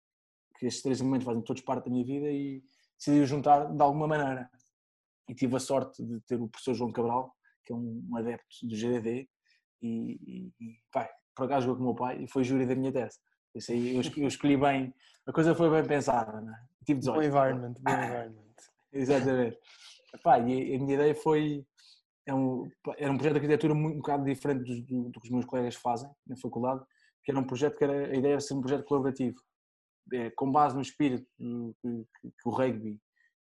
Que 0.60 0.68
estes 0.68 0.84
três 0.84 1.00
elementos 1.00 1.26
fazem 1.26 1.42
todos 1.42 1.62
parte 1.64 1.86
da 1.86 1.92
minha 1.92 2.06
vida 2.06 2.30
e 2.30 2.64
decidi 2.98 3.26
juntar 3.26 3.66
de 3.66 3.82
alguma 3.82 4.08
maneira. 4.08 4.50
E 5.28 5.34
tive 5.34 5.56
a 5.56 5.60
sorte 5.60 6.04
de 6.04 6.22
ter 6.22 6.40
o 6.40 6.48
professor 6.48 6.74
João 6.74 6.92
Cabral, 6.92 7.36
que 7.66 7.74
é 7.74 7.76
um 7.76 8.16
adepto 8.16 8.46
do 8.64 8.76
GDD, 8.76 9.28
e, 9.82 10.52
e 10.60 10.80
pá, 10.92 11.10
por 11.36 11.46
acaso 11.46 11.68
jogou 11.68 11.78
com 11.78 11.84
o 11.84 11.86
meu 11.88 11.96
pai 11.96 12.24
e 12.24 12.28
foi 12.28 12.44
júri 12.44 12.66
da 12.66 12.76
minha 12.76 12.92
tese. 12.92 13.20
Isso 13.58 13.72
aí 13.72 13.96
eu 13.96 14.28
escolhi 14.28 14.58
bem, 14.58 14.94
a 15.26 15.32
coisa 15.32 15.56
foi 15.56 15.70
bem 15.70 15.86
pensada, 15.86 16.40
né? 16.42 16.54
Tive 16.86 17.00
18. 17.00 17.16
Bom 17.16 17.24
environment, 17.24 17.74
bom 17.82 17.92
environment. 17.92 18.56
Exatamente. 18.94 19.58
Epá, 20.14 20.40
e 20.40 20.76
a 20.76 20.80
minha 20.80 20.94
ideia 20.94 21.14
foi, 21.16 21.66
é 22.26 22.34
um, 22.34 22.70
era 22.98 23.12
um 23.12 23.18
projeto 23.18 23.34
de 23.34 23.40
arquitetura 23.40 23.74
muito, 23.74 23.96
um 23.96 23.98
bocado 23.98 24.24
diferente 24.24 24.64
do, 24.64 24.82
do, 24.86 25.10
do, 25.10 25.20
que 25.20 25.28
os 25.28 25.32
meus 25.32 25.46
colegas 25.46 25.76
fazem 25.76 26.10
na 26.26 26.38
faculdade, 26.38 26.84
que 27.24 27.32
era 27.32 27.40
um 27.40 27.44
projeto 27.44 27.78
que 27.78 27.84
era, 27.84 28.08
a 28.08 28.16
ideia 28.16 28.34
era 28.34 28.40
ser 28.40 28.54
um 28.54 28.62
projeto 28.62 28.86
colaborativo, 28.86 29.36
é, 30.14 30.30
com 30.32 30.52
base 30.52 30.76
no 30.76 30.82
espírito 30.82 31.28
que, 31.36 31.74
que, 31.82 32.32
que 32.32 32.50
o 32.50 32.52
rugby, 32.52 32.98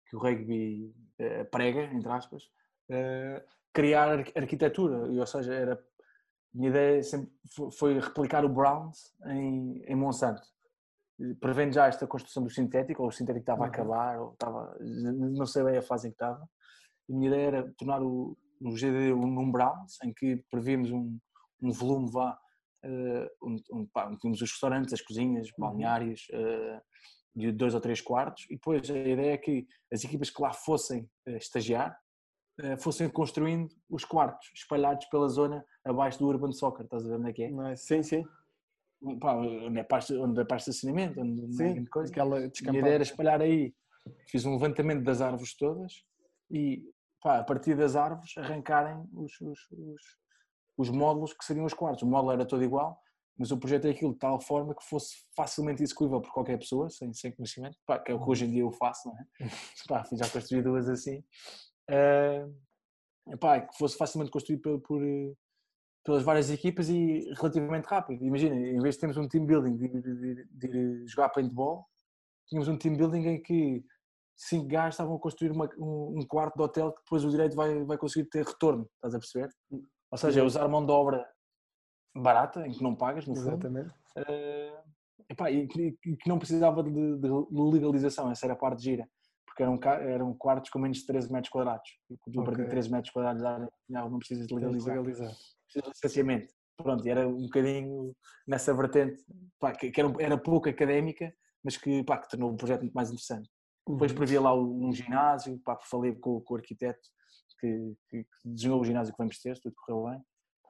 que 0.09 0.17
o 0.17 0.19
rugby 0.19 0.93
é, 1.19 1.45
prega, 1.45 1.85
entre 1.85 2.11
aspas, 2.11 2.43
é, 2.91 3.45
criar 3.73 4.19
arquitetura, 4.35 4.99
ou 4.99 5.27
seja, 5.27 5.55
era 5.55 5.88
minha 6.59 6.71
ideia 6.71 7.03
sempre 7.05 7.31
foi 7.79 8.01
replicar 8.01 8.45
o 8.45 8.49
Browns 8.49 9.15
em, 9.27 9.81
em 9.87 9.95
Monsanto. 9.95 10.43
Prevendo 11.41 11.73
já 11.73 11.87
esta 11.87 12.07
construção 12.07 12.43
do 12.43 12.51
sintético, 12.51 13.03
ou 13.03 13.09
o 13.09 13.13
sintético 13.13 13.43
estava 13.43 13.61
uhum. 13.61 13.67
a 13.67 13.69
acabar, 13.69 14.21
ou 14.21 14.33
estava, 14.33 14.77
não 14.81 15.47
sei 15.47 15.63
bem 15.63 15.79
a 15.79 15.83
fase 15.83 16.09
em 16.09 16.11
que 16.11 16.17
estava. 16.17 16.43
A 16.43 17.13
minha 17.13 17.29
ideia 17.29 17.47
era 17.47 17.75
tornar 17.77 18.03
o, 18.03 18.37
o 18.61 18.71
GD 18.75 19.15
num 19.15 19.53
Browns, 19.53 19.99
em 20.03 20.13
que 20.13 20.45
prevíamos 20.51 20.91
um, 20.91 21.17
um 21.63 21.71
volume 21.71 22.11
vá, 22.11 22.37
uh, 22.85 23.29
onde, 23.41 23.63
onde, 23.73 23.91
pá, 23.93 24.09
onde 24.09 24.19
tínhamos 24.19 24.43
os 24.43 24.51
restaurantes, 24.51 24.93
as 24.93 25.01
cozinhas, 25.01 25.47
uhum. 25.49 25.55
balneários, 25.59 26.27
uh, 26.33 26.81
de 27.37 27.53
dois 27.53 27.73
ou 27.73 27.81
três 27.81 28.01
quartos, 28.01 28.47
e 28.51 28.55
depois 28.55 28.91
a 28.91 28.99
ideia 28.99 29.35
é 29.35 29.39
que 29.39 29.65
as 29.93 30.03
equipas 30.03 30.29
que 30.29 30.43
lá 30.43 30.53
fossem 30.53 31.09
uh, 31.29 31.37
estagiar 31.37 31.97
fossem 32.79 33.09
construindo 33.09 33.69
os 33.89 34.05
quartos 34.05 34.51
espalhados 34.55 35.07
pela 35.07 35.29
zona 35.29 35.65
abaixo 35.85 36.19
do 36.19 36.27
Urban 36.27 36.53
Soccer, 36.53 36.85
estás 36.85 37.05
a 37.05 37.09
ver 37.09 37.17
onde 37.17 37.31
é 37.31 37.33
que 37.33 37.43
é? 37.45 37.53
é? 37.71 37.77
Sim, 37.77 38.03
sim. 38.03 38.25
Pá, 39.21 39.35
onde 39.35 39.79
é 39.79 39.85
parte, 39.85 40.13
onde 40.15 40.41
é 40.41 40.45
parte 40.45 40.65
de 40.65 40.71
estacionamento, 40.71 41.21
onde 41.21 41.55
sim, 41.55 41.85
coisa. 41.87 42.11
Aquela 42.11 42.39
a 42.39 42.77
ideia 42.77 42.95
era 42.95 43.03
espalhar 43.03 43.41
aí. 43.41 43.73
Fiz 44.29 44.45
um 44.45 44.53
levantamento 44.53 45.05
das 45.05 45.21
árvores 45.21 45.57
todas 45.57 46.05
e 46.51 46.83
pá, 47.23 47.39
a 47.39 47.45
partir 47.45 47.77
das 47.77 47.95
árvores 47.95 48.37
arrancarem 48.37 49.07
os, 49.13 49.41
os, 49.41 49.59
os, 49.71 50.03
os 50.77 50.91
módulos 50.91 51.33
que 51.33 51.45
seriam 51.45 51.65
os 51.65 51.75
quartos. 51.75 52.03
O 52.03 52.07
módulo 52.07 52.33
era 52.33 52.45
todo 52.45 52.65
igual, 52.65 53.01
mas 53.39 53.51
eu 53.51 53.59
projetei 53.59 53.93
aquilo 53.93 54.13
de 54.13 54.19
tal 54.19 54.41
forma 54.41 54.75
que 54.75 54.83
fosse 54.83 55.19
facilmente 55.37 55.83
execuível 55.83 56.21
por 56.21 56.33
qualquer 56.33 56.59
pessoa, 56.59 56.91
sem, 56.91 57.13
sem 57.13 57.31
conhecimento, 57.31 57.77
pá, 57.87 58.01
que 58.01 58.11
é 58.11 58.15
o 58.15 58.19
que 58.23 58.29
hoje 58.29 58.47
em 58.47 58.51
dia 58.51 58.63
eu 58.63 58.73
faço, 58.73 59.09
não 59.09 59.17
é? 59.17 59.27
pá, 59.87 60.05
já 60.13 60.29
construí 60.29 60.61
duas 60.61 60.89
assim. 60.89 61.23
Uh, 61.91 62.55
epá, 63.33 63.61
que 63.61 63.77
fosse 63.79 63.97
facilmente 63.97 64.31
construído 64.31 64.61
por, 64.61 64.81
por, 64.81 65.03
pelas 66.05 66.23
várias 66.23 66.51
equipas 66.51 66.89
e 66.89 67.31
relativamente 67.37 67.87
rápido. 67.87 68.25
Imagina, 68.25 68.55
em 68.55 68.79
vez 68.81 68.95
de 68.95 69.01
termos 69.01 69.17
um 69.17 69.29
team 69.29 69.47
building 69.47 69.77
de, 69.77 69.89
de, 69.89 70.45
de, 70.51 70.69
de 70.69 71.07
jogar 71.07 71.29
paintball, 71.31 71.87
tínhamos 72.47 72.69
um 72.69 72.77
team 72.77 72.97
building 72.97 73.27
em 73.27 73.43
que 73.43 73.85
cinco 74.37 74.69
gajos 74.69 74.95
estavam 74.95 75.17
a 75.17 75.21
construir 75.21 75.51
uma, 75.51 75.69
um, 75.79 76.21
um, 76.21 76.27
quarto 76.27 76.57
de 76.57 76.63
hotel 76.63 76.93
que 76.93 77.03
depois 77.03 77.25
o 77.25 77.31
direito 77.31 77.57
vai, 77.57 77.85
vai 77.85 77.99
conseguir 77.99 78.29
ter 78.29 78.45
retorno, 78.45 78.89
estás 78.95 79.15
a 79.15 79.19
perceber? 79.19 79.51
Ou 80.11 80.19
seja, 80.19 80.41
é 80.41 80.43
usar 80.43 80.69
mão 80.69 80.85
de 80.87 80.93
obra 80.93 81.29
barata, 82.17 82.67
em 82.67 82.73
que 82.73 82.83
não 82.83 82.95
pagas, 82.95 83.27
no 83.27 83.35
fundo. 83.35 83.49
Exatamente. 83.49 83.91
Uh, 84.17 84.79
epá, 85.29 85.51
e, 85.51 85.67
que, 85.67 85.93
que 86.01 86.29
não 86.29 86.39
precisava 86.39 86.83
de, 86.83 86.91
de, 86.91 87.29
legalização, 87.51 88.31
essa 88.31 88.47
era 88.47 88.55
a 88.55 88.57
parte 88.57 88.83
gira 88.83 89.09
porque 89.59 89.89
eram, 89.89 90.01
eram 90.01 90.35
quartos 90.35 90.71
com 90.71 90.79
menos 90.79 90.99
de 90.99 91.07
13 91.07 91.33
metros 91.33 91.51
quadrados. 91.51 91.91
E 92.09 92.17
tu, 92.17 92.41
okay. 92.41 92.65
de 92.65 92.71
13 92.71 92.91
metros 92.91 93.13
quadrados, 93.13 93.43
não 93.89 94.19
precisas 94.19 94.47
de 94.47 94.55
legalizar. 94.55 94.97
legalizar. 94.97 95.33
Precisas 95.65 95.83
de 95.83 95.89
licenciamento. 95.89 96.55
Pronto, 96.77 97.05
e 97.05 97.11
era 97.11 97.27
um 97.27 97.43
bocadinho 97.43 98.15
nessa 98.47 98.73
vertente, 98.73 99.21
pá, 99.59 99.73
que, 99.73 99.93
era, 99.99 100.15
era, 100.21 100.39
pouco 100.39 100.69
académica, 100.69 101.35
mas 101.65 101.77
que, 101.77 102.05
pá, 102.05 102.19
que 102.19 102.29
tornou 102.29 102.53
o 102.53 102.57
projeto 102.57 102.83
muito 102.83 102.95
mais 102.95 103.09
interessante. 103.09 103.51
Uhum. 103.89 103.95
Depois 103.95 104.13
previa 104.13 104.41
lá 104.41 104.55
um 104.55 104.93
ginásio, 104.93 105.59
pá, 105.65 105.77
falei 105.91 106.15
com, 106.15 106.41
com 106.41 106.55
o 106.55 106.57
arquiteto 106.57 107.01
que, 107.59 107.97
que, 108.09 108.27
desenhou 108.45 108.81
o 108.81 108.85
ginásio 108.85 109.13
que 109.13 109.19
vamos 109.19 109.41
ter, 109.41 109.59
tudo 109.59 109.75
correu 109.75 110.05
bem. 110.05 110.21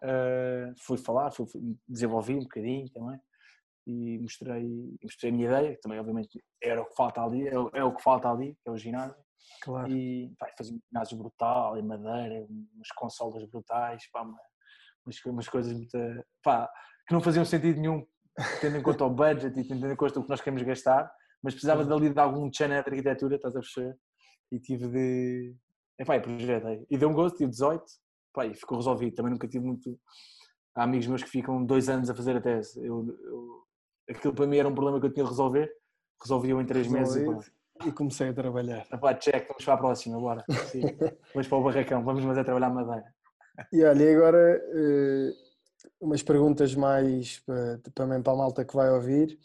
Uh, 0.03 0.74
fui 0.81 0.96
falar, 0.96 1.31
fui, 1.31 1.44
desenvolvi 1.87 2.37
um 2.37 2.44
bocadinho 2.44 2.88
também 2.90 3.20
e 3.88 4.18
mostrei, 4.18 4.98
mostrei 5.03 5.31
a 5.31 5.35
minha 5.35 5.48
ideia, 5.48 5.74
que 5.74 5.81
também 5.81 5.98
obviamente 5.98 6.44
era 6.62 6.83
o 6.83 6.85
que 6.85 6.94
falta 6.94 7.22
ali, 7.22 7.48
é, 7.48 7.55
é 7.72 7.83
o 7.83 7.94
que 7.94 8.03
falta 8.03 8.31
ali, 8.31 8.55
que 8.62 8.68
é 8.68 8.70
o 8.70 8.77
ginásio. 8.77 9.16
Claro. 9.62 9.90
E 9.90 10.31
pá, 10.38 10.46
fazia 10.57 10.74
um 10.74 10.81
ginásio 10.92 11.16
brutal, 11.16 11.79
em 11.79 11.83
madeira, 11.83 12.46
umas 12.51 12.88
consolas 12.94 13.48
brutais, 13.48 14.03
pá, 14.12 14.22
umas, 14.22 15.24
umas 15.24 15.48
coisas 15.48 15.72
muito, 15.72 15.98
pá, 16.42 16.70
que 17.07 17.14
não 17.14 17.22
faziam 17.22 17.46
sentido 17.46 17.81
nenhum, 17.81 18.07
tendo 18.61 18.77
em 18.77 18.83
conta 18.83 19.07
o 19.07 19.11
budget 19.11 19.59
e 19.59 19.64
tendo 19.66 19.90
em 19.90 19.96
conta 19.96 20.20
o 20.20 20.22
que 20.22 20.29
nós 20.29 20.42
queremos 20.42 20.62
gastar, 20.62 21.11
mas 21.42 21.55
precisava 21.55 21.83
dali 21.83 22.11
de 22.11 22.20
algum 22.20 22.51
channel 22.53 22.83
de 22.83 22.90
arquitetura, 22.90 23.37
estás 23.37 23.57
a 23.57 23.61
perceber? 23.61 23.96
E 24.53 24.61
tive 24.61 24.88
de. 24.88 25.57
Epá, 25.98 26.16
e 26.16 26.20
projetei. 26.20 26.87
E 26.90 26.98
deu 26.98 27.09
um 27.09 27.14
gosto, 27.14 27.38
tive 27.38 27.51
18, 27.51 27.83
pá, 28.35 28.44
e 28.44 28.55
ficou 28.55 28.77
resolvido. 28.77 29.14
Também 29.14 29.33
nunca 29.33 29.48
tive 29.48 29.64
muito. 29.64 29.98
Há 30.74 30.85
amigos 30.85 31.07
meus 31.07 31.22
que 31.22 31.31
ficam 31.31 31.64
dois 31.64 31.88
anos 31.88 32.11
a 32.11 32.14
fazer 32.14 32.37
a 32.37 32.40
tese. 32.40 32.79
Eu, 32.85 33.07
eu 33.22 33.67
aquilo 34.09 34.35
para 34.35 34.47
mim 34.47 34.57
era 34.57 34.68
um 34.68 34.75
problema 34.75 35.01
que 35.01 35.07
eu 35.07 35.12
tinha 35.12 35.25
de 35.25 35.31
resolver, 35.31 35.71
resolvi-o 36.21 36.61
em 36.61 36.66
três 36.66 36.88
meses 36.88 37.16
e, 37.16 37.88
e, 37.88 37.92
comecei 37.92 38.29
a 38.29 38.33
trabalhar. 38.33 38.87
Epá, 38.92 39.14
check, 39.14 39.47
vamos 39.49 39.64
para 39.64 39.75
a 39.75 39.79
próxima, 39.79 40.18
bora. 40.18 40.44
vamos 41.35 41.49
para 41.49 41.59
o 41.59 41.62
barracão, 41.62 42.05
vamos 42.05 42.25
mas 42.25 42.38
a 42.38 42.44
trabalhar 42.44 42.71
madeira. 42.71 43.14
E 43.73 43.85
olha, 43.85 44.03
e 44.03 44.14
agora 44.14 44.62
uh, 44.75 45.33
umas 46.01 46.23
perguntas 46.23 46.75
mais 46.75 47.40
para, 47.40 47.79
também 47.94 48.23
para 48.23 48.33
a 48.33 48.37
malta 48.37 48.64
que 48.64 48.75
vai 48.75 48.90
ouvir. 48.90 49.38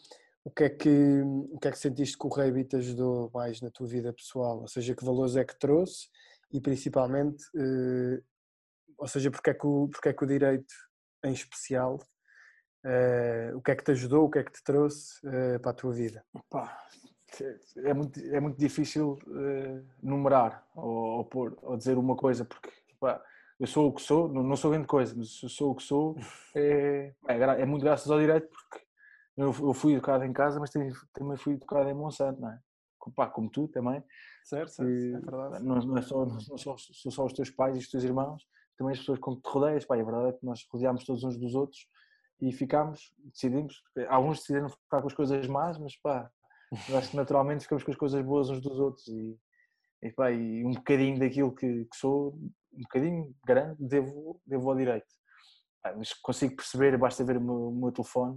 O 0.44 0.50
que, 0.50 0.64
é 0.64 0.68
que, 0.68 1.22
o 1.50 1.58
que 1.58 1.68
é 1.68 1.70
que 1.70 1.78
sentiste 1.78 2.18
que 2.18 2.26
o 2.26 2.28
Rei 2.28 2.64
te 2.64 2.76
ajudou 2.76 3.30
mais 3.32 3.62
na 3.62 3.70
tua 3.70 3.86
vida 3.86 4.12
pessoal? 4.12 4.60
Ou 4.60 4.68
seja, 4.68 4.94
que 4.94 5.04
valores 5.04 5.36
é 5.36 5.44
que 5.44 5.58
trouxe 5.58 6.08
e 6.52 6.60
principalmente, 6.60 7.42
uh, 7.56 8.22
ou 8.98 9.08
seja, 9.08 9.30
porque 9.30 9.50
é, 9.50 9.54
que 9.54 9.66
o, 9.66 9.88
porque 9.88 10.10
é 10.10 10.12
que 10.12 10.22
o 10.22 10.26
direito 10.26 10.72
em 11.24 11.32
especial 11.32 11.98
Uh, 12.84 13.56
o 13.56 13.62
que 13.62 13.70
é 13.70 13.76
que 13.76 13.82
te 13.82 13.92
ajudou, 13.92 14.26
o 14.26 14.30
que 14.30 14.40
é 14.40 14.44
que 14.44 14.52
te 14.52 14.62
trouxe 14.62 15.26
uh, 15.26 15.58
para 15.58 15.70
a 15.70 15.74
tua 15.74 15.92
vida? 15.92 16.22
é, 17.82 17.94
muito, 17.94 18.20
é 18.20 18.40
muito 18.40 18.58
difícil 18.58 19.18
uh, 19.26 19.86
numerar 20.02 20.62
ou, 20.74 21.18
ou, 21.18 21.24
pôr, 21.24 21.56
ou 21.62 21.78
dizer 21.78 21.96
uma 21.96 22.14
coisa, 22.14 22.44
porque 22.44 22.70
eu 23.58 23.66
sou 23.66 23.88
o 23.88 23.92
que 23.92 24.02
sou, 24.02 24.28
não, 24.28 24.42
não 24.42 24.54
sou 24.54 24.70
grande 24.70 24.86
coisa, 24.86 25.14
mas 25.16 25.42
eu 25.42 25.48
sou 25.48 25.70
o 25.70 25.74
que 25.74 25.82
sou, 25.82 26.14
é, 26.54 27.14
é, 27.26 27.34
é 27.62 27.64
muito 27.64 27.82
graças 27.82 28.10
ao 28.10 28.18
direito, 28.18 28.48
porque 28.48 28.84
eu, 29.36 29.46
eu, 29.46 29.72
fui 29.72 29.94
educado 29.94 30.24
em 30.24 30.32
casa, 30.32 30.60
mas 30.60 30.70
também, 30.70 30.92
fui 31.38 31.54
educado 31.54 31.88
em 31.88 31.94
Monsanto, 31.94 32.40
não 32.40 32.50
é? 32.50 32.58
Pá, 33.16 33.26
como 33.26 33.50
tu 33.50 33.68
também. 33.68 34.02
Certo, 34.44 34.70
certo, 34.70 34.90
e, 34.90 35.14
é 35.14 35.20
verdade. 35.20 35.64
Não, 35.64 35.76
não, 35.76 35.98
é 35.98 36.02
só, 36.02 36.24
não 36.24 36.38
são 36.58 36.76
só 36.76 37.24
os 37.24 37.32
teus 37.32 37.50
pais 37.50 37.76
e 37.76 37.78
os 37.78 37.90
teus 37.90 38.04
irmãos, 38.04 38.46
também 38.76 38.92
as 38.92 38.98
pessoas 38.98 39.18
com 39.18 39.36
que 39.36 39.42
te 39.42 39.48
rodeias, 39.48 39.84
pá, 39.86 39.96
é 39.96 40.04
verdade 40.04 40.28
é 40.28 40.32
que 40.32 40.44
nós 40.44 40.66
rodeámos 40.70 41.04
todos 41.04 41.24
uns 41.24 41.38
dos 41.38 41.54
outros 41.54 41.86
e 42.48 42.52
ficámos, 42.52 43.12
decidimos, 43.24 43.82
alguns 44.08 44.38
decidiram 44.38 44.68
ficar 44.68 45.00
com 45.00 45.06
as 45.06 45.14
coisas 45.14 45.46
más, 45.46 45.78
mas 45.78 45.96
pá, 45.96 46.30
acho 46.96 47.10
que 47.10 47.16
naturalmente 47.16 47.62
ficamos 47.62 47.82
com 47.82 47.90
as 47.90 47.96
coisas 47.96 48.22
boas 48.22 48.50
uns 48.50 48.60
dos 48.60 48.78
outros 48.78 49.06
e, 49.08 49.38
e, 50.02 50.10
pá, 50.12 50.30
e 50.30 50.64
um 50.64 50.72
bocadinho 50.72 51.18
daquilo 51.18 51.54
que, 51.54 51.84
que, 51.86 51.96
sou, 51.96 52.34
um 52.72 52.82
bocadinho 52.82 53.34
grande, 53.46 53.76
devo, 53.80 54.40
devo 54.46 54.70
ao 54.70 54.76
direito. 54.76 55.06
Pá, 55.82 55.94
mas 55.96 56.12
consigo 56.12 56.56
perceber, 56.56 56.98
basta 56.98 57.24
ver 57.24 57.38
o 57.38 57.40
meu, 57.40 57.68
o 57.68 57.74
meu 57.74 57.92
telefone, 57.92 58.36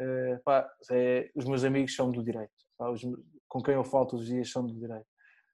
uh, 0.00 0.42
pá, 0.44 0.66
é, 0.90 1.30
os 1.34 1.44
meus 1.44 1.62
amigos 1.62 1.94
são 1.94 2.10
do 2.10 2.24
direito, 2.24 2.52
os, 2.78 3.02
com 3.48 3.62
quem 3.62 3.74
eu 3.74 3.84
falo 3.84 4.06
todos 4.06 4.24
os 4.24 4.30
dias 4.30 4.50
são 4.50 4.66
do 4.66 4.78
direito, 4.78 5.06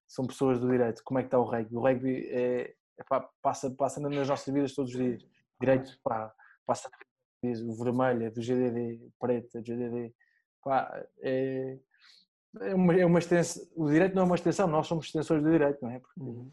são 0.07 0.25
pessoas 0.25 0.61
do 0.61 0.69
direito. 0.71 1.03
Como 1.05 1.19
é 1.19 1.23
que 1.23 1.27
está 1.27 1.39
o 1.39 1.45
rugby? 1.45 1.77
O 1.77 1.81
rugby 1.81 2.29
é, 2.31 2.75
é 2.97 3.05
pá, 3.09 3.29
passa, 3.43 3.71
passa 3.73 4.01
nas 4.01 4.29
nossas 4.29 4.55
vidas 4.55 4.75
todos 4.75 4.93
os 4.93 4.99
dias. 4.99 5.23
Direito, 5.61 5.99
pá, 6.05 6.33
passa 6.65 6.89
vermelho 7.43 8.25
é 8.25 8.31
do 8.31 8.41
GDD, 8.41 9.01
o 9.05 9.13
preto 9.19 9.59
é 9.59 9.61
do 9.61 9.67
GDD. 9.67 10.15
Pá, 10.63 11.05
é, 11.21 11.79
é, 12.61 12.75
uma, 12.75 12.95
é 12.95 13.07
uma 13.07 13.19
extensão, 13.19 13.65
o 13.77 13.89
direito 13.89 14.15
não 14.15 14.23
é 14.23 14.27
uma 14.27 14.35
extensão, 14.35 14.67
nós 14.67 14.87
somos 14.87 15.07
extensores 15.07 15.43
do 15.43 15.51
direito, 15.51 15.79
não 15.83 15.91
é? 15.91 15.99
Porque 15.99 16.21
uhum. 16.21 16.51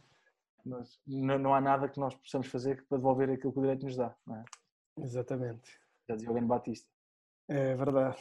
nós, 0.65 0.99
não, 1.07 1.39
não, 1.39 1.53
há 1.53 1.61
nada 1.61 1.89
que 1.89 1.99
nós 1.99 2.15
possamos 2.15 2.47
fazer 2.47 2.85
para 2.87 2.97
devolver 2.97 3.29
aquilo 3.29 3.51
que 3.51 3.59
o 3.59 3.61
direito 3.61 3.85
nos 3.85 3.95
dá, 3.95 4.15
não 4.25 4.35
é? 4.35 4.43
Exatamente. 4.99 5.79
Já 6.07 6.15
dizia 6.15 6.31
o 6.31 6.33
Ben 6.33 6.45
Batista. 6.45 6.87
É 7.47 7.75
verdade. 7.75 8.17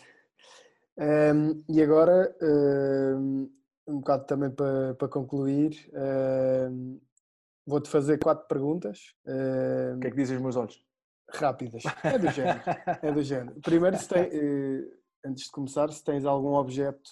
Um, 0.98 1.64
e 1.68 1.83
agora, 1.83 2.35
um, 2.40 3.50
um 3.87 3.98
bocado 3.98 4.27
também 4.27 4.50
para, 4.50 4.94
para 4.94 5.09
concluir, 5.09 5.90
um, 6.70 7.00
vou-te 7.66 7.88
fazer 7.88 8.18
quatro 8.18 8.46
perguntas. 8.46 9.14
o 9.96 10.00
que 10.00 10.07
é 10.07 10.11
que 10.11 10.16
dizem 10.16 10.37
os 10.37 10.42
meus 10.42 10.57
olhos? 10.57 10.83
Rápidas. 11.30 11.82
É 12.02 12.18
do 12.18 12.30
género. 12.30 12.60
É 13.02 13.12
do 13.12 13.22
género. 13.22 13.60
Primeiro, 13.62 13.96
se 13.96 14.08
tem, 14.08 14.22
eh, 14.22 14.98
antes 15.24 15.44
de 15.44 15.50
começar, 15.50 15.90
se 15.90 16.02
tens 16.02 16.24
algum 16.24 16.54
objeto 16.54 17.10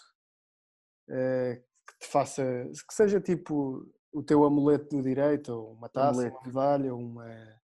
eh, 1.08 1.62
que 1.86 1.98
te 2.00 2.06
faça, 2.06 2.42
que 2.86 2.94
seja 2.94 3.20
tipo 3.20 3.88
o 4.12 4.22
teu 4.22 4.44
amuleto 4.44 4.96
do 4.96 5.02
direito, 5.02 5.52
ou 5.52 5.72
uma 5.72 5.88
taça, 5.88 6.20
amuleto. 6.20 6.36
uma 6.36 6.46
medalha, 6.46 6.94
uma, 6.94 7.60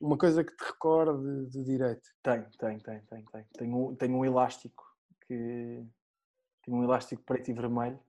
uma 0.00 0.18
coisa 0.18 0.44
que 0.44 0.54
te 0.54 0.64
recorde 0.64 1.46
do 1.46 1.64
direito. 1.64 2.08
Tenho, 2.22 2.50
tenho, 2.58 2.80
tenho, 2.80 3.02
tenho. 3.06 3.24
Tenho, 3.24 3.46
tenho, 3.56 3.96
tenho 3.96 4.16
um 4.16 4.24
elástico 4.24 4.84
que 5.26 5.84
tenho 6.62 6.78
um 6.78 6.84
elástico 6.84 7.22
preto 7.22 7.50
e 7.50 7.54
vermelho 7.54 8.00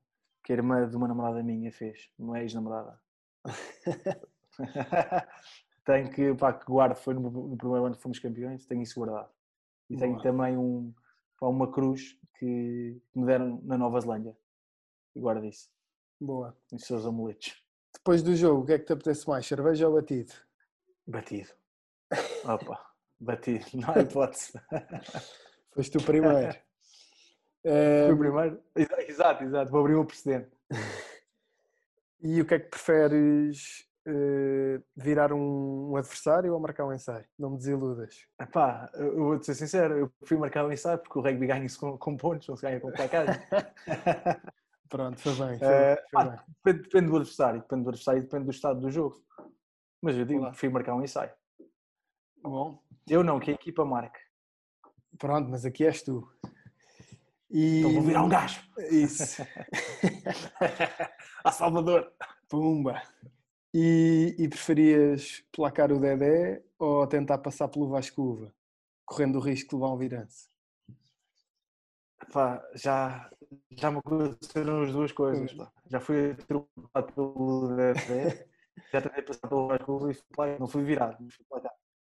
que 0.44 0.54
a 0.54 0.56
irmã 0.56 0.88
de 0.88 0.96
uma 0.96 1.08
namorada 1.08 1.41
minha 1.41 1.72
fez, 1.72 2.10
uma 2.20 2.39
ex-namorada. 2.39 3.00
tenho 5.86 6.10
que, 6.10 6.34
pá, 6.34 6.52
que 6.52 6.65
guardo, 6.65 6.95
foi 6.95 7.13
no, 7.13 7.21
no, 7.21 7.56
primeiro 7.56 7.86
ano 7.86 7.95
que 7.95 8.02
fomos 8.02 8.19
campeões, 8.19 8.65
tenho 8.65 8.82
isso 8.82 9.00
guardado. 9.00 9.30
E 9.89 9.95
tenho 9.95 10.19
também 10.19 10.58
um, 10.58 10.91
pá, 11.39 11.48
uma 11.48 11.71
cruz 11.71 12.17
que, 12.39 13.00
me 13.13 13.26
deram 13.26 13.62
na 13.63 13.78
Nova 13.78 14.02
Zelândia. 14.02 14.36
E 15.15 15.19
guardo 15.19 15.45
isso. 15.45 15.69
Boa. 16.19 16.58
Os 16.74 16.84
seus 16.84 17.06
amuletos. 17.06 17.63
Depois 17.93 18.24
do 18.24 18.36
jogo, 18.36 18.63
o 18.63 18.65
que 18.65 18.74
é 18.74 18.80
que 18.80 18.86
te 18.86 18.93
apetece 18.93 19.28
mais, 19.28 19.45
cerveja 19.45 19.88
ou 19.88 19.93
batido? 19.93 20.34
Batido. 21.08 21.52
Opa, 22.43 22.86
batido, 23.19 23.65
não 23.76 23.89
há 23.91 24.00
hipótese. 24.00 24.60
Foste 25.72 25.97
tu 25.97 26.03
primeiro. 26.03 26.55
Fui 27.64 28.14
o 28.14 28.18
primeiro? 28.18 28.64
Exato, 29.07 29.43
exato, 29.43 29.72
vou 29.72 29.82
abrir 29.82 29.95
o 29.95 30.05
precedente. 30.05 30.51
E 32.22 32.41
o 32.41 32.45
que 32.45 32.55
é 32.55 32.60
que 32.60 32.70
preferes 32.70 33.85
uh, 34.08 34.84
virar 34.95 35.34
um, 35.34 35.91
um, 35.91 35.95
adversário 35.95 36.53
ou 36.53 36.60
marcar 36.60 36.86
um 36.86 36.93
ensaio? 36.93 37.26
Não 37.38 37.51
me 37.51 37.58
desiludas. 37.58 38.26
Epá, 38.39 38.89
eu 38.93 39.24
vou-te 39.24 39.45
ser 39.45 39.56
sincero, 39.56 39.97
eu 39.97 40.10
prefiro 40.20 40.41
marcar 40.41 40.66
um 40.66 40.72
ensaio 40.72 40.99
porque 40.99 41.18
o 41.18 41.22
rugby 41.22 41.47
ganha-se 41.47 41.78
com, 41.78 41.97
com, 41.97 42.18
pontos, 42.18 42.47
não 42.47 42.56
se 42.56 42.62
ganha 42.62 42.80
com 42.80 42.91
placagem. 42.91 43.36
Pronto, 44.89 45.20
foi 45.20 45.34
bem. 45.34 45.60
Foi, 45.60 45.68
uh, 45.68 45.97
foi 46.12 46.24
bem. 46.24 46.39
Depende, 46.64 46.84
depende, 46.84 47.08
do 47.08 47.16
adversário, 47.18 47.62
depende 47.62 47.84
do 47.84 47.89
adversário 47.89 48.20
e 48.20 48.24
depende 48.24 48.45
do 48.45 48.51
estado 48.51 48.80
do 48.80 48.91
jogo. 48.91 49.24
Mas 50.01 50.16
eu 50.16 50.26
digo, 50.26 50.41
Olá. 50.41 50.51
prefiro 50.51 50.74
marcar 50.74 50.95
um 50.95 51.03
ensaio. 51.03 51.32
Bom. 52.43 52.80
Eu 53.08 53.24
não, 53.24 53.39
que 53.39 53.51
a 53.51 53.53
equipa 53.53 53.84
marque. 53.84 54.20
Pronto, 55.18 55.49
mas 55.49 55.66
aqui 55.66 55.86
és 55.86 56.01
tu. 56.01 56.30
E... 57.49 57.80
Então 57.80 57.93
vou 57.93 58.03
virar 58.03 58.24
um 58.24 58.30
gajo. 58.30 58.62
Isso. 58.91 59.41
a 61.43 61.51
Salvador. 61.51 62.12
Pumba. 62.49 63.01
E, 63.78 64.34
e 64.39 64.47
preferias 64.47 65.43
placar 65.51 65.91
o 65.91 65.99
Dedé 65.99 66.63
ou 66.80 67.05
tentar 67.07 67.39
passar 67.39 67.67
pelo 67.67 67.89
Vasco 67.89 68.21
Uva? 68.21 68.55
correndo 69.05 69.38
o 69.38 69.41
risco 69.41 69.69
de 69.69 69.76
levar 69.76 69.93
um 69.93 69.97
virança? 69.97 70.49
Pá, 72.32 72.65
já, 72.73 73.30
já 73.71 73.91
me 73.91 73.99
aconteceram 73.99 74.82
as 74.82 74.91
duas 74.91 75.11
coisas. 75.11 75.53
Pá. 75.53 75.71
Já 75.89 75.99
fui 75.99 76.32
atropelado 76.32 77.13
pelo 77.13 77.76
DFE, 77.76 78.47
já 78.91 79.01
tentei 79.01 79.23
passar 79.23 79.47
pelo 79.47 79.67
Vasco 79.67 80.09
e 80.11 80.59
não 80.59 80.67
fui 80.67 80.84
virado. 80.84 81.17
Fui 81.30 81.61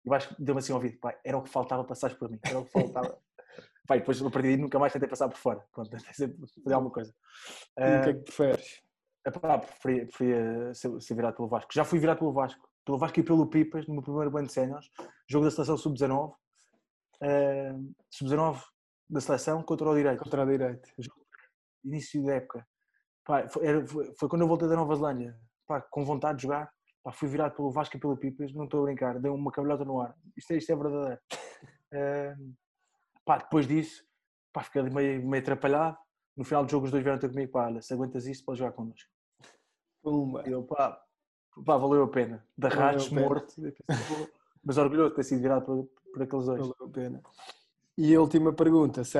e 0.03 0.07
o 0.07 0.09
Vasco 0.09 0.35
deu-me 0.39 0.59
assim 0.59 0.73
ao 0.73 0.79
ouvido, 0.79 0.97
pá, 0.99 1.15
era 1.23 1.37
o 1.37 1.43
que 1.43 1.49
faltava 1.49 1.83
passar 1.83 2.15
por 2.17 2.27
mim, 2.29 2.39
era 2.43 2.57
o 2.57 2.65
que 2.65 2.71
faltava. 2.71 3.19
pá, 3.87 3.95
depois 3.95 4.19
a 4.19 4.29
partir 4.31 4.47
daí 4.47 4.57
nunca 4.57 4.79
mais 4.79 4.91
tentei 4.91 5.07
passar 5.07 5.29
por 5.29 5.37
fora. 5.37 5.63
Pronto, 5.71 5.91
tentei 5.91 6.13
sempre 6.13 6.37
fazer 6.63 6.73
alguma 6.73 6.91
coisa. 6.91 7.13
E 7.77 7.99
o 7.99 8.03
que 8.03 8.09
é 8.09 8.13
que 8.15 8.21
preferes? 8.21 8.81
Epá, 9.25 9.59
preferia, 9.59 10.05
preferia 10.07 10.73
ser, 10.73 10.99
ser 10.99 11.13
virado 11.13 11.35
pelo 11.35 11.47
Vasco. 11.47 11.71
Já 11.73 11.85
fui 11.85 11.99
virado 11.99 12.19
pelo 12.19 12.33
Vasco. 12.33 12.67
Pelo 12.83 12.97
Vasco 12.97 13.19
e 13.19 13.23
pelo 13.23 13.47
Pipas, 13.47 13.87
no 13.87 13.93
meu 13.93 14.03
primeiro 14.03 14.31
banho 14.31 14.47
de 14.47 14.53
séniores. 14.53 14.89
Jogo 15.29 15.45
da 15.45 15.51
seleção 15.51 15.77
sub-19. 15.77 16.33
Uh, 17.21 17.93
sub-19 18.09 18.61
da 19.07 19.21
seleção 19.21 19.61
contra 19.61 19.87
o 19.87 19.95
direito. 19.95 20.23
Contra 20.23 20.43
o 20.43 20.47
direito. 20.47 20.89
Início 21.83 22.23
da 22.25 22.35
época. 22.35 22.67
Pá, 23.23 23.47
foi, 23.47 23.65
era, 23.67 23.85
foi, 23.85 24.11
foi, 24.15 24.29
quando 24.29 24.41
eu 24.41 24.47
voltei 24.47 24.67
da 24.67 24.75
Nova 24.75 24.95
Zelândia. 24.95 25.37
Pá, 25.67 25.81
com 25.81 26.03
vontade 26.03 26.37
de 26.37 26.43
jogar. 26.43 26.71
Pá, 27.03 27.11
fui 27.11 27.27
virado 27.27 27.55
pelo 27.55 27.71
Vasco 27.71 27.95
e 27.95 27.99
pelo 27.99 28.17
Pipas. 28.17 28.51
Não 28.53 28.63
estou 28.63 28.81
a 28.81 28.83
brincar. 28.85 29.19
Deu 29.19 29.35
uma 29.35 29.51
cabelhota 29.51 29.85
no 29.85 30.01
ar. 30.01 30.15
Isto 30.35 30.53
é, 30.53 30.57
isto 30.57 30.71
é 30.71 30.75
verdadeiro. 30.75 31.21
Uh, 31.93 32.55
pá, 33.23 33.37
depois 33.37 33.67
disso, 33.67 34.03
pá, 34.51 34.63
fiquei 34.63 34.81
meio, 34.81 35.23
meio 35.27 35.43
atrapalhado. 35.43 35.97
No 36.35 36.43
final 36.43 36.65
do 36.65 36.71
jogo 36.71 36.85
os 36.85 36.91
dois 36.91 37.03
vieram 37.03 37.19
ter 37.19 37.29
comigo. 37.29 37.51
Pá, 37.51 37.67
olha, 37.67 37.81
se 37.83 37.93
aguentas 37.93 38.25
isto, 38.25 38.43
podes 38.43 38.57
jogar 38.57 38.71
connosco. 38.71 39.10
Pumba. 40.01 40.43
Eu, 40.45 40.63
pá, 40.63 41.03
pá, 41.65 41.77
valeu 41.77 42.03
a 42.03 42.07
pena. 42.07 42.45
De 42.57 42.67
ratos, 42.67 43.09
morto. 43.09 43.55
Mas 44.63 44.77
orgulhoso 44.77 45.09
de 45.11 45.15
ter 45.15 45.23
sido 45.23 45.41
virado 45.41 45.65
por, 45.65 45.89
por 46.13 46.23
aqueles 46.23 46.45
dois. 46.45 46.59
Valeu 46.59 46.75
a 46.79 46.89
pena. 46.89 47.21
E 47.97 48.15
a 48.15 48.21
última 48.21 48.53
pergunta, 48.53 49.03
se 49.03 49.17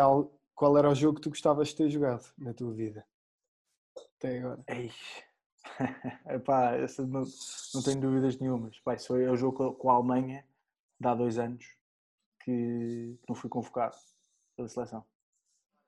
qual 0.55 0.77
era 0.77 0.89
o 0.89 0.95
jogo 0.95 1.15
que 1.15 1.21
tu 1.21 1.29
gostavas 1.29 1.69
de 1.69 1.75
ter 1.75 1.89
jogado 1.89 2.32
na 2.38 2.53
tua 2.53 2.71
vida? 2.73 3.05
Até 4.17 4.39
agora. 4.39 4.63
Ei. 4.67 4.91
Epá, 6.29 6.75
essa 6.75 7.05
não, 7.05 7.23
não 7.73 7.82
tenho 7.84 8.01
dúvidas 8.01 8.38
nenhumas. 8.39 8.79
Isso 8.95 9.07
foi 9.07 9.27
o 9.27 9.36
jogo 9.36 9.73
com 9.73 9.89
a 9.89 9.93
Alemanha, 9.93 10.45
de 10.99 11.07
há 11.07 11.15
dois 11.15 11.38
anos, 11.38 11.65
que 12.43 13.17
não 13.27 13.36
fui 13.36 13.49
convocado 13.49 13.95
pela 14.55 14.67
seleção. 14.67 15.03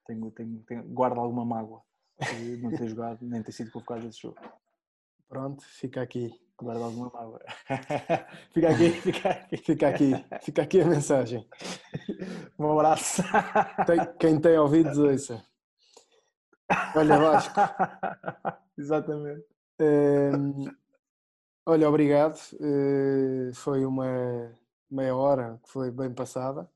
Tenho, 0.06 0.32
tenho, 0.32 0.64
tenho, 0.64 0.84
guardo 0.84 1.20
alguma 1.20 1.46
mágoa 1.46 1.82
de 2.20 2.58
não 2.58 2.72
ter 2.72 2.88
jogado, 2.90 3.26
nem 3.26 3.44
ter 3.44 3.52
sido 3.52 3.72
convocado 3.72 4.04
nesse 4.04 4.22
jogo. 4.22 4.38
Pronto, 5.28 5.64
fica 5.64 6.02
aqui. 6.02 6.32
Guarda 6.62 6.86
alguma 6.86 7.10
mágoa. 7.10 7.42
fica 8.54 8.70
aqui, 8.70 8.90
fica 8.92 9.30
aqui. 9.30 9.58
Fica 9.58 9.88
aqui, 9.90 10.12
fica 10.42 10.62
aqui 10.62 10.82
a 10.82 10.86
mensagem. 10.86 11.48
Um 12.58 12.72
abraço. 12.72 13.24
Tem, 13.86 14.16
quem 14.20 14.40
tem 14.40 14.58
ouvidos, 14.58 14.98
ouça. 14.98 15.44
Olha, 16.96 17.18
Vasco. 17.18 17.60
Exatamente. 18.78 19.46
Um, 19.80 20.66
olha, 21.66 21.90
obrigado. 21.90 22.38
Uh, 22.54 23.54
foi 23.54 23.86
uma 23.86 24.52
meia 24.90 25.16
hora 25.16 25.60
que 25.64 25.72
foi 25.72 25.92
bem 25.92 26.14
passada. 26.14 26.70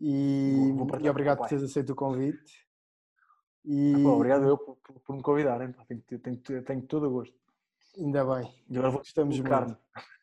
E, 0.00 0.72
vou, 0.76 0.86
vou 0.86 1.00
e 1.00 1.08
obrigado 1.08 1.38
por 1.38 1.48
teres 1.48 1.64
aceito 1.64 1.92
o 1.92 1.96
convite. 1.96 2.66
E... 3.64 3.94
Ah, 3.94 4.02
pô, 4.02 4.10
obrigado 4.14 4.44
eu 4.44 4.56
por, 4.56 4.76
por, 4.76 5.14
me 5.14 5.22
convidarem. 5.22 5.72
Tenho, 5.86 6.20
tenho, 6.20 6.62
tenho 6.62 6.82
todo 6.82 7.06
o 7.06 7.10
gosto. 7.10 7.36
Ainda 7.96 8.24
bem. 8.24 8.52
E 8.68 8.76
agora 8.76 8.92
vou 8.92 9.02
Estamos 9.02 9.40
carne. 9.40 9.76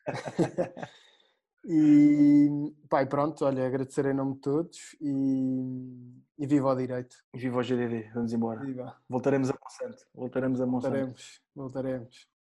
e 1.64 2.74
pai, 2.88 3.06
pronto, 3.06 3.44
olha, 3.44 3.66
agradecer 3.66 4.06
em 4.06 4.14
nome 4.14 4.34
de 4.34 4.40
todos 4.40 4.96
e, 5.00 6.22
e 6.38 6.46
viva 6.46 6.72
o 6.72 6.76
direito. 6.76 7.16
Viva 7.34 7.58
o 7.58 7.62
GDD, 7.62 8.10
vamos 8.14 8.32
embora. 8.32 8.60
Viva. 8.60 8.96
Voltaremos 9.08 9.50
a 9.50 9.54
Monsanto. 9.60 10.06
Voltaremos 10.14 10.60
a 10.60 10.66
Monsanto. 10.66 10.94
Voltaremos, 10.94 11.42
voltaremos. 11.54 12.35